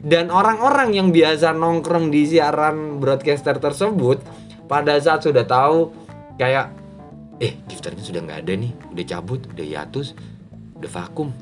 Dan 0.00 0.32
orang-orang 0.32 0.96
yang 0.96 1.12
biasa 1.12 1.52
nongkrong 1.52 2.08
di 2.08 2.24
siaran 2.24 2.96
broadcaster 2.96 3.60
tersebut 3.60 4.24
pada 4.64 4.96
saat 4.96 5.20
sudah 5.20 5.44
tahu 5.44 5.92
kayak 6.40 6.79
eh 7.40 7.56
gifternya 7.66 8.04
sudah 8.04 8.20
nggak 8.22 8.46
ada 8.46 8.52
nih. 8.54 8.72
Udah 8.92 9.04
cabut 9.08 9.40
udah 9.48 9.64
hiatus 9.64 10.12
udah 10.76 10.90
vakum. 10.92 11.32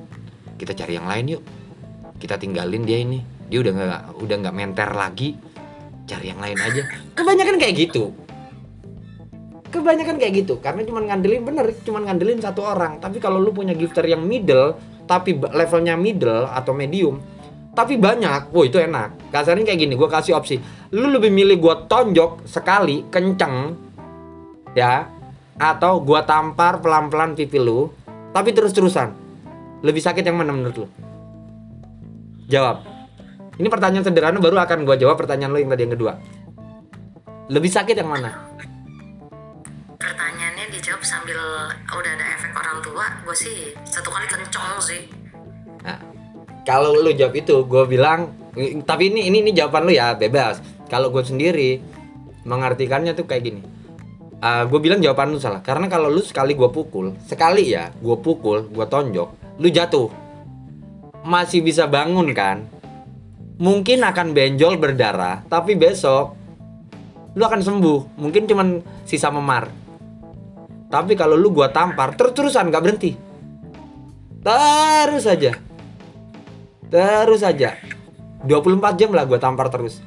Kita 0.54 0.72
cari 0.72 0.94
yang 0.94 1.10
lain 1.10 1.38
yuk. 1.38 1.42
Kita 2.22 2.38
tinggalin 2.38 2.86
dia 2.86 2.98
ini. 3.02 3.18
Dia 3.50 3.58
udah 3.60 3.72
nggak 3.74 4.02
udah 4.22 4.36
nggak 4.46 4.54
menter 4.54 4.88
lagi. 4.94 5.34
Cari 6.08 6.26
yang 6.30 6.40
lain 6.40 6.56
aja. 6.56 6.82
Kebanyakan 7.18 7.56
kayak 7.58 7.74
gitu. 7.74 8.14
Kebanyakan 9.68 10.16
kayak 10.16 10.32
gitu. 10.46 10.54
Karena 10.62 10.86
cuman 10.86 11.04
ngandelin 11.12 11.42
bener 11.44 11.66
cuman 11.82 12.02
ngandelin 12.08 12.40
satu 12.40 12.62
orang. 12.62 13.02
Tapi 13.02 13.18
kalau 13.18 13.42
lu 13.42 13.50
punya 13.50 13.74
gifter 13.74 14.06
yang 14.06 14.22
middle 14.22 14.78
tapi 15.04 15.34
levelnya 15.34 15.96
middle 15.96 16.44
atau 16.52 16.76
medium 16.76 17.16
tapi 17.78 17.94
banyak 17.94 18.50
wah 18.50 18.64
itu 18.66 18.82
enak. 18.82 19.30
Kasarnya 19.30 19.62
kayak 19.62 19.78
gini 19.86 19.94
gua 19.94 20.10
kasih 20.10 20.34
opsi. 20.34 20.58
Lu 20.90 21.06
lebih 21.14 21.30
milih 21.30 21.62
gua 21.62 21.86
tonjok 21.86 22.42
sekali 22.42 23.06
kenceng 23.06 23.70
ya 24.74 25.17
atau 25.58 26.00
gua 26.02 26.22
tampar 26.22 26.78
pelan-pelan 26.78 27.34
pipi 27.34 27.58
lu 27.58 27.90
tapi 28.30 28.54
terus-terusan 28.54 29.14
lebih 29.82 30.02
sakit 30.02 30.22
yang 30.22 30.38
mana 30.38 30.54
menurut 30.54 30.86
lu 30.86 30.88
jawab 32.46 32.86
ini 33.58 33.66
pertanyaan 33.66 34.06
sederhana 34.06 34.38
baru 34.38 34.62
akan 34.62 34.86
gua 34.86 34.94
jawab 34.94 35.18
pertanyaan 35.18 35.50
lu 35.54 35.58
yang 35.60 35.70
tadi 35.70 35.82
yang 35.86 35.94
kedua 35.98 36.12
lebih 37.48 37.70
sakit 37.72 37.96
yang 37.98 38.10
mana 38.10 38.48
Pertanyaannya 39.98 40.70
dijawab 40.70 41.02
sambil 41.02 41.34
udah 41.90 42.12
ada 42.14 42.26
efek 42.38 42.54
orang 42.54 42.78
tua. 42.86 43.02
Gue 43.26 43.34
sih 43.34 43.74
satu 43.82 44.14
kali 44.14 44.30
kencong 44.30 44.78
sih. 44.78 45.10
Nah, 45.82 45.98
kalau 46.62 46.94
lu 46.94 47.10
jawab 47.10 47.34
itu, 47.34 47.66
gue 47.66 47.84
bilang, 47.90 48.30
tapi 48.86 49.10
ini 49.10 49.26
ini 49.26 49.42
ini 49.42 49.50
jawaban 49.50 49.90
lu 49.90 49.92
ya 49.92 50.14
bebas. 50.14 50.62
Kalau 50.86 51.10
gue 51.10 51.26
sendiri 51.26 51.82
mengartikannya 52.46 53.10
tuh 53.18 53.26
kayak 53.26 53.50
gini. 53.50 53.62
Gue 54.42 54.78
bilang 54.78 55.02
jawaban 55.02 55.34
lu 55.34 55.42
salah 55.42 55.58
karena 55.62 55.90
kalau 55.90 56.06
lu 56.06 56.22
sekali 56.22 56.54
gue 56.54 56.70
pukul, 56.70 57.18
sekali 57.26 57.74
ya 57.74 57.90
gue 57.98 58.16
pukul, 58.22 58.70
gue 58.70 58.86
tonjok, 58.86 59.58
lu 59.58 59.68
jatuh, 59.70 60.08
masih 61.26 61.62
bisa 61.62 61.90
bangun 61.90 62.30
kan? 62.32 62.66
Mungkin 63.58 64.06
akan 64.06 64.38
benjol 64.38 64.78
berdarah, 64.78 65.42
tapi 65.50 65.74
besok 65.74 66.38
lu 67.38 67.46
akan 67.46 67.62
sembuh. 67.62 68.18
Mungkin 68.18 68.50
cuman 68.50 68.82
sisa 69.06 69.30
memar. 69.30 69.70
Tapi 70.90 71.14
kalau 71.14 71.38
lu 71.38 71.54
gua 71.54 71.70
tampar 71.70 72.18
terus-terusan 72.18 72.74
gak 72.74 72.82
berhenti. 72.82 73.12
Terus 74.42 75.22
saja. 75.22 75.54
Terus 76.90 77.40
saja. 77.44 77.78
24 78.42 78.98
jam 78.98 79.10
lah 79.14 79.22
gua 79.28 79.38
tampar 79.38 79.70
terus. 79.70 80.02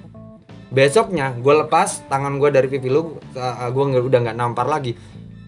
Besoknya 0.72 1.36
gue 1.36 1.54
lepas 1.68 2.08
tangan 2.08 2.40
gue 2.40 2.48
dari 2.48 2.72
pipi 2.72 2.88
lu 2.88 3.20
gue 3.36 3.84
nggak 3.92 4.04
udah 4.04 4.20
nggak 4.24 4.38
nampar 4.40 4.66
lagi. 4.72 4.96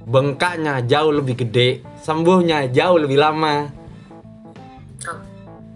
Bengkaknya 0.04 0.84
jauh 0.84 1.16
lebih 1.16 1.48
gede 1.48 1.80
sembuhnya 2.04 2.68
jauh 2.76 3.00
lebih 3.00 3.18
lama. 3.18 3.72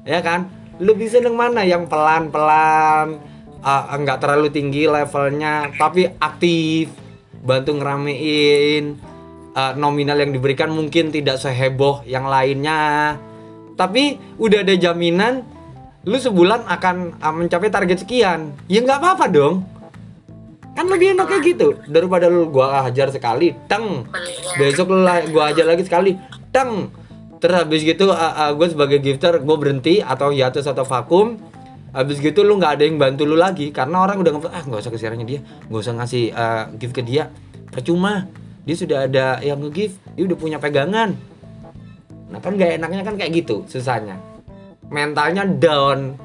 Ya 0.04 0.20
kan? 0.20 0.52
Lebih 0.78 1.08
seneng 1.08 1.40
mana? 1.40 1.64
Yang 1.64 1.88
pelan 1.88 2.28
pelan 2.28 3.24
nggak 3.88 4.20
terlalu 4.24 4.48
tinggi 4.48 4.88
levelnya 4.88 5.76
tapi 5.76 6.08
aktif 6.08 6.88
bantu 7.44 7.76
ngeramein 7.76 8.96
uh, 9.52 9.74
nominal 9.76 10.16
yang 10.22 10.32
diberikan 10.32 10.72
mungkin 10.72 11.10
tidak 11.12 11.42
seheboh 11.42 12.06
yang 12.06 12.28
lainnya. 12.28 13.16
Tapi 13.78 14.18
udah 14.42 14.66
ada 14.66 14.74
jaminan 14.74 15.46
lu 16.08 16.16
sebulan 16.16 16.64
akan 16.72 17.20
uh, 17.20 17.34
mencapai 17.36 17.68
target 17.68 18.08
sekian. 18.08 18.56
Ya 18.72 18.80
nggak 18.80 19.04
apa-apa 19.04 19.28
dong. 19.28 19.68
Kan 20.72 20.88
lebih 20.88 21.20
enak 21.20 21.28
kayak 21.28 21.44
gitu. 21.44 21.76
Daripada 21.92 22.32
lu 22.32 22.48
gua 22.48 22.88
hajar 22.88 23.12
sekali 23.12 23.52
teng. 23.68 24.08
Besok 24.56 24.96
lu 24.96 25.04
gua 25.36 25.52
hajar 25.52 25.68
lagi 25.68 25.84
sekali 25.84 26.16
teng. 26.56 26.88
Terus 27.38 27.54
habis 27.54 27.86
gitu 27.86 28.10
uh, 28.10 28.50
gue 28.58 28.66
sebagai 28.66 28.98
gifter 28.98 29.38
gue 29.38 29.58
berhenti 29.62 30.02
atau 30.02 30.34
hiatus 30.34 30.66
atau 30.66 30.82
vakum. 30.82 31.38
Habis 31.94 32.18
gitu 32.18 32.42
lu 32.42 32.58
nggak 32.58 32.82
ada 32.82 32.84
yang 32.88 32.98
bantu 32.98 33.30
lu 33.30 33.38
lagi 33.38 33.70
karena 33.70 34.02
orang 34.02 34.26
udah 34.26 34.32
nge 34.34 34.50
ah 34.50 34.64
nggak 34.66 34.80
usah 34.82 34.92
kesiarannya 34.96 35.28
dia. 35.28 35.40
Nggak 35.70 35.82
usah 35.86 35.94
ngasih 36.02 36.24
uh, 36.34 36.64
gift 36.80 36.98
ke 36.98 37.04
dia. 37.06 37.30
Percuma. 37.70 38.26
Dia 38.66 38.76
sudah 38.76 38.98
ada 39.06 39.40
yang 39.46 39.62
nge-gift 39.64 40.02
dia 40.18 40.24
udah 40.26 40.38
punya 40.40 40.58
pegangan. 40.58 41.14
Nah 42.28 42.40
kan 42.42 42.60
gak 42.60 42.76
enaknya 42.82 43.08
kan 43.08 43.16
kayak 43.16 43.32
gitu 43.40 43.64
susahnya 43.72 44.37
mentalnya 44.90 45.44
down. 45.48 46.16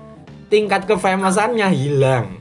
Tingkat 0.52 0.84
kefamousannya 0.84 1.68
hilang. 1.72 2.38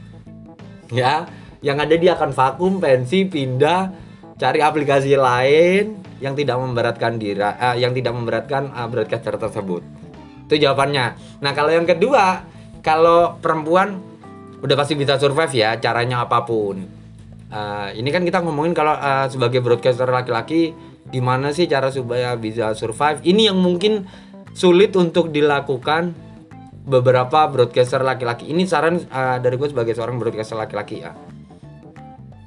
Ya 0.92 1.28
yang 1.62 1.78
ada 1.78 1.94
dia 1.94 2.18
akan 2.18 2.34
vakum 2.34 2.82
pensi 2.82 3.30
pindah 3.30 3.94
cari 4.42 4.60
aplikasi 4.66 5.14
lain 5.14 6.02
yang 6.18 6.34
tidak 6.34 6.58
memberatkan 6.58 7.22
diri 7.22 7.38
eh, 7.38 7.78
yang 7.78 7.94
tidak 7.94 8.14
memberatkan 8.18 8.74
uh, 8.74 8.90
broadcaster 8.90 9.38
tersebut. 9.38 9.86
Itu 10.50 10.58
jawabannya. 10.58 11.40
Nah 11.40 11.52
kalau 11.54 11.72
yang 11.72 11.86
kedua 11.86 12.44
kalau 12.82 13.38
perempuan 13.38 14.02
udah 14.62 14.76
pasti 14.78 14.94
bisa 14.98 15.18
survive 15.22 15.54
ya 15.54 15.78
caranya 15.78 16.26
apa 16.26 16.42
pun. 16.46 17.02
Eh, 17.52 17.90
ini 18.00 18.10
kan 18.10 18.24
kita 18.24 18.40
ngomongin 18.42 18.72
kalau 18.72 18.96
eh, 18.96 19.28
sebagai 19.28 19.60
broadcaster 19.60 20.08
laki-laki 20.08 20.74
gimana 21.12 21.52
sih 21.52 21.68
cara 21.68 21.94
supaya 21.94 22.34
bisa 22.40 22.74
survive? 22.74 23.22
Ini 23.22 23.54
yang 23.54 23.60
mungkin 23.60 24.08
sulit 24.52 24.96
untuk 25.00 25.32
dilakukan 25.32 26.12
beberapa 26.86 27.48
broadcaster 27.48 28.02
laki-laki. 28.02 28.50
Ini 28.50 28.64
saran 28.66 29.00
eh, 29.00 29.38
dari 29.40 29.56
gue 29.56 29.70
sebagai 29.70 29.94
seorang 29.96 30.18
broadcaster 30.18 30.58
laki-laki 30.58 31.04
ya. 31.04 31.12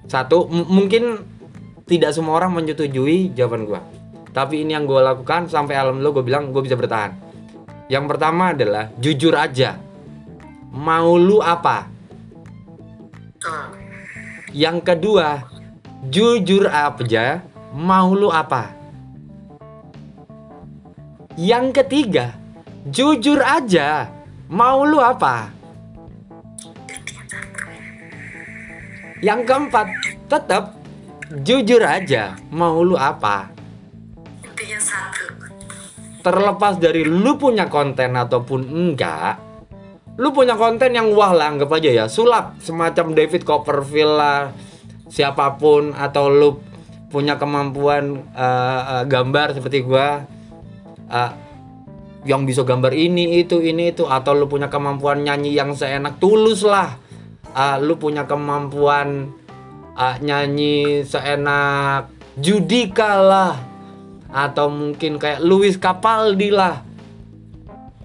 Satu 0.04 0.46
mungkin 0.48 1.20
tidak 1.88 2.12
semua 2.12 2.40
orang 2.40 2.56
menyetujui 2.56 3.32
jawaban 3.32 3.64
gue 3.64 4.04
tapi 4.34 4.66
ini 4.66 4.74
yang 4.74 4.82
gue 4.90 4.98
lakukan 4.98 5.46
sampai 5.46 5.78
alhamdulillah 5.78 6.14
gue 6.18 6.24
bilang 6.26 6.50
gue 6.50 6.58
bisa 6.66 6.74
bertahan. 6.74 7.14
Yang 7.86 8.04
pertama 8.10 8.50
adalah 8.50 8.90
jujur 8.98 9.30
aja. 9.38 9.78
Mau 10.74 11.14
lu 11.14 11.38
apa? 11.38 11.86
Yang 14.50 14.78
kedua, 14.82 15.46
jujur 16.10 16.66
aja, 16.66 17.46
mau 17.70 18.10
lu 18.10 18.26
apa? 18.26 18.74
Yang 21.34 21.82
ketiga, 21.82 22.38
jujur 22.86 23.42
aja, 23.42 24.06
mau 24.46 24.86
lu 24.86 25.02
apa? 25.02 25.50
Yang 29.18 29.40
keempat, 29.42 29.86
tetap 30.30 30.78
jujur 31.42 31.82
aja, 31.82 32.38
mau 32.54 32.86
lu 32.86 32.94
apa? 32.94 33.50
Intinya 34.46 34.78
satu. 34.78 35.26
Terlepas 36.22 36.78
dari 36.78 37.02
lu 37.02 37.34
punya 37.34 37.66
konten 37.66 38.14
ataupun 38.14 38.70
enggak, 38.70 39.34
lu 40.14 40.30
punya 40.30 40.54
konten 40.54 40.94
yang 40.94 41.10
wah 41.18 41.34
lah 41.34 41.50
anggap 41.50 41.74
aja 41.74 41.90
ya 41.90 42.06
sulap 42.06 42.54
semacam 42.62 43.10
David 43.18 43.42
Copperfield 43.42 44.14
lah 44.14 44.54
siapa 45.10 45.58
pun 45.58 45.90
atau 45.90 46.30
lu 46.30 46.62
punya 47.10 47.34
kemampuan 47.34 48.22
eh, 48.30 48.82
eh, 48.94 49.04
gambar 49.10 49.58
seperti 49.58 49.82
gua 49.82 50.22
eh, 51.08 51.30
yang 52.24 52.48
bisa 52.48 52.64
gambar 52.64 52.92
ini 52.96 53.40
itu 53.40 53.60
ini 53.60 53.92
itu. 53.92 54.08
Atau 54.08 54.36
lu 54.36 54.46
punya 54.48 54.68
kemampuan 54.72 55.24
nyanyi 55.24 55.56
yang 55.56 55.76
seenak 55.76 56.20
tulus 56.22 56.64
lah. 56.64 56.96
Eh, 57.54 57.76
lu 57.80 57.96
punya 58.00 58.24
kemampuan 58.24 59.32
eh, 59.96 60.16
nyanyi 60.20 61.04
seenak 61.04 62.12
Judika 62.34 63.20
lah. 63.22 63.54
Atau 64.34 64.66
mungkin 64.66 65.22
kayak 65.22 65.44
Louis 65.44 65.78
Capaldi 65.78 66.50
lah. 66.50 66.82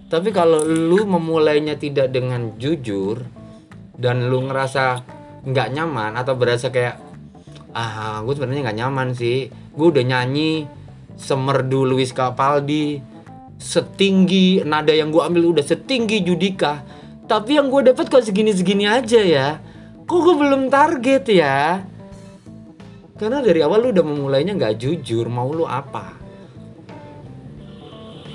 Tapi 0.09 0.33
kalau 0.33 0.65
lu 0.65 1.05
memulainya 1.05 1.77
tidak 1.77 2.09
dengan 2.09 2.57
jujur 2.57 3.21
dan 3.93 4.25
lu 4.25 4.49
ngerasa 4.49 5.05
nggak 5.45 5.69
nyaman 5.69 6.17
atau 6.17 6.33
berasa 6.33 6.73
kayak 6.73 6.97
ah 7.77 8.17
gue 8.25 8.33
sebenarnya 8.33 8.69
nggak 8.69 8.79
nyaman 8.81 9.09
sih. 9.13 9.53
Gue 9.73 9.93
udah 9.93 10.01
nyanyi 10.01 10.65
semerdu 11.19 11.83
Luis 11.83 12.15
Capaldi 12.15 13.03
setinggi 13.59 14.63
nada 14.63 14.95
yang 14.95 15.11
gue 15.11 15.19
ambil 15.19 15.51
udah 15.51 15.65
setinggi 15.67 16.23
Judika. 16.23 16.81
Tapi 17.29 17.59
yang 17.59 17.69
gue 17.69 17.91
dapat 17.93 18.09
kok 18.09 18.23
segini-segini 18.23 18.89
aja 18.89 19.21
ya. 19.21 19.61
Kok 20.07 20.19
gue 20.25 20.35
belum 20.39 20.71
target 20.71 21.23
ya? 21.29 21.83
Karena 23.19 23.43
dari 23.43 23.59
awal 23.59 23.83
lu 23.83 23.89
udah 23.91 24.05
memulainya 24.07 24.55
nggak 24.55 24.79
jujur 24.79 25.27
mau 25.27 25.51
lu 25.51 25.67
apa? 25.67 26.15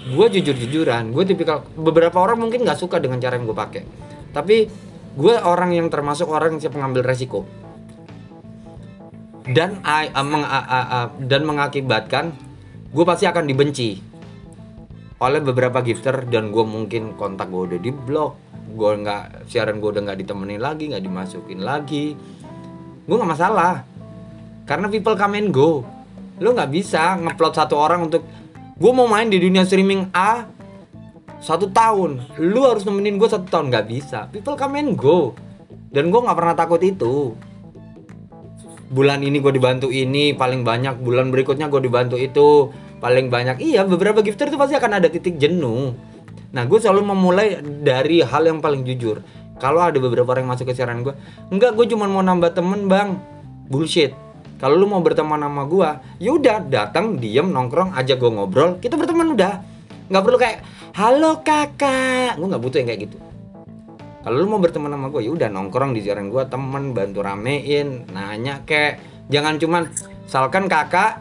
Gue 0.04 0.28
jujur-jujuran 0.28 1.16
gue 1.16 1.24
tipikal 1.24 1.64
beberapa 1.72 2.20
orang 2.20 2.36
mungkin 2.36 2.62
nggak 2.62 2.76
suka 2.76 3.00
dengan 3.00 3.16
cara 3.18 3.40
yang 3.40 3.48
gue 3.48 3.56
pakai. 3.56 3.82
Tapi 4.30 4.56
gue 5.16 5.34
orang 5.40 5.72
yang 5.72 5.88
termasuk 5.88 6.28
orang 6.28 6.54
yang 6.54 6.60
siap 6.60 6.76
mengambil 6.76 7.02
resiko. 7.02 7.48
Dan 9.48 9.80
I- 9.82 10.12
uh, 10.12 10.24
meng- 10.24 10.46
uh, 10.46 10.66
uh, 10.68 10.86
uh, 10.88 11.06
dan 11.24 11.48
mengakibatkan 11.48 12.36
gue 12.94 13.04
pasti 13.04 13.26
akan 13.26 13.44
dibenci. 13.50 13.98
Oleh 15.18 15.42
beberapa 15.42 15.82
gifter 15.82 16.30
dan 16.30 16.54
gue 16.54 16.62
mungkin 16.62 17.18
kontak 17.18 17.50
gue 17.50 17.74
udah 17.74 17.80
di 17.82 17.90
blok 17.90 18.44
gue 18.74 18.90
nggak 19.06 19.46
siaran 19.46 19.78
gue 19.78 19.88
udah 19.94 20.02
nggak 20.02 20.18
ditemenin 20.26 20.58
lagi 20.58 20.90
nggak 20.90 21.04
dimasukin 21.04 21.60
lagi. 21.62 22.18
Gue 23.06 23.16
nggak 23.16 23.32
masalah. 23.36 23.86
Karena 24.64 24.90
people 24.90 25.14
come 25.14 25.38
and 25.38 25.54
go. 25.54 25.86
Lo 26.42 26.50
nggak 26.50 26.70
bisa 26.74 27.14
ngeplot 27.20 27.54
satu 27.54 27.78
orang 27.78 28.10
untuk 28.10 28.26
gue 28.74 28.92
mau 28.92 29.06
main 29.06 29.30
di 29.30 29.38
dunia 29.38 29.62
streaming 29.62 30.10
A 30.10 30.50
satu 31.38 31.70
tahun. 31.70 32.24
Lu 32.40 32.66
harus 32.66 32.82
nemenin 32.82 33.20
gue 33.20 33.28
satu 33.30 33.46
tahun. 33.46 33.70
Nggak 33.70 33.86
bisa. 33.86 34.18
People 34.34 34.58
come 34.58 34.82
and 34.82 34.98
go. 34.98 35.38
Dan 35.94 36.10
gue 36.10 36.20
nggak 36.24 36.36
pernah 36.36 36.54
takut 36.58 36.82
itu. 36.82 37.38
Bulan 38.90 39.22
ini 39.22 39.38
gue 39.38 39.52
dibantu 39.54 39.92
ini 39.94 40.34
paling 40.34 40.66
banyak. 40.66 40.98
Bulan 40.98 41.30
berikutnya 41.30 41.70
gue 41.70 41.80
dibantu 41.84 42.18
itu 42.18 42.72
paling 43.04 43.28
banyak. 43.28 43.60
Iya 43.60 43.84
beberapa 43.84 44.24
gifter 44.24 44.48
itu 44.48 44.56
pasti 44.56 44.72
akan 44.80 44.96
ada 44.96 45.12
titik 45.12 45.36
jenuh. 45.36 45.92
Nah 46.56 46.64
gue 46.64 46.78
selalu 46.80 47.12
memulai 47.12 47.60
dari 47.60 48.24
hal 48.24 48.48
yang 48.48 48.64
paling 48.64 48.80
jujur. 48.80 49.20
Kalau 49.60 49.84
ada 49.84 50.00
beberapa 50.00 50.32
orang 50.32 50.48
yang 50.48 50.52
masuk 50.56 50.72
ke 50.72 50.74
siaran 50.74 51.04
gue 51.04 51.12
enggak 51.52 51.76
gue 51.76 51.84
cuma 51.92 52.08
mau 52.08 52.24
nambah 52.24 52.56
temen 52.56 52.88
bang. 52.88 53.20
Bullshit. 53.68 54.16
Kalau 54.56 54.80
lu 54.80 54.88
mau 54.88 55.04
berteman 55.04 55.36
sama 55.36 55.68
gue 55.68 55.88
yaudah 56.24 56.64
datang 56.64 57.20
diem 57.20 57.44
nongkrong 57.44 57.92
aja 57.92 58.16
gue 58.16 58.30
ngobrol 58.32 58.80
kita 58.80 58.96
berteman 58.96 59.36
udah. 59.36 59.60
Nggak 60.08 60.22
perlu 60.24 60.38
kayak 60.40 60.58
halo 60.96 61.44
kakak. 61.44 62.40
Gue 62.40 62.48
nggak 62.48 62.62
butuh 62.64 62.78
yang 62.80 62.88
kayak 62.88 63.02
gitu. 63.04 63.16
Kalau 64.24 64.36
lu 64.40 64.48
mau 64.48 64.56
berteman 64.56 64.88
sama 64.88 65.12
gue 65.12 65.20
ya 65.28 65.30
udah 65.36 65.52
nongkrong 65.52 65.92
di 65.92 66.00
siaran 66.00 66.32
gue 66.32 66.40
temen 66.48 66.96
bantu 66.96 67.20
ramein 67.20 68.08
nanya 68.16 68.64
kayak 68.64 68.96
jangan 69.28 69.60
cuman 69.60 69.92
misalkan 70.24 70.64
kakak 70.72 71.20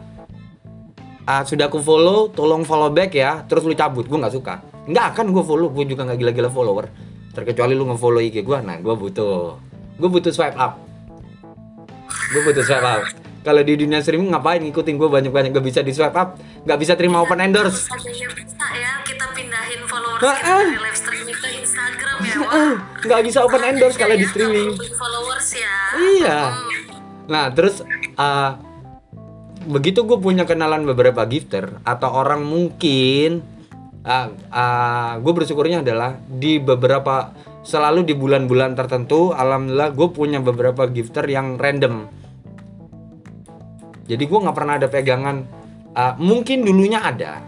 ah, 1.24 1.42
sudah 1.42 1.72
aku 1.72 1.80
follow 1.80 2.28
tolong 2.32 2.62
follow 2.64 2.92
back 2.92 3.16
ya 3.16 3.44
terus 3.48 3.64
lu 3.64 3.72
cabut 3.72 4.04
gue 4.04 4.18
nggak 4.18 4.34
suka 4.34 4.60
nggak 4.84 5.04
akan 5.16 5.26
gue 5.32 5.44
follow 5.44 5.68
gue 5.72 5.84
juga 5.88 6.04
nggak 6.04 6.18
gila-gila 6.20 6.50
follower 6.52 6.86
terkecuali 7.34 7.74
lu 7.74 7.88
nge-follow 7.90 8.22
IG 8.22 8.46
gue 8.46 8.58
nah 8.62 8.78
gue 8.78 8.94
butuh 8.94 9.58
gue 9.98 10.08
butuh 10.08 10.30
swipe 10.30 10.54
up 10.54 10.78
gue 12.30 12.40
butuh 12.44 12.62
swipe 12.62 12.86
up 12.86 13.02
kalau 13.44 13.60
di 13.60 13.76
dunia 13.76 14.00
streaming 14.00 14.32
ngapain 14.32 14.62
ngikutin 14.64 14.94
gue 14.96 15.08
banyak-banyak 15.10 15.50
gak 15.52 15.66
bisa 15.66 15.80
di 15.84 15.92
swipe 15.92 16.16
up 16.16 16.38
gak 16.64 16.78
bisa 16.78 16.96
terima 16.96 17.20
open 17.20 17.42
endorse 17.42 17.90
Seandainya 17.90 18.28
bisa 18.32 18.66
ya 18.76 18.92
kita 19.04 19.26
pindahin 19.34 19.82
followers 19.84 20.22
Ah, 20.24 20.36
kita 20.40 20.48
ah. 20.48 20.62
dari 20.64 20.80
live 20.80 20.98
streaming 20.98 21.36
ke 21.36 21.48
Instagram 21.60 22.16
ya. 22.24 22.36
Wah. 22.40 22.74
Nggak 23.04 23.20
bisa 23.28 23.38
open 23.44 23.62
endorse 23.66 23.96
kalau 24.00 24.14
di 24.16 24.24
streaming 24.24 24.72
nggak 24.72 24.96
followers 24.96 25.48
ya. 25.52 25.76
Iya. 26.00 26.38
Hmm. 26.48 26.84
Nah, 27.28 27.44
terus 27.52 27.84
uh, 28.16 28.50
begitu 29.64 30.04
gue 30.04 30.18
punya 30.20 30.44
kenalan 30.44 30.84
beberapa 30.84 31.24
gifter 31.24 31.80
atau 31.82 32.08
orang 32.12 32.44
mungkin 32.44 33.42
uh, 34.04 34.28
uh, 34.52 35.12
gue 35.18 35.32
bersyukurnya 35.32 35.80
adalah 35.80 36.20
di 36.28 36.60
beberapa 36.60 37.32
selalu 37.64 38.04
di 38.04 38.14
bulan-bulan 38.14 38.76
tertentu 38.76 39.32
alhamdulillah 39.32 39.96
gue 39.96 40.08
punya 40.12 40.38
beberapa 40.38 40.84
gifter 40.88 41.24
yang 41.26 41.56
random. 41.56 42.06
Jadi 44.04 44.20
gue 44.28 44.38
nggak 44.38 44.56
pernah 44.56 44.76
ada 44.76 44.88
pegangan 44.92 45.36
uh, 45.96 46.14
mungkin 46.20 46.60
dulunya 46.60 47.00
ada 47.00 47.40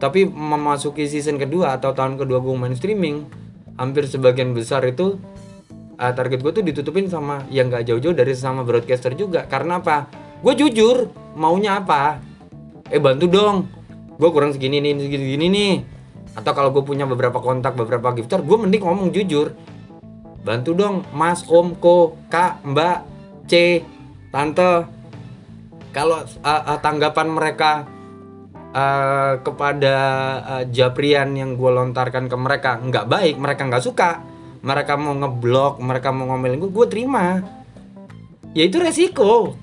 tapi 0.00 0.26
memasuki 0.26 1.06
season 1.06 1.38
kedua 1.38 1.78
atau 1.78 1.94
tahun 1.94 2.18
kedua 2.18 2.42
gue 2.42 2.54
main 2.58 2.74
streaming 2.74 3.22
hampir 3.78 4.08
sebagian 4.08 4.50
besar 4.50 4.82
itu 4.88 5.20
uh, 6.00 6.12
target 6.16 6.42
gue 6.42 6.52
tuh 6.58 6.64
ditutupin 6.64 7.06
sama 7.06 7.46
yang 7.52 7.70
nggak 7.70 7.86
jauh-jauh 7.86 8.16
dari 8.16 8.32
sesama 8.34 8.66
broadcaster 8.66 9.14
juga. 9.14 9.46
Karena 9.46 9.78
apa 9.78 10.08
gue 10.42 10.52
jujur 10.58 11.08
maunya 11.38 11.78
apa? 11.78 12.18
Eh 12.90 12.98
bantu 12.98 13.30
dong. 13.30 13.70
Gue 14.18 14.28
kurang 14.34 14.52
segini 14.52 14.82
nih 14.82 14.98
segini, 14.98 15.24
segini 15.24 15.46
nih. 15.48 15.74
Atau 16.36 16.52
kalau 16.52 16.74
gue 16.74 16.82
punya 16.82 17.06
beberapa 17.06 17.38
kontak 17.38 17.78
beberapa 17.78 18.12
gifter 18.12 18.42
gue 18.42 18.58
mending 18.58 18.82
ngomong 18.82 19.08
jujur. 19.14 19.54
Bantu 20.42 20.70
dong 20.74 21.06
mas 21.14 21.46
om 21.46 21.78
ko 21.78 22.18
kak 22.26 22.60
mbak 22.66 23.06
c 23.46 23.80
tante. 24.34 24.90
Kalau 25.92 26.24
uh, 26.24 26.62
uh, 26.72 26.78
tanggapan 26.80 27.28
mereka 27.30 27.84
uh, 28.74 29.38
kepada 29.44 29.96
uh, 30.40 30.64
Japrian 30.72 31.36
yang 31.36 31.54
gue 31.54 31.70
lontarkan 31.70 32.32
ke 32.32 32.36
mereka 32.36 32.80
nggak 32.80 33.06
baik 33.06 33.34
mereka 33.38 33.62
nggak 33.70 33.84
suka. 33.84 34.10
Mereka 34.62 34.94
mau 34.98 35.14
ngeblok 35.14 35.78
mereka 35.78 36.10
mau 36.10 36.34
ngomelin 36.34 36.58
gue 36.58 36.72
gue 36.74 36.86
terima. 36.90 37.38
Ya 38.56 38.66
itu 38.66 38.80
resiko 38.82 39.61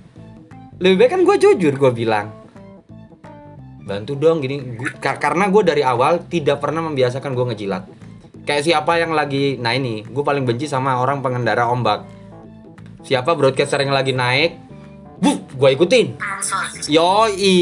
lebih 0.79 0.95
baik 0.95 1.11
kan 1.11 1.21
gue 1.27 1.35
jujur 1.35 1.73
gue 1.75 1.91
bilang. 1.91 2.31
Bantu 3.83 4.15
dong 4.15 4.39
gini. 4.39 4.79
Gua, 4.79 4.95
karena 4.95 5.51
gue 5.51 5.63
dari 5.67 5.83
awal 5.83 6.23
tidak 6.31 6.63
pernah 6.63 6.79
membiasakan 6.87 7.35
gue 7.35 7.45
ngejilat. 7.51 7.83
Kayak 8.47 8.63
siapa 8.65 8.97
yang 8.97 9.13
lagi 9.13 9.59
nah 9.59 9.75
ini 9.75 10.07
gue 10.07 10.23
paling 10.23 10.47
benci 10.47 10.71
sama 10.71 11.03
orang 11.03 11.19
pengendara 11.19 11.67
ombak. 11.67 12.07
Siapa 13.03 13.35
broadcaster 13.35 13.83
yang 13.83 13.91
lagi 13.91 14.15
naik 14.15 14.55
bu 15.19 15.43
gue 15.51 15.69
ikutin. 15.75 16.15
Yoi. 16.87 17.59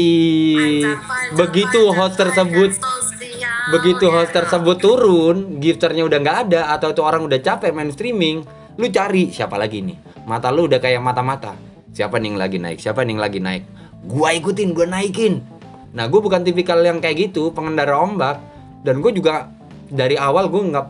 Begitu 1.34 1.90
host 1.90 2.14
tersebut 2.14 2.78
begitu 3.68 4.08
host 4.08 4.32
tersebut 4.32 4.80
turun 4.80 5.60
gifternya 5.60 6.00
udah 6.08 6.18
nggak 6.24 6.38
ada 6.48 6.72
atau 6.72 6.88
itu 6.88 7.04
orang 7.04 7.20
udah 7.28 7.36
capek 7.36 7.68
main 7.76 7.92
streaming 7.92 8.40
lu 8.80 8.86
cari 8.88 9.34
siapa 9.34 9.58
lagi 9.58 9.82
nih? 9.82 10.24
Mata 10.24 10.48
lu 10.54 10.70
udah 10.70 10.78
kayak 10.78 11.02
mata-mata 11.02 11.67
siapa 11.98 12.22
nih 12.22 12.30
yang 12.30 12.38
lagi 12.38 12.58
naik? 12.62 12.78
Siapa 12.78 13.02
nih 13.02 13.18
yang 13.18 13.22
lagi 13.26 13.40
naik? 13.42 13.62
Gua 14.06 14.30
ikutin 14.30 14.70
gua 14.70 14.86
naikin. 14.86 15.42
Nah, 15.88 16.06
gue 16.06 16.20
bukan 16.20 16.46
tipikal 16.46 16.78
yang 16.84 17.02
kayak 17.02 17.32
gitu, 17.32 17.50
pengendara 17.50 17.98
ombak. 17.98 18.38
Dan 18.86 19.02
gue 19.02 19.10
juga 19.10 19.50
dari 19.90 20.14
awal 20.14 20.46
gue 20.46 20.62
nggak 20.70 20.86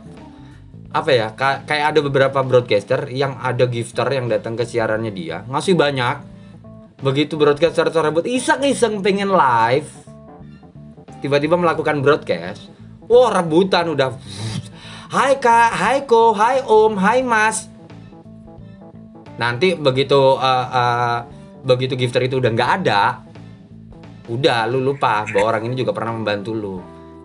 apa 0.88 1.10
ya 1.12 1.28
kayak 1.36 1.92
ada 1.92 2.00
beberapa 2.00 2.40
broadcaster 2.40 3.12
yang 3.12 3.36
ada 3.44 3.68
gifter 3.68 4.08
yang 4.08 4.24
datang 4.24 4.56
ke 4.56 4.64
siarannya 4.64 5.12
dia 5.12 5.44
ngasih 5.48 5.76
banyak. 5.76 6.16
Begitu 6.98 7.38
broadcaster 7.38 7.88
tersebut 7.88 8.26
iseng-iseng 8.26 9.00
pengen 9.04 9.30
live 9.30 9.88
tiba-tiba 11.22 11.54
melakukan 11.60 12.02
broadcast 12.02 12.68
wah 13.06 13.30
rebutan 13.32 13.92
udah. 13.92 14.16
Hai 15.08 15.40
kak, 15.40 15.72
hai 15.72 15.98
ko, 16.04 16.36
hai 16.36 16.60
om, 16.68 16.92
hai 17.00 17.24
mas 17.24 17.68
Nanti 19.38 19.78
begitu 19.78 20.18
uh, 20.18 20.66
uh, 20.68 21.18
begitu 21.62 21.94
gifter 21.94 22.26
itu 22.26 22.42
udah 22.42 22.50
nggak 22.50 22.70
ada 22.82 23.22
udah 24.28 24.68
lu 24.68 24.84
lupa 24.84 25.24
bahwa 25.32 25.56
orang 25.56 25.72
ini 25.72 25.74
juga 25.78 25.96
pernah 25.96 26.12
membantu 26.12 26.52
lu. 26.52 26.76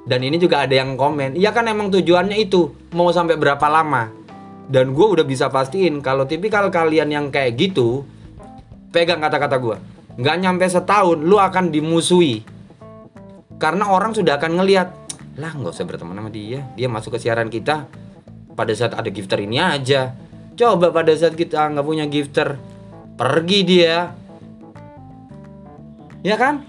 Dan 0.03 0.19
ini 0.19 0.35
juga 0.35 0.67
ada 0.67 0.75
yang 0.75 0.99
komen 0.99 1.39
iya 1.39 1.55
kan 1.55 1.63
emang 1.67 1.87
tujuannya 1.87 2.35
itu 2.37 2.71
mau 2.93 3.09
sampai 3.09 3.35
berapa 3.35 3.65
lama? 3.67 4.11
Dan 4.63 4.95
gue 4.95 5.07
udah 5.19 5.25
bisa 5.27 5.51
pastiin 5.51 5.99
kalau 5.99 6.23
tipikal 6.23 6.71
kalian 6.71 7.11
yang 7.11 7.25
kayak 7.27 7.59
gitu 7.59 8.07
pegang 8.95 9.19
kata-kata 9.19 9.59
gue 9.59 9.77
nggak 10.13 10.35
nyampe 10.39 10.65
setahun 10.69 11.17
lu 11.17 11.41
akan 11.41 11.73
dimusuhi. 11.73 12.45
Karena 13.57 13.89
orang 13.89 14.13
sudah 14.13 14.37
akan 14.37 14.61
ngelihat 14.61 14.87
lah 15.41 15.51
nggak 15.55 15.73
usah 15.73 15.87
berteman 15.89 16.19
sama 16.19 16.29
dia. 16.29 16.61
Dia 16.77 16.87
masuk 16.91 17.17
ke 17.17 17.19
siaran 17.25 17.49
kita 17.49 17.89
pada 18.53 18.71
saat 18.77 18.93
ada 18.93 19.09
gifter 19.09 19.41
ini 19.41 19.57
aja 19.57 20.13
coba 20.53 20.93
pada 20.93 21.13
saat 21.13 21.33
kita 21.33 21.73
nggak 21.73 21.85
punya 21.85 22.05
gifter 22.09 22.57
pergi 23.17 23.59
dia. 23.65 24.13
Ya 26.23 26.35
kan? 26.39 26.63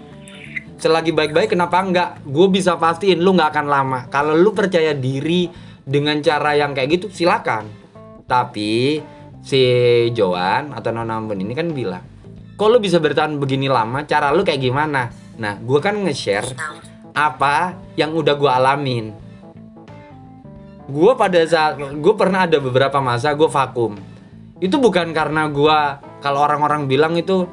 Selagi 0.75 1.15
baik-baik 1.15 1.55
kenapa 1.55 1.79
enggak 1.79 2.09
gue 2.27 2.47
bisa 2.51 2.75
pastiin 2.75 3.23
lu 3.23 3.33
nggak 3.33 3.49
akan 3.55 3.67
lama. 3.67 3.99
Kalau 4.11 4.35
lu 4.35 4.51
percaya 4.51 4.91
diri 4.91 5.47
dengan 5.85 6.19
cara 6.19 6.57
yang 6.57 6.75
kayak 6.75 6.99
gitu 6.99 7.07
silakan. 7.07 7.71
Tapi 8.25 8.99
si 9.45 9.61
Joan 10.11 10.73
atau 10.73 10.89
Nona 10.89 11.21
Ambon 11.21 11.37
ini 11.37 11.53
kan 11.53 11.69
bilang 11.69 12.01
kok 12.55 12.67
lu 12.71 12.79
bisa 12.79 12.97
bertahan 13.03 13.35
begini 13.37 13.67
lama? 13.67 14.03
Cara 14.07 14.31
lu 14.31 14.41
kayak 14.41 14.59
gimana? 14.63 15.11
Nah 15.37 15.59
gue 15.59 15.79
kan 15.83 15.95
nge-share 15.99 16.55
apa 17.15 17.79
yang 17.95 18.11
udah 18.11 18.35
gue 18.35 18.51
alamin 18.51 19.24
gue 20.85 21.11
pada 21.17 21.41
saat 21.49 21.81
gue 21.81 22.13
pernah 22.13 22.45
ada 22.45 22.61
beberapa 22.61 23.01
masa 23.01 23.33
gue 23.33 23.49
vakum. 23.49 23.97
Itu 24.61 24.77
bukan 24.77 25.11
karena 25.11 25.49
gue 25.49 25.77
kalau 26.21 26.39
orang-orang 26.45 26.85
bilang 26.85 27.17
itu 27.17 27.49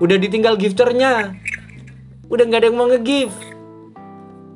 udah 0.00 0.16
ditinggal 0.16 0.56
gifternya. 0.56 1.36
Udah 2.32 2.44
nggak 2.48 2.60
ada 2.64 2.66
yang 2.72 2.78
mau 2.80 2.88
nge-give 2.88 3.34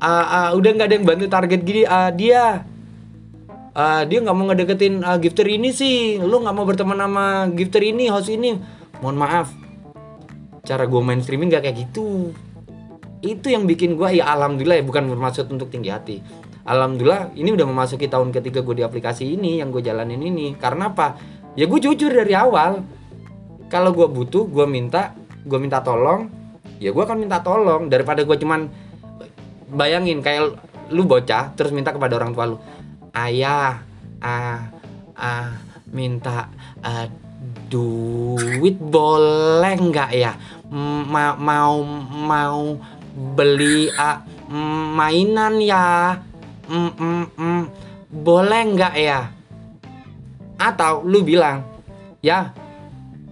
uh, 0.01 0.27
uh, 0.27 0.49
udah 0.57 0.71
nggak 0.75 0.89
ada 0.89 0.95
yang 0.97 1.07
bantu 1.07 1.27
target 1.29 1.61
gini 1.63 1.83
uh, 1.85 2.11
dia. 2.11 2.65
Uh, 3.79 4.03
dia 4.11 4.19
nggak 4.19 4.35
mau 4.35 4.51
ngedeketin 4.51 5.07
uh, 5.07 5.19
gifter 5.21 5.47
ini 5.47 5.71
sih. 5.71 6.19
Lu 6.19 6.43
nggak 6.43 6.55
mau 6.57 6.67
berteman 6.67 6.99
sama 6.99 7.47
gifter 7.53 7.85
ini 7.85 8.11
host 8.11 8.33
ini. 8.33 8.59
Mohon 9.05 9.17
maaf. 9.23 9.49
Cara 10.67 10.85
gue 10.85 11.01
main 11.01 11.23
streaming 11.23 11.49
gak 11.49 11.65
kayak 11.65 11.87
gitu. 11.87 12.35
Itu 13.23 13.49
yang 13.49 13.65
bikin 13.65 13.95
gue 13.95 14.19
ya 14.19 14.29
alhamdulillah 14.35 14.83
ya 14.83 14.85
bukan 14.85 15.09
bermaksud 15.09 15.49
untuk 15.49 15.71
tinggi 15.71 15.91
hati 15.91 16.48
alhamdulillah 16.69 17.33
ini 17.33 17.57
udah 17.57 17.65
memasuki 17.65 18.13
tahun 18.13 18.29
ketiga 18.29 18.61
gue 18.61 18.77
di 18.77 18.85
aplikasi 18.85 19.25
ini 19.25 19.65
yang 19.65 19.73
gue 19.73 19.81
jalanin 19.81 20.21
ini. 20.21 20.53
Karena 20.61 20.93
apa? 20.93 21.17
Ya 21.57 21.65
gue 21.65 21.81
jujur 21.81 22.13
dari 22.13 22.37
awal 22.37 22.85
kalau 23.73 23.97
gue 23.97 24.05
butuh 24.05 24.45
gue 24.47 24.69
minta 24.69 25.17
gue 25.49 25.59
minta 25.59 25.81
tolong 25.81 26.29
ya 26.77 26.93
gue 26.93 27.03
akan 27.03 27.19
minta 27.19 27.41
tolong. 27.41 27.89
Daripada 27.89 28.21
gue 28.23 28.37
cuman 28.37 28.69
bayangin 29.73 30.21
kayak 30.21 30.61
lu 30.93 31.09
bocah 31.09 31.57
terus 31.57 31.73
minta 31.73 31.93
kepada 31.93 32.17
orang 32.17 32.33
tua 32.37 32.45
lu 32.53 32.57
ayah 33.17 33.81
ah 34.21 34.69
ah 35.17 35.53
minta 35.89 36.53
uh, 36.85 37.09
duit 37.73 38.77
boleh 38.77 39.77
nggak 39.77 40.11
ya? 40.13 40.37
Ma 41.09 41.33
mau 41.33 41.81
mau 42.13 42.77
beli 43.35 43.89
uh, 43.89 44.21
mainan 44.95 45.59
ya 45.59 46.28
mm, 46.69 46.93
mm, 46.95 47.25
mm, 47.35 47.63
boleh 48.13 48.63
nggak 48.77 48.95
ya? 49.01 49.21
Atau 50.61 51.03
lu 51.03 51.25
bilang 51.25 51.65
ya 52.21 52.53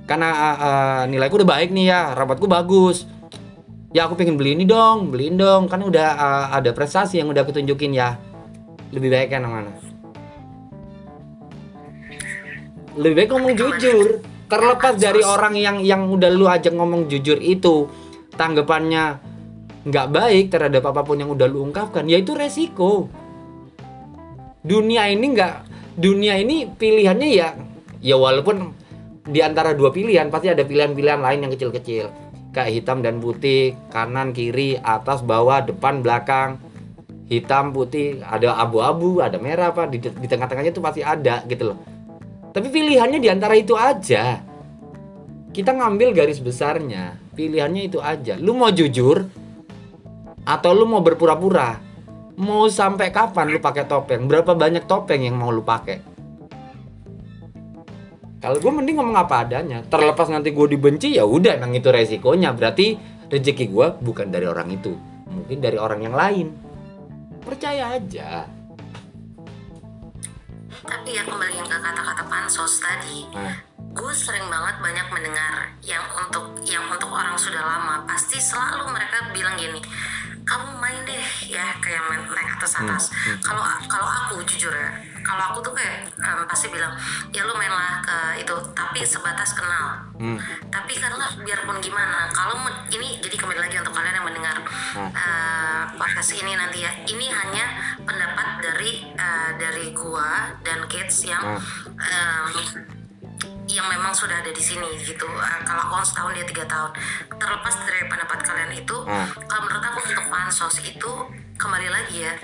karena 0.06 0.30
uh, 0.30 0.58
uh, 0.62 1.00
nilaiku 1.10 1.42
udah 1.42 1.50
baik 1.58 1.70
nih 1.74 1.92
ya 1.92 2.00
rapatku 2.16 2.48
bagus. 2.48 3.04
Ya 3.94 4.04
aku 4.04 4.18
pengen 4.18 4.36
beli 4.36 4.56
ini 4.56 4.64
dong 4.64 5.12
beliin 5.12 5.36
dong. 5.36 5.68
Kan 5.68 5.84
udah 5.84 6.08
uh, 6.16 6.46
ada 6.56 6.72
prestasi 6.72 7.20
yang 7.20 7.28
udah 7.28 7.44
aku 7.44 7.54
tunjukin 7.54 7.92
ya. 7.92 8.16
Lebih 8.90 9.10
baik 9.12 9.28
kan 9.34 9.44
mana? 9.44 9.72
Lebih 12.96 13.14
baik 13.14 13.28
ngomong 13.34 13.54
jujur. 13.54 14.24
Terlepas 14.46 14.94
dari 14.94 15.26
orang 15.26 15.58
yang 15.58 15.82
yang 15.82 16.06
udah 16.06 16.30
lu 16.30 16.46
ajak 16.46 16.70
ngomong 16.70 17.10
jujur 17.10 17.34
itu 17.42 17.90
tanggapannya 18.38 19.18
nggak 19.86 20.06
baik 20.10 20.44
terhadap 20.50 20.82
apa 20.86 21.02
pun 21.06 21.18
yang 21.18 21.30
udah 21.30 21.46
lu 21.46 21.62
ungkapkan 21.62 22.06
ya 22.10 22.18
itu 22.18 22.34
resiko 22.34 23.06
dunia 24.66 25.06
ini 25.06 25.26
nggak 25.32 25.54
dunia 25.96 26.34
ini 26.42 26.66
pilihannya 26.66 27.28
ya 27.30 27.54
ya 28.02 28.16
walaupun 28.18 28.74
di 29.26 29.42
antara 29.42 29.74
dua 29.74 29.90
pilihan 29.90 30.30
pasti 30.30 30.50
ada 30.50 30.62
pilihan-pilihan 30.62 31.18
lain 31.18 31.46
yang 31.46 31.52
kecil-kecil. 31.54 32.10
Kayak 32.54 32.70
hitam 32.72 33.04
dan 33.04 33.20
putih 33.20 33.76
kanan 33.92 34.32
kiri 34.32 34.80
atas 34.80 35.20
bawah 35.20 35.66
depan 35.66 36.00
belakang. 36.00 36.56
Hitam 37.26 37.74
putih 37.74 38.22
ada 38.22 38.54
abu-abu 38.54 39.18
ada 39.18 39.36
merah 39.42 39.74
apa 39.74 39.90
di, 39.90 39.98
di 39.98 40.26
tengah-tengahnya 40.30 40.70
itu 40.70 40.78
pasti 40.78 41.02
ada 41.02 41.42
gitu 41.50 41.74
loh. 41.74 41.78
Tapi 42.54 42.70
pilihannya 42.70 43.18
di 43.18 43.28
antara 43.28 43.58
itu 43.58 43.74
aja. 43.74 44.40
Kita 45.50 45.74
ngambil 45.74 46.14
garis 46.14 46.38
besarnya 46.38 47.18
pilihannya 47.36 47.82
itu 47.92 47.98
aja. 48.00 48.38
Lu 48.40 48.56
mau 48.56 48.70
jujur 48.72 49.26
atau 50.46 50.70
lu 50.72 50.86
mau 50.86 51.02
berpura-pura 51.02 51.85
mau 52.36 52.68
sampai 52.68 53.08
kapan 53.08 53.48
lu 53.48 53.58
pakai 53.58 53.88
topeng? 53.88 54.28
Berapa 54.28 54.52
banyak 54.52 54.84
topeng 54.84 55.24
yang 55.24 55.36
mau 55.36 55.48
lu 55.48 55.64
pakai? 55.64 56.16
Kalau 58.36 58.60
gue 58.60 58.72
mending 58.72 59.00
ngomong 59.00 59.16
apa 59.16 59.42
adanya. 59.48 59.82
Terlepas 59.88 60.28
nanti 60.28 60.52
gue 60.52 60.66
dibenci 60.68 61.16
ya 61.16 61.24
udah 61.24 61.56
emang 61.56 61.72
itu 61.72 61.88
resikonya. 61.88 62.52
Berarti 62.52 62.94
rezeki 63.32 63.64
gue 63.72 63.86
bukan 64.04 64.28
dari 64.28 64.46
orang 64.46 64.68
itu. 64.70 64.92
Mungkin 65.26 65.58
dari 65.58 65.80
orang 65.80 66.00
yang 66.04 66.14
lain. 66.14 66.46
Percaya 67.42 67.96
aja. 67.96 68.44
Tapi 70.86 71.08
ya 71.10 71.26
kembaliin 71.26 71.66
ke 71.66 71.78
kata-kata 71.82 72.22
pansos 72.30 72.78
tadi. 72.78 73.26
Nah, 73.34 73.58
gue 73.96 74.12
sering 74.14 74.46
banget 74.46 74.78
banyak 74.78 75.06
mendengar 75.10 75.74
yang 75.82 76.04
untuk 76.14 76.54
yang 76.62 76.86
untuk 76.86 77.10
orang 77.10 77.34
sudah 77.34 77.64
lama. 77.64 78.06
Pasti 78.06 78.38
selalu 78.38 78.94
mereka 78.94 79.26
bilang 79.34 79.58
gini 79.58 79.82
kamu 80.46 80.78
main 80.78 80.98
deh 81.02 81.26
ya 81.50 81.74
kayak 81.82 82.02
main 82.06 82.22
naik 82.30 82.50
atas 82.54 82.78
atas. 82.78 83.10
kalau 83.42 83.66
kalau 83.90 84.06
aku 84.06 84.38
jujur 84.46 84.70
ya 84.70 84.94
kalau 85.26 85.42
aku 85.50 85.58
tuh 85.58 85.74
kayak 85.74 86.06
em, 86.22 86.46
pasti 86.46 86.70
bilang 86.70 86.94
ya 87.34 87.42
lu 87.42 87.50
mainlah 87.58 87.98
ke 87.98 88.46
itu 88.46 88.54
tapi 88.78 89.02
sebatas 89.02 89.58
kenal. 89.58 89.98
Hmm, 90.14 90.38
tapi 90.70 90.94
karena 90.94 91.26
biarpun 91.42 91.82
gimana 91.82 92.30
kalau 92.30 92.62
ini 92.94 93.18
jadi 93.18 93.34
kembali 93.34 93.58
lagi 93.58 93.74
untuk 93.82 93.90
kalian 93.90 94.22
yang 94.22 94.26
mendengar 94.26 94.56
eh, 94.94 95.82
podcast 95.98 96.30
ini 96.38 96.54
nanti 96.54 96.86
ya. 96.86 96.94
Ini 97.02 97.26
hanya 97.26 97.64
pendapat 98.06 98.48
dari 98.62 99.02
eh, 99.18 99.50
dari 99.58 99.90
gua 99.90 100.54
dan 100.62 100.86
kids 100.86 101.26
yang 101.26 101.58
em, 101.98 102.46
yang 103.66 103.86
memang 103.90 104.14
sudah 104.14 104.38
ada 104.40 104.50
di 104.50 104.62
sini 104.62 104.86
gitu. 105.02 105.26
Eh, 105.26 105.60
kalau 105.66 105.82
aku 105.90 106.06
setahun 106.06 106.32
dia 106.38 106.46
tiga 106.46 106.64
tahun. 106.64 106.90
Terlepas 107.36 107.74
dari 107.82 108.02
pendapat 108.06 108.38
kalian 108.42 108.72
itu 108.74 108.96
Hmm. 109.04 109.26
kalau 109.46 109.62
menurut 109.66 109.84
aku 109.84 109.98
untuk 110.06 110.26
pansos 110.30 110.76
itu 110.80 111.12
kembali 111.56 111.88
lagi 111.88 112.20
ya 112.20 112.36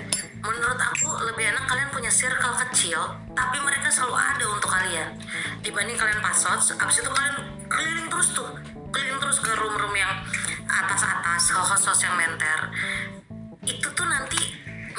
menurut 0.43 0.75
aku 0.75 1.07
lebih 1.29 1.53
enak 1.53 1.69
kalian 1.69 1.87
punya 1.93 2.09
circle 2.09 2.51
kecil 2.67 2.99
tapi 3.31 3.57
mereka 3.61 3.87
selalu 3.87 4.15
ada 4.19 4.45
untuk 4.51 4.69
kalian. 4.69 5.09
Dibanding 5.63 5.95
kalian 5.97 6.19
pansos 6.19 6.75
abis 6.75 6.97
itu 6.99 7.09
kalian 7.09 7.35
keliling 7.71 8.07
terus 8.11 8.29
tuh. 8.35 8.51
Keliling 8.93 9.19
terus 9.23 9.39
ke 9.39 9.51
room-room 9.57 9.95
yang 9.95 10.11
atas-atas 10.67 11.49
host-host 11.49 12.03
yang 12.03 12.13
menter. 12.19 12.59
Itu 13.63 13.87
tuh 13.95 14.05
nanti 14.05 14.52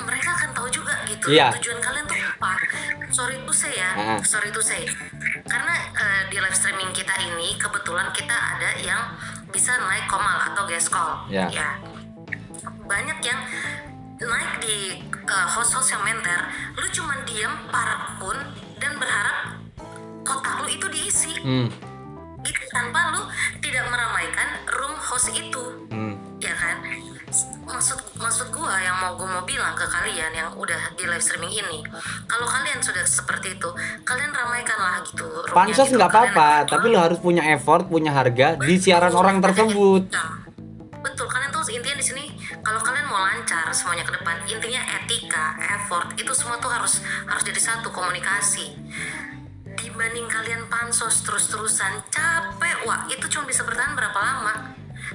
mereka 0.05 0.29
akan 0.37 0.51
tahu 0.53 0.69
juga 0.71 0.95
gitu. 1.09 1.33
Iya. 1.33 1.51
tujuan 1.59 1.81
kalian 1.81 2.05
tuh 2.05 2.17
apa? 2.17 2.53
Sorry 3.11 3.37
to 3.41 3.53
say 3.55 3.73
ya. 3.75 3.91
Ah. 3.97 4.21
sorry 4.23 4.51
to 4.53 4.61
say. 4.61 4.85
Karena 5.49 5.75
eh, 5.97 6.23
di 6.29 6.37
live 6.39 6.57
streaming 6.57 6.93
kita 6.93 7.15
ini 7.25 7.57
kebetulan 7.57 8.09
kita 8.13 8.37
ada 8.37 8.71
yang 8.81 9.03
bisa 9.51 9.75
naik 9.81 10.07
komal 10.07 10.53
atau 10.53 10.67
guest 10.69 10.91
call. 10.93 11.25
Ya. 11.31 11.47
ya 11.49 11.79
banyak 12.85 13.19
yang 13.25 13.41
naik 14.21 14.53
di 14.61 15.01
eh, 15.09 15.47
host-host 15.49 15.97
yang 15.97 16.03
menter. 16.05 16.41
Lu 16.77 16.87
cuman 16.93 17.19
diam 17.25 17.55
park 17.73 18.21
pun 18.21 18.37
dan 18.79 19.01
berharap 19.01 19.57
kotak 20.25 20.65
lu 20.65 20.69
itu 20.69 20.87
diisi. 20.93 21.33
Hmm, 21.41 21.69
gitu 22.45 22.63
tanpa 22.73 23.17
lu 23.17 23.23
tidak 23.65 23.85
meramaikan 23.89 24.49
room 24.69 24.95
host 25.01 25.33
itu. 25.33 25.65
Hmm. 25.89 26.19
ya 26.43 26.53
kan 26.53 26.77
maksud 27.64 27.99
maksud 28.20 28.47
gua 28.55 28.78
yang 28.78 28.97
mau 29.01 29.12
gua 29.18 29.41
mau 29.41 29.45
bilang 29.45 29.74
ke 29.74 29.87
kalian 29.89 30.32
yang 30.35 30.51
udah 30.55 30.95
di 30.95 31.05
live 31.09 31.22
streaming 31.22 31.51
ini 31.51 31.82
kalau 32.30 32.47
kalian 32.47 32.78
sudah 32.78 33.03
seperti 33.03 33.59
itu 33.59 33.68
kalian 34.07 34.30
ramaikanlah 34.30 35.03
gitu 35.09 35.26
Pansos 35.51 35.89
gitu. 35.89 35.97
nggak 35.99 36.11
Kalian 36.11 36.35
apa-apa, 36.35 36.51
tapi 36.66 36.87
lo 36.91 36.99
harus 36.99 37.18
punya 37.22 37.43
effort, 37.55 37.87
punya 37.87 38.11
harga 38.11 38.59
di 38.59 38.74
siaran 38.80 39.14
orang 39.14 39.39
tersebut. 39.39 40.11
Betul 41.05 41.26
kalian 41.28 41.51
tuh 41.53 41.62
intinya 41.70 41.97
di 42.01 42.07
sini 42.07 42.24
kalau 42.64 42.80
kalian 42.80 43.07
mau 43.07 43.20
lancar 43.20 43.68
semuanya 43.76 44.09
ke 44.09 44.12
depan 44.16 44.41
intinya 44.49 44.82
etika 45.01 45.59
effort 45.76 46.16
itu 46.16 46.32
semua 46.32 46.57
tuh 46.59 46.72
harus 46.72 47.05
harus 47.28 47.45
jadi 47.45 47.61
satu 47.61 47.93
komunikasi 47.93 48.72
dibanding 49.76 50.24
kalian 50.30 50.64
pansos 50.72 51.20
terus-terusan 51.26 52.09
capek 52.09 52.89
wah 52.89 53.05
itu 53.11 53.26
cuma 53.28 53.45
bisa 53.45 53.66
bertahan 53.68 53.93
berapa 53.93 54.16
lama 54.16 54.55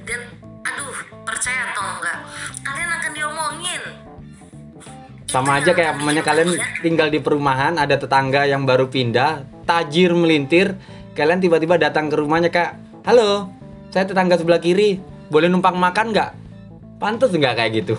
dan 0.06 0.20
aduh 0.66 0.96
percaya 1.24 1.72
atau 1.72 1.84
enggak 1.98 2.18
kalian 2.64 2.90
akan 3.00 3.10
diomongin 3.16 3.82
Sama 5.30 5.62
aja 5.62 5.70
kayak 5.70 6.02
namanya 6.02 6.26
kalian 6.26 6.58
ya. 6.58 6.66
tinggal 6.82 7.06
di 7.06 7.22
perumahan, 7.22 7.78
ada 7.78 7.94
tetangga 7.94 8.50
yang 8.50 8.66
baru 8.66 8.90
pindah, 8.90 9.46
tajir 9.62 10.10
melintir, 10.10 10.74
kalian 11.14 11.38
tiba-tiba 11.38 11.78
datang 11.78 12.10
ke 12.10 12.18
rumahnya 12.18 12.50
kak, 12.50 12.74
halo, 13.06 13.46
saya 13.94 14.10
tetangga 14.10 14.34
sebelah 14.42 14.58
kiri, 14.58 14.98
boleh 15.30 15.46
numpang 15.46 15.78
makan 15.78 16.10
nggak? 16.10 16.30
Pantas 16.98 17.30
nggak 17.30 17.62
kayak 17.62 17.70
gitu? 17.78 17.94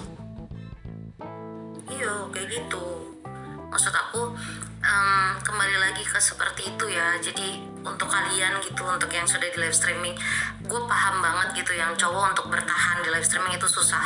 Seperti 6.22 6.70
itu 6.70 6.86
ya. 6.94 7.18
Jadi 7.18 7.66
untuk 7.82 8.06
kalian 8.06 8.62
gitu, 8.62 8.86
untuk 8.86 9.10
yang 9.10 9.26
sudah 9.26 9.50
di 9.50 9.58
live 9.58 9.74
streaming, 9.74 10.14
gue 10.62 10.82
paham 10.86 11.16
banget 11.20 11.66
gitu 11.66 11.74
yang 11.74 11.98
cowok 11.98 12.38
untuk 12.38 12.48
bertahan 12.54 13.02
di 13.02 13.10
live 13.10 13.26
streaming 13.26 13.58
itu 13.58 13.66
susah, 13.66 14.06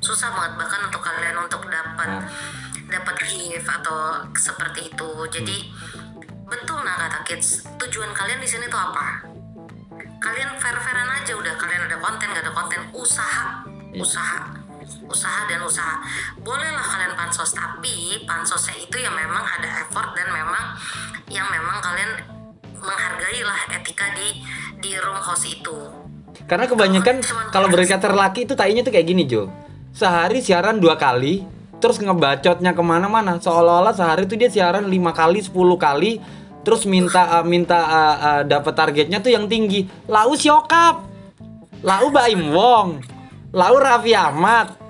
susah 0.00 0.28
banget 0.32 0.52
bahkan 0.56 0.80
untuk 0.88 1.04
kalian 1.04 1.36
untuk 1.36 1.62
dapat 1.68 2.24
dapat 2.88 3.16
gift 3.28 3.68
atau 3.68 4.24
seperti 4.32 4.88
itu. 4.88 5.08
Jadi 5.28 5.56
betul 6.48 6.80
nah 6.80 6.96
kata 6.96 7.20
kids, 7.28 7.68
tujuan 7.76 8.16
kalian 8.16 8.40
di 8.40 8.48
sini 8.48 8.64
tuh 8.72 8.80
apa? 8.80 9.28
Kalian 10.22 10.56
fair-fairan 10.56 11.08
aja 11.20 11.36
udah 11.36 11.54
kalian 11.60 11.82
ada 11.84 11.98
konten 11.98 12.30
gak 12.30 12.46
ada 12.46 12.52
konten 12.54 12.80
usaha 12.94 13.66
Iya. 13.92 14.00
usaha 14.00 14.38
usaha 15.06 15.46
dan 15.48 15.60
usaha 15.62 15.98
bolehlah 16.40 16.82
kalian 16.82 17.14
pansos 17.14 17.54
tapi 17.54 18.22
pansosnya 18.24 18.76
itu 18.78 18.96
yang 18.98 19.14
memang 19.14 19.42
ada 19.42 19.86
effort 19.86 20.14
dan 20.14 20.28
memang 20.30 20.64
yang 21.30 21.46
memang 21.48 21.78
kalian 21.80 22.10
menghargai 22.82 23.40
lah 23.46 23.60
etika 23.78 24.10
di 24.18 24.42
di 24.82 24.90
room 24.98 25.18
host 25.22 25.46
itu 25.46 25.78
Karena 26.50 26.66
kebanyakan 26.66 27.22
kalau 27.54 27.70
berkater 27.70 28.12
laki 28.12 28.44
itu 28.44 28.58
tainya 28.58 28.82
tuh 28.82 28.92
kayak 28.92 29.06
gini 29.06 29.24
Jo. 29.24 29.48
Sehari 29.94 30.42
siaran 30.42 30.82
dua 30.82 30.98
kali, 30.98 31.44
terus 31.78 32.02
ngebacotnya 32.02 32.74
ke 32.74 32.82
mana-mana. 32.82 33.38
Seolah-olah 33.38 33.94
sehari 33.94 34.26
tuh 34.26 34.36
dia 34.40 34.50
siaran 34.50 34.88
lima 34.90 35.14
kali, 35.14 35.44
10 35.44 35.52
kali, 35.78 36.18
terus 36.66 36.82
minta 36.88 37.40
uh, 37.40 37.44
minta 37.46 37.78
uh, 37.78 38.16
uh, 38.18 38.42
dapat 38.42 38.74
targetnya 38.74 39.22
tuh 39.22 39.32
yang 39.32 39.46
tinggi. 39.46 39.86
Lau 40.10 40.34
Syokap, 40.34 41.04
Lau 41.84 42.06
Baim 42.10 42.50
Wong, 42.50 43.02
Lau 43.52 43.76
Raffi 43.76 44.16
Ahmad. 44.16 44.80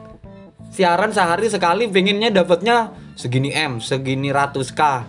Siaran 0.71 1.11
sehari 1.11 1.51
sekali 1.51 1.91
pengennya 1.91 2.31
dapatnya 2.31 2.95
segini 3.19 3.51
M, 3.51 3.83
segini 3.83 4.31
ratus 4.31 4.71
K. 4.71 5.03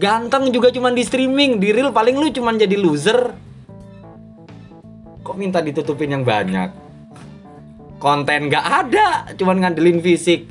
Ganteng 0.00 0.48
juga 0.48 0.72
cuman 0.72 0.96
di 0.96 1.04
streaming, 1.04 1.60
di 1.60 1.70
real 1.76 1.92
paling 1.92 2.16
lu 2.16 2.32
cuman 2.32 2.56
jadi 2.56 2.74
loser. 2.80 3.36
Kok 5.20 5.36
minta 5.36 5.60
ditutupin 5.60 6.16
yang 6.16 6.24
banyak? 6.24 6.72
Konten 8.00 8.48
nggak 8.48 8.66
ada 8.66 9.08
cuman 9.36 9.60
ngandelin 9.60 10.00
fisik. 10.00 10.48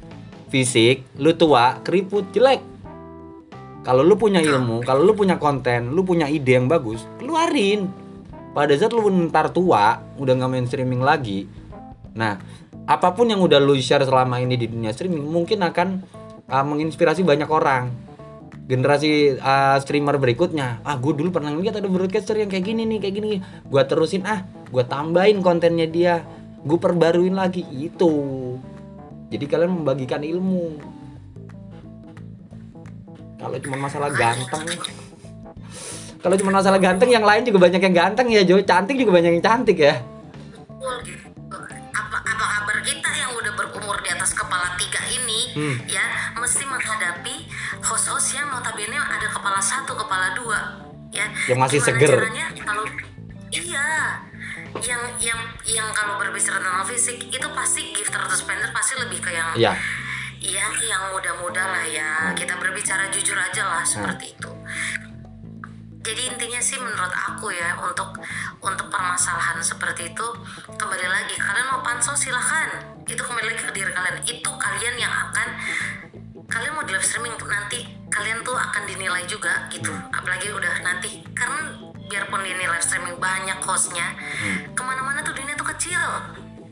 Fisik 0.53 1.17
lu 1.17 1.33
tua 1.33 1.81
keriput 1.81 2.29
jelek. 2.29 2.61
Kalau 3.81 4.05
lu 4.05 4.15
punya 4.15 4.37
ilmu 4.37 4.85
kalau 4.85 5.01
lu 5.01 5.17
punya 5.17 5.41
konten 5.41 5.91
lu 5.91 6.05
punya 6.05 6.29
ide 6.29 6.61
yang 6.61 6.69
bagus 6.69 7.09
keluarin. 7.17 7.89
Pada 8.53 8.77
saat 8.77 8.93
lu 8.93 9.01
ntar 9.27 9.49
tua 9.49 9.97
udah 10.21 10.33
nggak 10.37 10.49
main 10.53 10.69
streaming 10.69 11.01
lagi 11.01 11.62
nah 12.13 12.37
apa 12.83 13.15
pun 13.15 13.31
yang 13.31 13.39
udah 13.39 13.63
lu 13.63 13.79
share 13.79 14.03
selama 14.03 14.43
ini 14.43 14.59
di 14.59 14.67
dunia 14.67 14.91
streaming 14.91 15.23
mungkin 15.23 15.63
akan 15.63 16.03
uh, 16.51 16.65
menginspirasi 16.67 17.23
banyak 17.23 17.47
orang. 17.47 17.91
Generasi 18.63 19.43
uh, 19.43 19.75
streamer 19.83 20.15
berikutnya 20.15 20.79
ah 20.87 20.95
gue 20.95 21.11
dulu 21.11 21.35
pernah 21.35 21.51
lihat 21.51 21.79
ada 21.79 21.87
broadcaster 21.91 22.39
yang 22.39 22.47
kayak 22.47 22.63
gini 22.63 22.87
nih 22.87 22.99
kayak 23.03 23.15
gini 23.19 23.29
gue 23.43 23.81
terusin 23.83 24.23
ah 24.23 24.47
gue 24.71 24.83
tambahin 24.87 25.43
kontennya 25.43 25.87
dia 25.87 26.23
gue 26.63 26.79
perbaruin 26.79 27.35
lagi. 27.35 27.63
Itu. 27.71 28.11
Jadi 29.31 29.45
kalian 29.47 29.83
membagikan 29.83 30.23
ilmu. 30.23 30.79
Kalau 33.39 33.57
cuma 33.59 33.77
masalah 33.79 34.11
ganteng. 34.15 34.67
Kalau 36.23 36.35
cuma 36.39 36.51
masalah 36.55 36.79
ganteng 36.79 37.11
yang 37.11 37.27
lain 37.27 37.43
juga 37.43 37.59
banyak 37.67 37.83
yang 37.83 37.95
ganteng 37.95 38.27
ya 38.31 38.47
Jo. 38.47 38.63
Cantik 38.63 38.95
juga 38.95 39.19
banyak 39.19 39.39
yang 39.39 39.43
cantik 39.43 39.75
ya 39.79 39.99
Hmm. 45.53 45.75
ya 45.85 46.33
mesti 46.33 46.65
menghadapi 46.65 47.35
host-host 47.79 48.33
yang 48.33 48.49
notabene 48.49 48.97
ada 48.97 49.27
kepala 49.29 49.61
satu 49.61 49.93
kepala 49.93 50.33
dua 50.33 50.59
ya 51.13 51.29
Yang 51.45 51.59
masih 51.61 51.79
Gimana 51.79 51.89
seger. 51.93 52.11
caranya 52.17 52.45
kalau 52.65 52.83
iya 53.53 54.17
yang 54.81 55.01
yang 55.21 55.39
yang 55.69 55.87
kalau 55.93 56.17
berbicara 56.17 56.57
tentang 56.57 56.81
fisik 56.89 57.29
itu 57.29 57.47
pasti 57.53 57.93
gifter 57.93 58.17
atau 58.17 58.33
spender 58.33 58.73
pasti 58.73 58.97
lebih 58.97 59.21
ke 59.21 59.29
yang 59.29 59.53
Iya 59.53 59.73
Iya, 60.43 60.67
yang 60.83 61.15
muda-muda 61.15 61.63
lah 61.71 61.87
ya. 61.87 62.35
Kita 62.35 62.59
berbicara 62.59 63.07
jujur 63.07 63.39
aja 63.39 63.63
lah 63.63 63.79
seperti 63.79 64.35
itu. 64.35 64.51
Jadi 66.03 66.21
intinya 66.27 66.59
sih 66.59 66.75
menurut 66.83 67.15
aku 67.15 67.47
ya 67.55 67.79
untuk 67.79 68.19
untuk 68.59 68.87
permasalahan 68.91 69.63
seperti 69.63 70.11
itu 70.11 70.27
kembali 70.75 71.07
lagi 71.07 71.39
kalian 71.39 71.63
mau 71.71 71.79
pansos 71.79 72.19
silahkan. 72.19 72.75
Itu 73.07 73.23
kembali 73.23 73.55
lagi 73.55 73.63
ke 73.63 73.71
diri 73.71 73.87
kalian. 73.95 74.19
Itu 74.27 74.51
kalian 74.51 74.99
yang 74.99 75.09
akan 75.09 75.47
kalian 76.51 76.75
mau 76.75 76.83
di 76.83 76.91
live 76.91 77.07
streaming 77.07 77.39
nanti 77.39 77.87
kalian 78.11 78.43
tuh 78.43 78.51
akan 78.51 78.83
dinilai 78.83 79.23
juga 79.31 79.71
gitu. 79.71 79.95
Apalagi 80.11 80.51
udah 80.51 80.83
nanti 80.83 81.23
karena 81.31 81.71
biarpun 82.11 82.43
ini 82.43 82.67
live 82.67 82.83
streaming 82.83 83.15
banyak 83.15 83.63
hostnya 83.63 84.11
ke 84.75 84.81
mana-mana 84.83 85.23
tuh 85.23 85.31
dunia 85.31 85.55
tuh 85.55 85.71
kecil. 85.71 86.03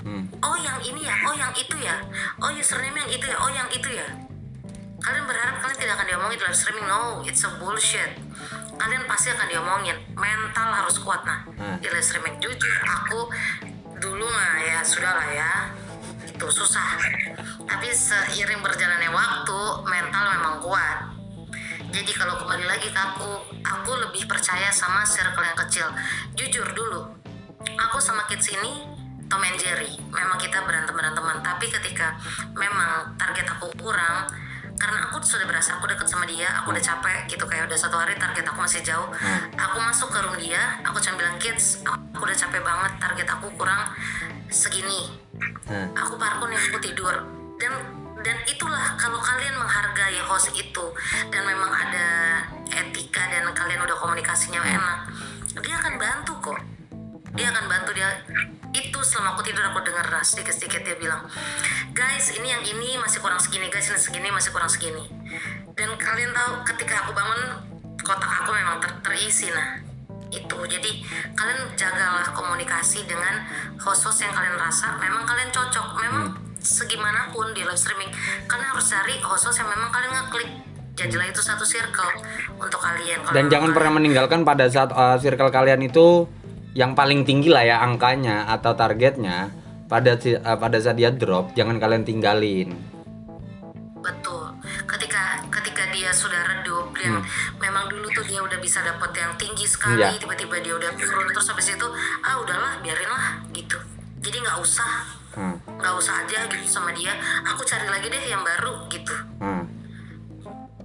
Hmm. 0.02 0.26
oh 0.42 0.58
yang 0.58 0.82
ini 0.82 1.08
ya 1.08 1.16
oh 1.24 1.36
yang 1.40 1.56
itu 1.56 1.78
ya. 1.80 2.04
Oh 2.44 2.52
username 2.52 3.00
yang 3.00 3.10
itu 3.16 3.26
ya 3.32 3.38
oh 3.40 3.48
yang 3.48 3.70
itu 3.72 3.96
ya. 3.96 4.08
Kalian 5.00 5.24
berharap 5.24 5.64
kalian 5.64 5.78
tidak 5.80 5.94
akan 6.04 6.06
diomongin 6.12 6.36
di 6.36 6.44
live 6.52 6.58
streaming 6.60 6.84
no 6.84 7.24
it's 7.24 7.48
a 7.48 7.50
bullshit 7.56 8.12
kalian 8.82 9.06
pasti 9.06 9.30
akan 9.30 9.46
diomongin. 9.46 9.98
Mental 10.18 10.70
harus 10.74 10.98
kuat 10.98 11.22
nah. 11.22 11.46
Hmm. 11.62 11.78
live 11.78 12.02
streaming 12.02 12.42
jujur 12.42 12.78
aku 12.82 13.30
dulu 14.02 14.26
mah 14.26 14.58
ya 14.66 14.82
sudah 14.82 15.14
lah 15.14 15.30
ya. 15.30 15.52
Itu 16.26 16.50
susah. 16.50 16.98
Tapi 17.70 17.88
seiring 17.94 18.66
berjalannya 18.66 19.14
waktu 19.14 19.60
mental 19.86 20.24
memang 20.34 20.56
kuat. 20.66 20.98
Jadi 21.92 22.12
kalau 22.16 22.40
kembali 22.42 22.66
lagi 22.66 22.88
ke 22.90 22.98
aku 22.98 23.30
aku 23.62 23.92
lebih 24.10 24.26
percaya 24.26 24.74
sama 24.74 25.06
circle 25.06 25.46
yang 25.46 25.60
kecil. 25.68 25.88
Jujur 26.34 26.66
dulu 26.74 27.06
aku 27.78 28.02
sama 28.02 28.26
kids 28.26 28.50
ini 28.50 28.90
Tom 29.30 29.46
and 29.46 29.62
Jerry. 29.62 29.94
Memang 30.10 30.42
kita 30.42 30.66
berantem 30.66 30.98
beranteman 30.98 31.46
tapi 31.46 31.70
ketika 31.70 32.18
memang 32.58 33.14
target 33.22 33.46
aku 33.46 33.70
kurang 33.78 34.26
karena 34.82 34.98
aku 35.06 35.22
sudah 35.22 35.46
berasa 35.46 35.78
aku 35.78 35.86
deket 35.86 36.10
sama 36.10 36.26
dia 36.26 36.50
aku 36.58 36.74
udah 36.74 36.82
capek 36.82 37.30
gitu 37.30 37.46
kayak 37.46 37.70
udah 37.70 37.78
satu 37.78 38.02
hari 38.02 38.18
target 38.18 38.42
aku 38.42 38.58
masih 38.66 38.82
jauh. 38.82 39.06
Aku 39.54 39.78
masuk 39.78 40.10
ke 40.10 40.18
room 40.26 40.36
dia 40.42 40.82
aku 40.82 40.98
cuma 40.98 41.22
bilang 41.22 41.38
kids 41.38 41.86
aku 41.86 42.26
udah 42.26 42.34
capek 42.34 42.66
banget 42.66 42.94
target 42.98 43.28
aku 43.30 43.48
kurang 43.54 43.94
segini. 44.50 45.14
Nah, 45.70 45.94
aku 45.94 46.18
parkun 46.18 46.50
yang 46.50 46.64
aku 46.74 46.82
tidur. 46.82 47.14
Dan 47.62 47.78
dan 48.26 48.38
itulah 48.50 48.98
kalau 48.98 49.22
kalian 49.22 49.54
menghargai 49.58 50.18
host 50.26 50.50
itu 50.54 50.86
dan 51.30 51.42
memang 51.46 51.70
ada 51.70 52.42
etika 52.70 53.22
dan 53.30 53.50
kalian 53.54 53.82
udah 53.82 53.98
komunikasinya 53.98 54.62
enak 54.62 55.00
dia 55.60 55.76
akan 55.82 55.98
bantu 55.98 56.34
kok 56.38 56.60
dia 57.36 57.48
akan 57.52 57.66
bantu 57.68 57.92
dia. 57.96 58.10
Itu 58.72 59.04
selama 59.04 59.36
aku 59.36 59.44
tidur 59.44 59.68
aku 59.68 59.84
dengar 59.84 60.08
sedikit 60.24 60.56
sedikit 60.56 60.80
dia 60.88 60.96
bilang 60.96 61.28
guys 61.92 62.32
ini 62.40 62.48
yang 62.56 62.64
ini 62.64 62.96
masih 62.96 63.20
kurang 63.20 63.36
segini 63.36 63.68
guys 63.68 63.92
ini 63.92 64.00
segini 64.00 64.28
masih 64.32 64.56
kurang 64.56 64.72
segini. 64.72 65.12
Dan 65.76 65.92
kalian 66.00 66.32
tahu 66.32 66.64
ketika 66.72 67.04
aku 67.04 67.12
bangun 67.12 67.42
kotak 68.00 68.32
aku 68.32 68.56
memang 68.56 68.80
ter- 68.80 69.00
terisi 69.04 69.52
nah. 69.52 69.76
Itu 70.32 70.64
jadi 70.64 70.92
kalian 71.36 71.76
jagalah 71.76 72.32
komunikasi 72.32 73.04
dengan 73.04 73.44
host-host 73.76 74.24
yang 74.24 74.32
kalian 74.32 74.56
rasa 74.56 74.96
memang 74.96 75.28
kalian 75.28 75.52
cocok. 75.52 75.88
Memang 76.00 76.24
segimanapun 76.64 77.52
di 77.52 77.68
live 77.68 77.76
streaming 77.76 78.08
kalian 78.48 78.72
harus 78.72 78.88
cari 78.88 79.20
host-host 79.20 79.60
yang 79.60 79.68
memang 79.68 79.92
kalian 79.92 80.12
ngeklik. 80.16 80.50
Jadilah 80.96 81.28
itu 81.28 81.44
satu 81.44 81.68
circle 81.68 82.24
untuk 82.56 82.80
kalian. 82.80 83.20
Dan 83.36 83.52
jangan 83.52 83.72
kalian- 83.72 83.76
pernah 83.76 83.92
meninggalkan 84.00 84.40
pada 84.48 84.72
saat 84.72 84.96
uh, 84.96 85.20
circle 85.20 85.52
kalian 85.52 85.84
itu 85.84 86.28
yang 86.72 86.96
paling 86.96 87.28
tinggi 87.28 87.52
lah 87.52 87.64
ya 87.64 87.84
angkanya 87.84 88.48
atau 88.48 88.72
targetnya 88.74 89.52
pada 89.86 90.16
uh, 90.16 90.56
pada 90.56 90.78
saat 90.80 90.96
dia 90.96 91.12
drop 91.12 91.52
jangan 91.52 91.76
kalian 91.78 92.08
tinggalin 92.08 92.72
Betul. 94.02 94.50
Ketika 94.90 95.46
ketika 95.54 95.84
dia 95.94 96.10
sudah 96.10 96.42
redup, 96.42 96.90
yang 96.98 97.22
memang 97.62 97.86
dulu 97.86 98.10
tuh 98.10 98.26
dia 98.26 98.42
udah 98.42 98.58
bisa 98.58 98.82
dapat 98.82 99.14
yang 99.14 99.30
tinggi 99.38 99.62
sekali, 99.62 100.02
Iya. 100.02 100.18
tiba-tiba 100.18 100.58
dia 100.58 100.74
udah 100.74 100.90
turun 100.98 101.30
terus 101.30 101.46
habis 101.46 101.70
itu 101.70 101.88
ah 102.26 102.36
udahlah 102.42 102.82
biarin 102.82 103.06
lah 103.06 103.46
gitu. 103.54 103.78
Jadi 104.18 104.38
nggak 104.42 104.58
usah 104.58 105.22
Hmm, 105.32 105.56
nggak 105.64 105.96
usah 105.96 106.28
aja 106.28 106.44
gitu 106.44 106.68
sama 106.68 106.92
dia. 106.92 107.16
Aku 107.48 107.64
cari 107.64 107.88
lagi 107.88 108.10
deh 108.10 108.24
yang 108.26 108.44
baru 108.44 108.84
gitu. 108.90 109.16
hmm. 109.40 109.61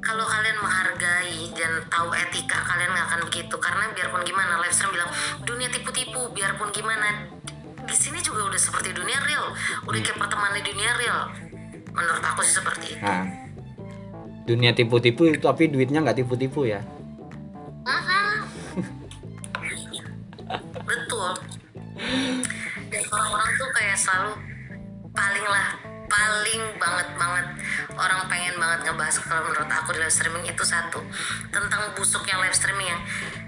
Kalau 0.06 0.22
kalian 0.22 0.54
menghargai 0.62 1.50
dan 1.58 1.82
tahu 1.90 2.14
etika, 2.14 2.62
kalian 2.62 2.94
nggak 2.94 3.06
akan 3.10 3.20
begitu. 3.26 3.58
Karena 3.58 3.90
biarpun 3.90 4.22
gimana, 4.22 4.62
live 4.62 4.70
stream 4.70 4.94
bilang 4.94 5.10
dunia 5.42 5.66
tipu-tipu. 5.66 6.30
Biarpun 6.30 6.70
gimana, 6.70 7.26
di 7.82 7.96
sini 7.98 8.22
juga 8.22 8.46
udah 8.46 8.60
seperti 8.60 8.94
dunia 8.94 9.18
real. 9.26 9.50
Udah 9.82 9.98
kayak 9.98 10.14
pertemanan 10.14 10.62
dunia 10.62 10.94
real. 10.94 11.20
Menurut 11.90 12.22
aku 12.22 12.46
sih 12.46 12.54
seperti 12.54 12.94
itu. 12.94 13.02
Nah, 13.02 13.26
dunia 14.46 14.70
tipu-tipu 14.70 15.26
tapi 15.42 15.66
duitnya 15.66 16.06
nggak 16.06 16.22
tipu-tipu 16.22 16.70
ya 16.70 16.78
Mhm. 17.86 18.34
Betul. 20.90 21.30
Dan 22.90 23.02
orang-orang 23.10 23.50
tuh 23.58 23.68
kayak 23.74 23.98
selalu 23.98 24.32
paling 25.14 25.46
lah 25.46 25.68
paling 26.16 26.62
banget 26.80 27.08
banget. 27.20 27.46
Orang 27.92 28.20
pengen 28.32 28.56
banget 28.56 28.88
ngebahas 28.88 29.16
kalau 29.20 29.42
menurut 29.52 29.68
aku 29.68 29.92
di 29.92 30.00
live 30.00 30.12
streaming 30.12 30.44
itu 30.48 30.64
satu 30.64 31.00
tentang 31.52 31.92
busuknya 31.92 32.40
live 32.40 32.56
streaming 32.56 32.88
yang 32.88 33.02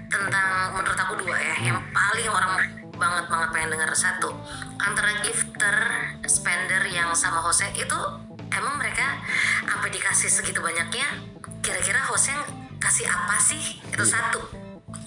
tentang 0.09 0.77
menurut 0.77 0.97
aku 0.97 1.13
dua 1.21 1.37
ya 1.37 1.55
yang 1.69 1.77
paling 1.93 2.29
orang 2.29 2.65
banget 2.99 3.25
banget 3.31 3.49
pengen 3.55 3.69
dengar 3.77 3.93
satu 3.95 4.35
antara 4.81 5.23
gifter 5.23 5.75
spender 6.27 6.83
yang 6.91 7.13
sama 7.15 7.39
hostnya 7.39 7.71
itu 7.77 7.99
emang 8.51 8.75
mereka 8.81 9.21
sampai 9.63 9.89
dikasih 9.95 10.29
segitu 10.29 10.59
banyaknya? 10.59 11.07
Kira-kira 11.63 12.03
hostnya 12.09 12.43
kasih 12.81 13.07
apa 13.07 13.35
sih? 13.39 13.79
Itu 13.87 14.03
satu. 14.03 14.41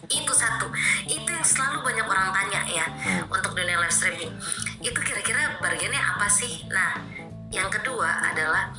Itu 0.09 0.33
satu. 0.33 0.67
Itu 1.05 1.29
yang 1.29 1.45
selalu 1.45 1.85
banyak 1.85 2.07
orang 2.07 2.33
tanya 2.33 2.63
ya 2.69 2.87
untuk 3.29 3.53
dunia 3.53 3.77
live 3.81 3.93
streaming. 3.93 4.33
Itu 4.81 4.99
kira-kira 5.03 5.61
bagiannya 5.61 6.01
apa 6.01 6.27
sih? 6.33 6.65
Nah 6.73 7.22
yang 7.53 7.69
kedua 7.69 8.33
adalah 8.33 8.73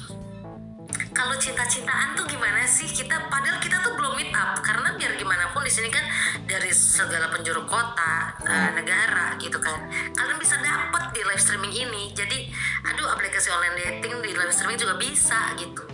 kalau 1.14 1.38
cinta-cintaan 1.38 2.18
tuh 2.18 2.26
gimana 2.26 2.66
sih? 2.66 2.90
Kita 2.90 3.30
padahal 3.30 3.62
kita 3.62 3.78
tuh 3.86 3.94
belum 3.94 4.18
meet 4.18 4.34
up. 4.34 4.58
Karena 4.66 4.98
biar 4.98 5.14
gimana 5.14 5.46
pun 5.54 5.62
di 5.62 5.70
sini 5.70 5.94
kan 5.94 6.02
dari 6.50 6.74
segala 6.74 7.30
penjuru 7.30 7.66
kota 7.70 8.34
eh, 8.42 8.70
negara 8.74 9.38
gitu 9.38 9.62
kan. 9.62 9.78
Kalian 10.18 10.38
bisa 10.42 10.58
dapat 10.58 11.14
di 11.14 11.22
live 11.22 11.42
streaming 11.42 11.74
ini. 11.74 12.04
Jadi 12.18 12.50
aduh 12.90 13.14
aplikasi 13.14 13.54
online 13.54 13.78
dating 13.78 14.26
di 14.26 14.34
live 14.34 14.54
streaming 14.54 14.78
juga 14.82 14.98
bisa 14.98 15.54
gitu. 15.58 15.86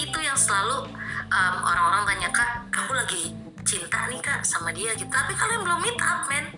Itu 0.00 0.18
yang 0.24 0.36
selalu 0.36 0.88
em, 1.28 1.54
orang-orang 1.60 2.02
tanya 2.08 2.28
kak 2.32 2.50
aku 2.72 2.92
lagi 2.96 3.36
cinta 3.62 4.08
nih 4.08 4.20
kak 4.24 4.40
sama 4.40 4.72
dia 4.72 4.96
gitu. 4.96 5.08
Tapi 5.12 5.36
kalian 5.36 5.68
belum 5.68 5.78
meet 5.84 6.00
up 6.00 6.24
men. 6.32 6.48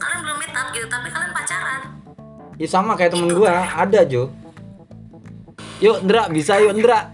Kalian 0.00 0.20
belum 0.24 0.36
meet 0.40 0.52
up 0.56 0.68
gitu 0.72 0.88
tapi 0.88 1.08
kalian 1.12 1.32
pacaran. 1.36 1.80
Ya 2.56 2.68
sama 2.68 2.96
kayak 2.96 3.12
temen 3.12 3.32
gua 3.32 3.64
ada 3.76 4.04
Jo 4.08 4.41
yuk 5.82 5.98
Ndra 6.06 6.30
bisa 6.30 6.62
yuk 6.62 6.78
Ndra. 6.78 7.10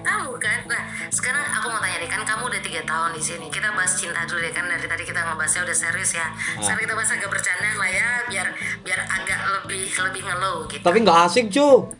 Tahu 0.00 0.30
kan? 0.40 0.58
Nah 0.64 0.82
sekarang 1.12 1.44
aku 1.52 1.66
mau 1.68 1.80
tanya 1.84 1.96
deh 2.00 2.08
kan 2.08 2.24
kamu 2.24 2.42
udah 2.48 2.60
tiga 2.64 2.80
tahun 2.88 3.10
di 3.12 3.22
sini. 3.22 3.46
Kita 3.52 3.68
bahas 3.76 3.92
cinta 4.00 4.24
dulu 4.24 4.40
deh 4.40 4.52
kan? 4.56 4.64
Dari 4.64 4.88
tadi 4.88 5.04
kita 5.04 5.20
ngebahasnya 5.20 5.68
udah 5.68 5.76
serius 5.76 6.16
ya. 6.16 6.32
Sekarang 6.64 6.80
kita 6.80 6.94
bahas 6.96 7.10
agak 7.12 7.28
bercanda 7.28 7.68
lah 7.76 7.90
ya 7.92 8.08
biar 8.32 8.46
biar 8.80 9.00
agak 9.04 9.40
lebih 9.60 9.84
lebih 9.92 10.22
ngelow 10.24 10.56
gitu. 10.72 10.80
Tapi 10.80 10.98
nggak 11.04 11.18
asik 11.28 11.46
Jo 11.52 11.92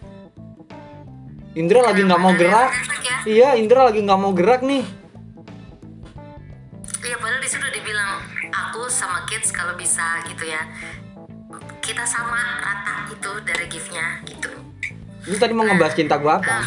Indra 1.55 1.85
lagi 1.85 2.03
nggak 2.03 2.19
mau 2.19 2.33
gerak. 2.33 2.71
Ya? 3.05 3.17
Iya 3.29 3.49
Indra 3.61 3.93
lagi 3.93 4.01
nggak 4.01 4.21
mau 4.21 4.33
gerak 4.33 4.65
nih. 4.65 4.83
Iya 7.05 7.21
padahal 7.21 7.45
di 7.45 7.49
situ 7.53 7.61
udah 7.61 7.75
dibilang 7.77 8.11
aku 8.49 8.89
sama 8.89 9.29
kids 9.29 9.53
kalau 9.53 9.77
bisa 9.77 10.25
gitu 10.25 10.49
ya 10.49 10.65
kita 11.85 12.01
sama 12.09 12.41
rata 12.65 13.13
itu 13.13 13.31
dari 13.45 13.69
giftnya 13.69 14.17
gitu. 14.25 14.49
Lu 15.29 15.37
tadi 15.37 15.53
mau 15.53 15.69
ngebahas 15.69 15.93
cinta 15.93 16.17
gua 16.17 16.41
apa? 16.41 16.65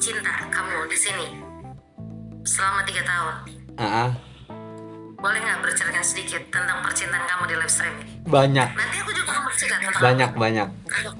Cinta 0.00 0.32
kamu 0.48 0.88
di 0.88 0.96
sini. 0.96 1.26
Selama 2.48 2.80
tiga 2.88 3.04
tahun. 3.04 3.34
Ah 3.76 4.08
ah, 4.08 4.10
boleh 5.20 5.38
nggak 5.44 5.60
bercerita 5.60 6.00
sedikit 6.00 6.42
tentang 6.48 6.80
percintaan 6.80 7.24
kamu 7.28 7.44
di 7.52 7.54
live 7.60 7.72
streaming 7.72 8.08
banyak. 8.24 8.68
Nanti 8.72 8.96
aku 9.04 9.12
juga 9.12 9.30
mau 9.36 9.44
bercerita 9.44 9.76
tentang 9.76 10.00
banyak 10.00 10.30
banyak. 10.32 10.68
Aduh. 10.72 11.14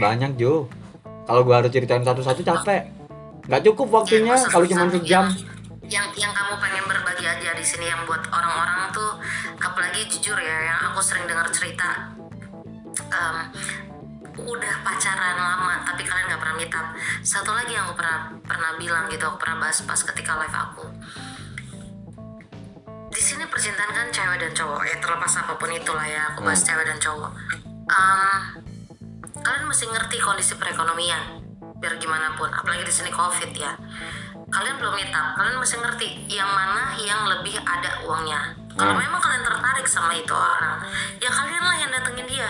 banyak 0.00 0.30
Jo. 0.40 0.64
Kalau 1.28 1.44
gua 1.44 1.60
harus 1.60 1.68
ceritain 1.68 2.00
satu-satu 2.00 2.40
capek. 2.40 2.88
Nggak 3.48 3.62
cukup 3.68 3.86
waktunya 4.00 4.32
Yang 4.32 4.48
kalau 4.48 4.64
cuma 4.64 4.84
sejam. 4.88 5.04
yang, 5.08 5.26
yang 5.88 6.12
yang 6.20 6.32
kamu 6.36 6.60
pengen 6.60 6.84
berbagi 6.84 7.24
aja 7.24 7.56
di 7.56 7.64
sini 7.64 7.88
yang 7.88 8.04
buat 8.04 8.20
orang-orang 8.28 8.92
tuh 8.92 9.16
apalagi 9.56 10.04
jujur 10.04 10.36
ya 10.36 10.68
yang 10.68 10.78
aku 10.92 11.00
sering 11.00 11.24
dengar 11.24 11.48
cerita 11.48 12.12
em, 13.08 13.36
udah 14.38 14.74
pacaran 14.84 15.36
lama 15.40 15.82
tapi 15.88 16.04
kalian 16.04 16.28
nggak 16.28 16.40
pernah 16.44 16.56
meet 16.60 16.72
up. 16.76 16.86
Satu 17.24 17.50
lagi 17.56 17.72
yang 17.74 17.88
aku 17.88 17.98
pernah 17.98 18.36
pernah 18.44 18.70
bilang 18.76 19.08
gitu 19.08 19.24
aku 19.24 19.40
pernah 19.40 19.66
bahas 19.66 19.80
pas 19.82 19.98
ketika 19.98 20.36
live 20.38 20.56
aku. 20.56 20.84
Di 23.08 23.22
sini 23.24 23.48
percintaan 23.48 23.90
kan 23.90 24.06
cewek 24.12 24.38
dan 24.38 24.52
cowok 24.52 24.82
ya 24.84 24.96
terlepas 25.00 25.32
apa 25.40 25.52
pun 25.56 25.72
itulah 25.72 26.04
ya 26.04 26.36
aku 26.36 26.44
bahas 26.44 26.60
cewek 26.62 26.84
dan 26.84 27.00
cowok. 27.00 27.32
Em, 27.88 28.40
kalian 29.40 29.64
mesti 29.64 29.88
ngerti 29.88 30.16
kondisi 30.20 30.52
perekonomian 30.60 31.48
biar 31.78 31.94
gimana 32.02 32.34
pun 32.34 32.50
apalagi 32.50 32.82
di 32.82 32.90
sini 32.90 33.10
covid 33.14 33.54
ya 33.54 33.70
kalian 34.48 34.76
belum 34.80 34.92
meet 34.96 35.12
up 35.12 35.36
kalian 35.36 35.60
mesti 35.60 35.76
ngerti 35.76 36.08
yang 36.32 36.48
mana 36.48 36.96
yang 36.96 37.28
lebih 37.28 37.60
ada 37.60 38.00
uangnya. 38.08 38.56
Kalau 38.78 38.94
Hmm. 38.94 39.02
memang 39.02 39.20
kalian 39.20 39.42
tertarik 39.44 39.86
sama 39.90 40.14
itu 40.14 40.32
orang 40.32 40.80
ya 41.18 41.28
kalian 41.28 41.62
lah 41.62 41.76
yang 41.76 41.90
datengin 41.92 42.26
dia. 42.26 42.48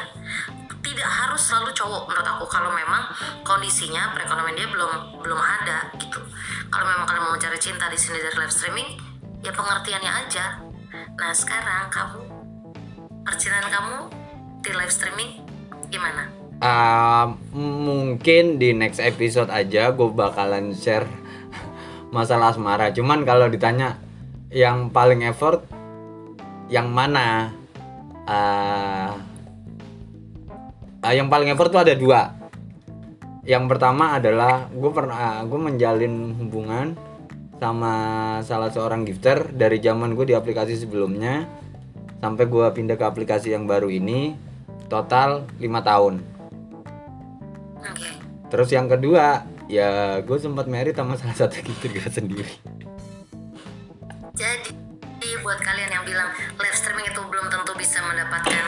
Tidak 0.78 1.08
harus 1.08 1.42
selalu 1.42 1.74
cowok 1.74 2.08
menurut 2.08 2.24
aku 2.24 2.44
kalau 2.48 2.70
memang 2.72 3.02
kondisinya 3.44 4.14
perekonomian 4.14 4.56
dia 4.56 4.68
belum 4.70 5.20
belum 5.20 5.40
ada 5.40 5.90
gitu. 5.98 6.20
Kalau 6.70 6.84
memang 6.86 7.04
kalian 7.04 7.24
mau 7.28 7.36
cari 7.36 7.58
cinta 7.58 7.90
di 7.90 7.98
sini 7.98 8.22
dari 8.22 8.36
live 8.38 8.54
streaming 8.54 8.88
ya 9.42 9.52
pengertiannya 9.52 10.12
aja. 10.26 10.44
Nah 11.18 11.32
sekarang 11.34 11.90
kamu 11.90 12.20
percintaan 13.26 13.68
kamu 13.68 13.96
di 14.62 14.70
live 14.72 14.92
streaming 14.92 15.30
gimana? 15.88 16.30
Ah, 16.58 17.30
mungkin 17.54 18.58
di 18.58 18.74
next 18.74 18.98
episode 18.98 19.46
aja 19.46 19.94
gue 19.94 20.10
bakalan 20.10 20.74
share 20.74 21.06
masalah 22.10 22.52
asmara. 22.52 22.90
Cuman 22.92 23.24
kalau 23.24 23.48
ditanya 23.48 24.00
yang 24.52 24.88
paling 24.88 25.24
effort 25.24 25.64
yang 26.68 26.92
mana? 26.92 27.52
Ah, 28.28 29.16
ah, 31.00 31.12
yang 31.16 31.32
paling 31.32 31.48
effort 31.52 31.72
tuh 31.72 31.80
ada 31.80 31.96
dua. 31.96 32.36
Yang 33.48 33.64
pertama 33.72 34.20
adalah 34.20 34.68
gue 34.68 34.90
pernah 34.92 35.40
gue 35.48 35.60
menjalin 35.60 36.36
hubungan 36.36 36.92
sama 37.58 37.94
salah 38.44 38.68
seorang 38.70 39.08
gifter 39.08 39.48
dari 39.50 39.80
zaman 39.80 40.12
gue 40.12 40.30
di 40.30 40.34
aplikasi 40.36 40.78
sebelumnya 40.78 41.48
sampai 42.20 42.44
gue 42.46 42.66
pindah 42.70 43.00
ke 43.00 43.04
aplikasi 43.08 43.56
yang 43.56 43.66
baru 43.66 43.88
ini 43.90 44.36
total 44.92 45.48
lima 45.56 45.80
tahun. 45.80 46.20
Oke. 47.82 48.08
Terus 48.48 48.68
yang 48.72 48.86
kedua 48.86 49.44
ya 49.68 50.18
gue 50.24 50.38
sempat 50.40 50.64
merit 50.66 50.96
sama 50.96 51.14
salah 51.20 51.36
satu 51.36 51.60
gue 51.84 52.08
sendiri. 52.08 52.52
Jadi 54.34 55.30
buat 55.44 55.60
kalian 55.60 55.90
yang 55.92 56.04
bilang 56.08 56.28
live 56.56 56.76
streaming 56.76 57.06
itu 57.06 57.20
belum 57.20 57.46
tentu 57.52 57.72
bisa 57.76 58.00
mendapatkan 58.00 58.64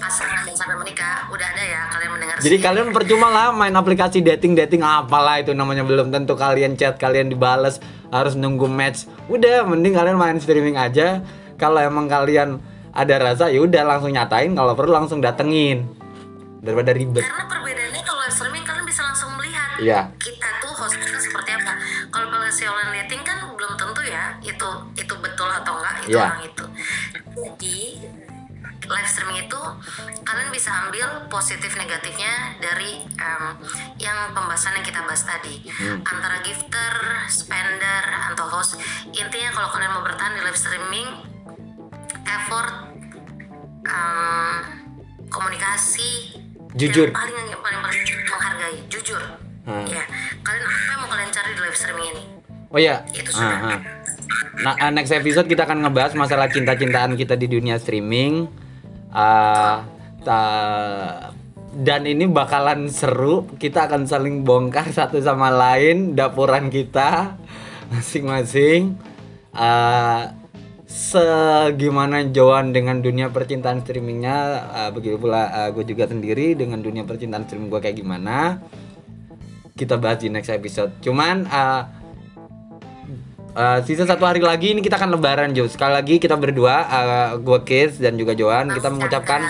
pasangan 0.00 0.48
dan 0.48 0.56
sampai 0.56 0.76
menikah, 0.80 1.28
udah 1.28 1.44
ada 1.44 1.62
ya 1.62 1.80
kalian 1.92 2.10
mendengar. 2.16 2.34
Jadi 2.40 2.56
sendiri. 2.56 2.64
kalian 2.64 2.88
percuma 2.90 3.28
lah 3.28 3.52
main 3.52 3.74
aplikasi 3.76 4.24
dating 4.24 4.56
dating 4.56 4.80
apalah 4.80 5.40
itu 5.40 5.52
namanya 5.52 5.84
belum 5.84 6.08
tentu 6.08 6.34
kalian 6.36 6.74
chat 6.74 6.96
kalian 6.96 7.28
dibales 7.28 7.80
harus 8.08 8.34
nunggu 8.36 8.66
match. 8.66 9.04
Udah 9.28 9.64
mending 9.68 9.94
kalian 9.96 10.16
main 10.16 10.36
streaming 10.40 10.80
aja. 10.80 11.20
Kalau 11.60 11.76
emang 11.76 12.08
kalian 12.08 12.56
ada 12.90 13.14
rasa 13.20 13.52
ya 13.52 13.60
udah 13.60 13.84
langsung 13.84 14.10
nyatain 14.16 14.56
kalau 14.56 14.72
perlu 14.72 14.96
langsung 14.96 15.20
datengin 15.20 15.84
daripada 16.64 16.96
ribet. 16.96 17.22
Karena 17.22 17.44
perbedaannya 17.46 17.79
Iya. 19.80 20.00
kita 20.16 20.48
tuh 20.60 20.72
hostnya 20.72 21.16
seperti 21.16 21.50
apa. 21.52 21.72
Kalau 22.08 22.28
aplikasi 22.28 22.62
online 22.64 23.04
dating 23.04 23.22
kan 23.22 23.38
belum 23.50 23.72
tentu 23.74 24.02
ya 24.02 24.36
itu 24.40 24.68
itu 24.94 25.14
betul 25.16 25.48
atau 25.48 25.72
enggak 25.76 25.94
itu 26.02 26.12
Iya. 26.12 26.22
orang 26.22 26.42
itu. 26.44 26.64
Jadi 27.30 27.78
live 28.82 29.06
streaming 29.06 29.46
itu 29.46 29.60
kalian 30.20 30.50
bisa 30.50 30.70
ambil 30.82 31.06
positif 31.28 31.70
negatifnya 31.74 32.58
dari 32.58 33.06
em, 33.06 33.44
yang 33.96 34.32
pembahasan 34.32 34.74
yang 34.74 34.82
kita 34.82 34.98
bahas 35.00 35.22
tadi 35.22 35.62
Hmm. 35.70 36.02
antara 36.02 36.42
gifter, 36.42 36.94
spender, 37.26 38.02
atau 38.28 38.50
host. 38.50 38.82
Intinya 39.08 39.50
kalau 39.52 39.68
kalian 39.70 39.92
mau 39.92 40.02
bertahan 40.02 40.34
di 40.34 40.42
live 40.42 40.58
streaming, 40.58 41.08
effort, 42.26 42.70
em, 43.84 44.54
komunikasi, 45.28 46.34
Jujur. 46.74 47.06
yang 47.06 47.14
paling 47.14 47.36
yang 47.46 47.62
paling 47.62 47.80
paling 47.80 48.02
menghargai, 48.26 48.78
jujur. 48.88 49.22
Hmm. 49.60 49.84
Ya, 49.86 50.02
kalian 50.40 50.64
apa 50.64 50.78
yang 50.88 50.98
mau 50.98 51.08
kalian 51.08 51.30
cari 51.30 51.50
di 51.52 51.60
live 51.60 51.76
streaming 51.76 52.06
ini? 52.10 52.22
Oh 52.70 52.78
iya. 52.78 52.96
Itu 53.10 53.30
Ah, 53.34 53.76
ah. 53.76 53.78
Nah, 54.60 54.74
ah, 54.78 54.90
next 54.90 55.10
episode 55.10 55.46
kita 55.46 55.66
akan 55.66 55.82
ngebahas 55.82 56.14
masalah 56.14 56.46
cinta-cintaan 56.46 57.18
kita 57.18 57.34
di 57.34 57.50
dunia 57.50 57.76
streaming. 57.76 58.46
Ah, 59.10 59.84
ta- 60.22 61.34
dan 61.70 62.06
ini 62.06 62.26
bakalan 62.26 62.86
seru. 62.90 63.46
Kita 63.58 63.90
akan 63.90 64.06
saling 64.06 64.42
bongkar 64.42 64.86
satu 64.90 65.18
sama 65.18 65.50
lain 65.50 66.14
dapuran 66.14 66.70
kita 66.70 67.36
masing-masing. 67.90 68.94
Ah, 69.50 70.34
segimana 70.86 72.26
Joan 72.30 72.70
dengan 72.70 72.98
dunia 72.98 73.30
percintaan 73.30 73.82
streamingnya, 73.82 74.36
ah, 74.70 74.90
begitu 74.90 75.18
pula 75.18 75.70
gue 75.74 75.82
juga 75.84 76.06
sendiri 76.06 76.54
dengan 76.54 76.78
dunia 76.78 77.02
percintaan 77.02 77.46
streaming 77.46 77.70
gue 77.70 77.80
kayak 77.82 77.98
gimana. 77.98 78.62
Kita 79.80 79.96
bahas 79.96 80.20
di 80.20 80.28
next 80.28 80.52
episode. 80.52 80.92
Cuman 81.00 81.48
ah, 81.48 81.88
Uh, 83.50 83.82
sisa 83.82 84.06
satu 84.06 84.30
hari 84.30 84.38
lagi 84.38 84.70
ini 84.70 84.78
kita 84.78 84.94
akan 84.94 85.18
lebaran 85.18 85.50
Jo. 85.50 85.66
Sekali 85.66 85.98
lagi 85.98 86.22
kita 86.22 86.38
berdua 86.38 86.86
uh, 86.86 87.30
Gue 87.34 87.58
Kids 87.66 87.98
dan 87.98 88.14
juga 88.14 88.30
Joan 88.30 88.70
Kita 88.70 88.94
mengucapkan 88.94 89.42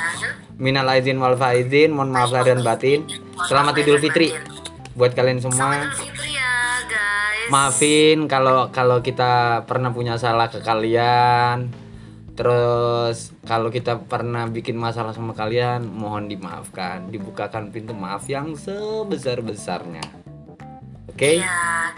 Minal 0.56 0.88
aizin 0.96 1.20
wal 1.20 1.36
faizin 1.36 1.92
Mohon 1.92 2.08
maaf 2.16 2.32
lahir 2.32 2.56
dan 2.56 2.64
batin. 2.64 3.04
Selamat 3.44 3.76
Idul 3.76 4.00
Fitri 4.00 4.32
Buat 4.96 5.12
kalian 5.12 5.44
semua. 5.44 5.84
Ya. 5.84 5.92
Maafin 7.52 8.24
kalau 8.24 8.72
kalau 8.72 9.04
kita 9.04 9.66
pernah 9.68 9.92
punya 9.92 10.16
salah 10.16 10.48
ke 10.48 10.64
kalian 10.64 11.68
Terus 12.40 13.36
kalau 13.44 13.68
kita 13.68 14.00
pernah 14.00 14.48
bikin 14.48 14.72
masalah 14.72 15.12
sama 15.12 15.36
kalian 15.36 15.84
Mohon 15.84 16.32
dimaafkan 16.32 17.12
Dibukakan 17.12 17.68
pintu 17.68 17.92
maaf 17.92 18.24
yang 18.32 18.56
sebesar-besarnya 18.56 20.00
Oke 21.12 21.36
Iya. 21.36 21.92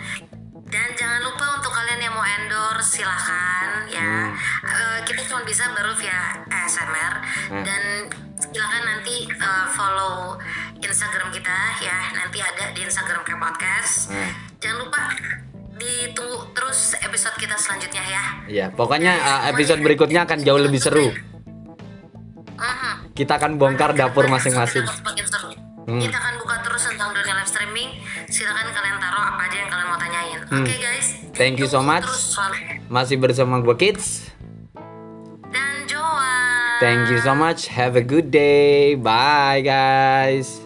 Dan 0.67 0.89
jangan 0.99 1.21
lupa 1.23 1.47
untuk 1.61 1.71
kalian 1.71 2.01
yang 2.01 2.15
mau 2.17 2.25
endorse 2.25 2.97
silahkan 2.97 3.85
ya. 3.87 4.33
Eh, 4.65 4.99
kita 5.05 5.21
cuma 5.29 5.45
bisa 5.45 5.69
baru 5.71 5.93
via 5.95 6.43
ASMR 6.49 7.15
Hmm. 7.53 7.61
dan 7.61 8.09
silahkan 8.41 8.83
nanti 8.83 9.29
eh, 9.29 9.67
follow 9.77 10.41
Instagram 10.81 11.29
kita 11.29 11.59
ya. 11.79 11.99
Nanti 12.17 12.41
ada 12.41 12.73
di 12.73 12.81
Instagram 12.83 13.21
kayak 13.21 13.37
podcast. 13.37 14.09
Hmm. 14.09 14.33
Jangan 14.59 14.79
lupa 14.81 15.03
ditunggu 15.77 16.53
terus 16.53 16.95
episode 17.01 17.37
kita 17.41 17.57
selanjutnya 17.57 18.03
ya. 18.05 18.25
Iya, 18.49 18.67
pokoknya 18.73 19.13
uh, 19.17 19.41
episode 19.53 19.81
berikutnya 19.81 20.25
akan 20.29 20.39
jauh 20.45 20.61
lebih 20.61 20.81
seru. 20.81 21.09
Mhm. 22.63 23.13
Kita 23.13 23.37
akan 23.37 23.59
bongkar 23.59 23.93
dapur 23.93 24.31
masing-masing. 24.31 24.87
Hmm. 25.83 25.99
Kita 25.99 26.15
akan 26.15 26.35
buka 26.39 26.63
terus 26.63 26.83
tentang 26.87 27.11
dunia 27.11 27.35
live 27.35 27.51
streaming. 27.51 27.91
Silakan 28.31 28.71
kalian 28.71 28.97
taruh 29.03 29.25
apa 29.35 29.51
aja 29.51 29.57
yang 29.59 29.71
kalian 29.71 29.89
mau 29.91 29.99
tanyain. 29.99 30.39
Oke 30.47 30.75
guys. 30.79 31.07
Hmm. 31.11 31.35
Thank 31.35 31.59
you 31.59 31.67
so 31.67 31.83
much. 31.83 32.07
Terus. 32.07 32.39
Masih 32.87 33.17
bersama 33.19 33.59
gue 33.59 33.75
Kids. 33.75 34.31
Dan 35.51 35.75
Joan. 35.91 36.79
Thank 36.79 37.11
you 37.11 37.19
so 37.19 37.35
much. 37.35 37.67
Have 37.67 37.99
a 37.99 38.05
good 38.05 38.31
day. 38.31 38.95
Bye 38.95 39.67
guys. 39.67 40.62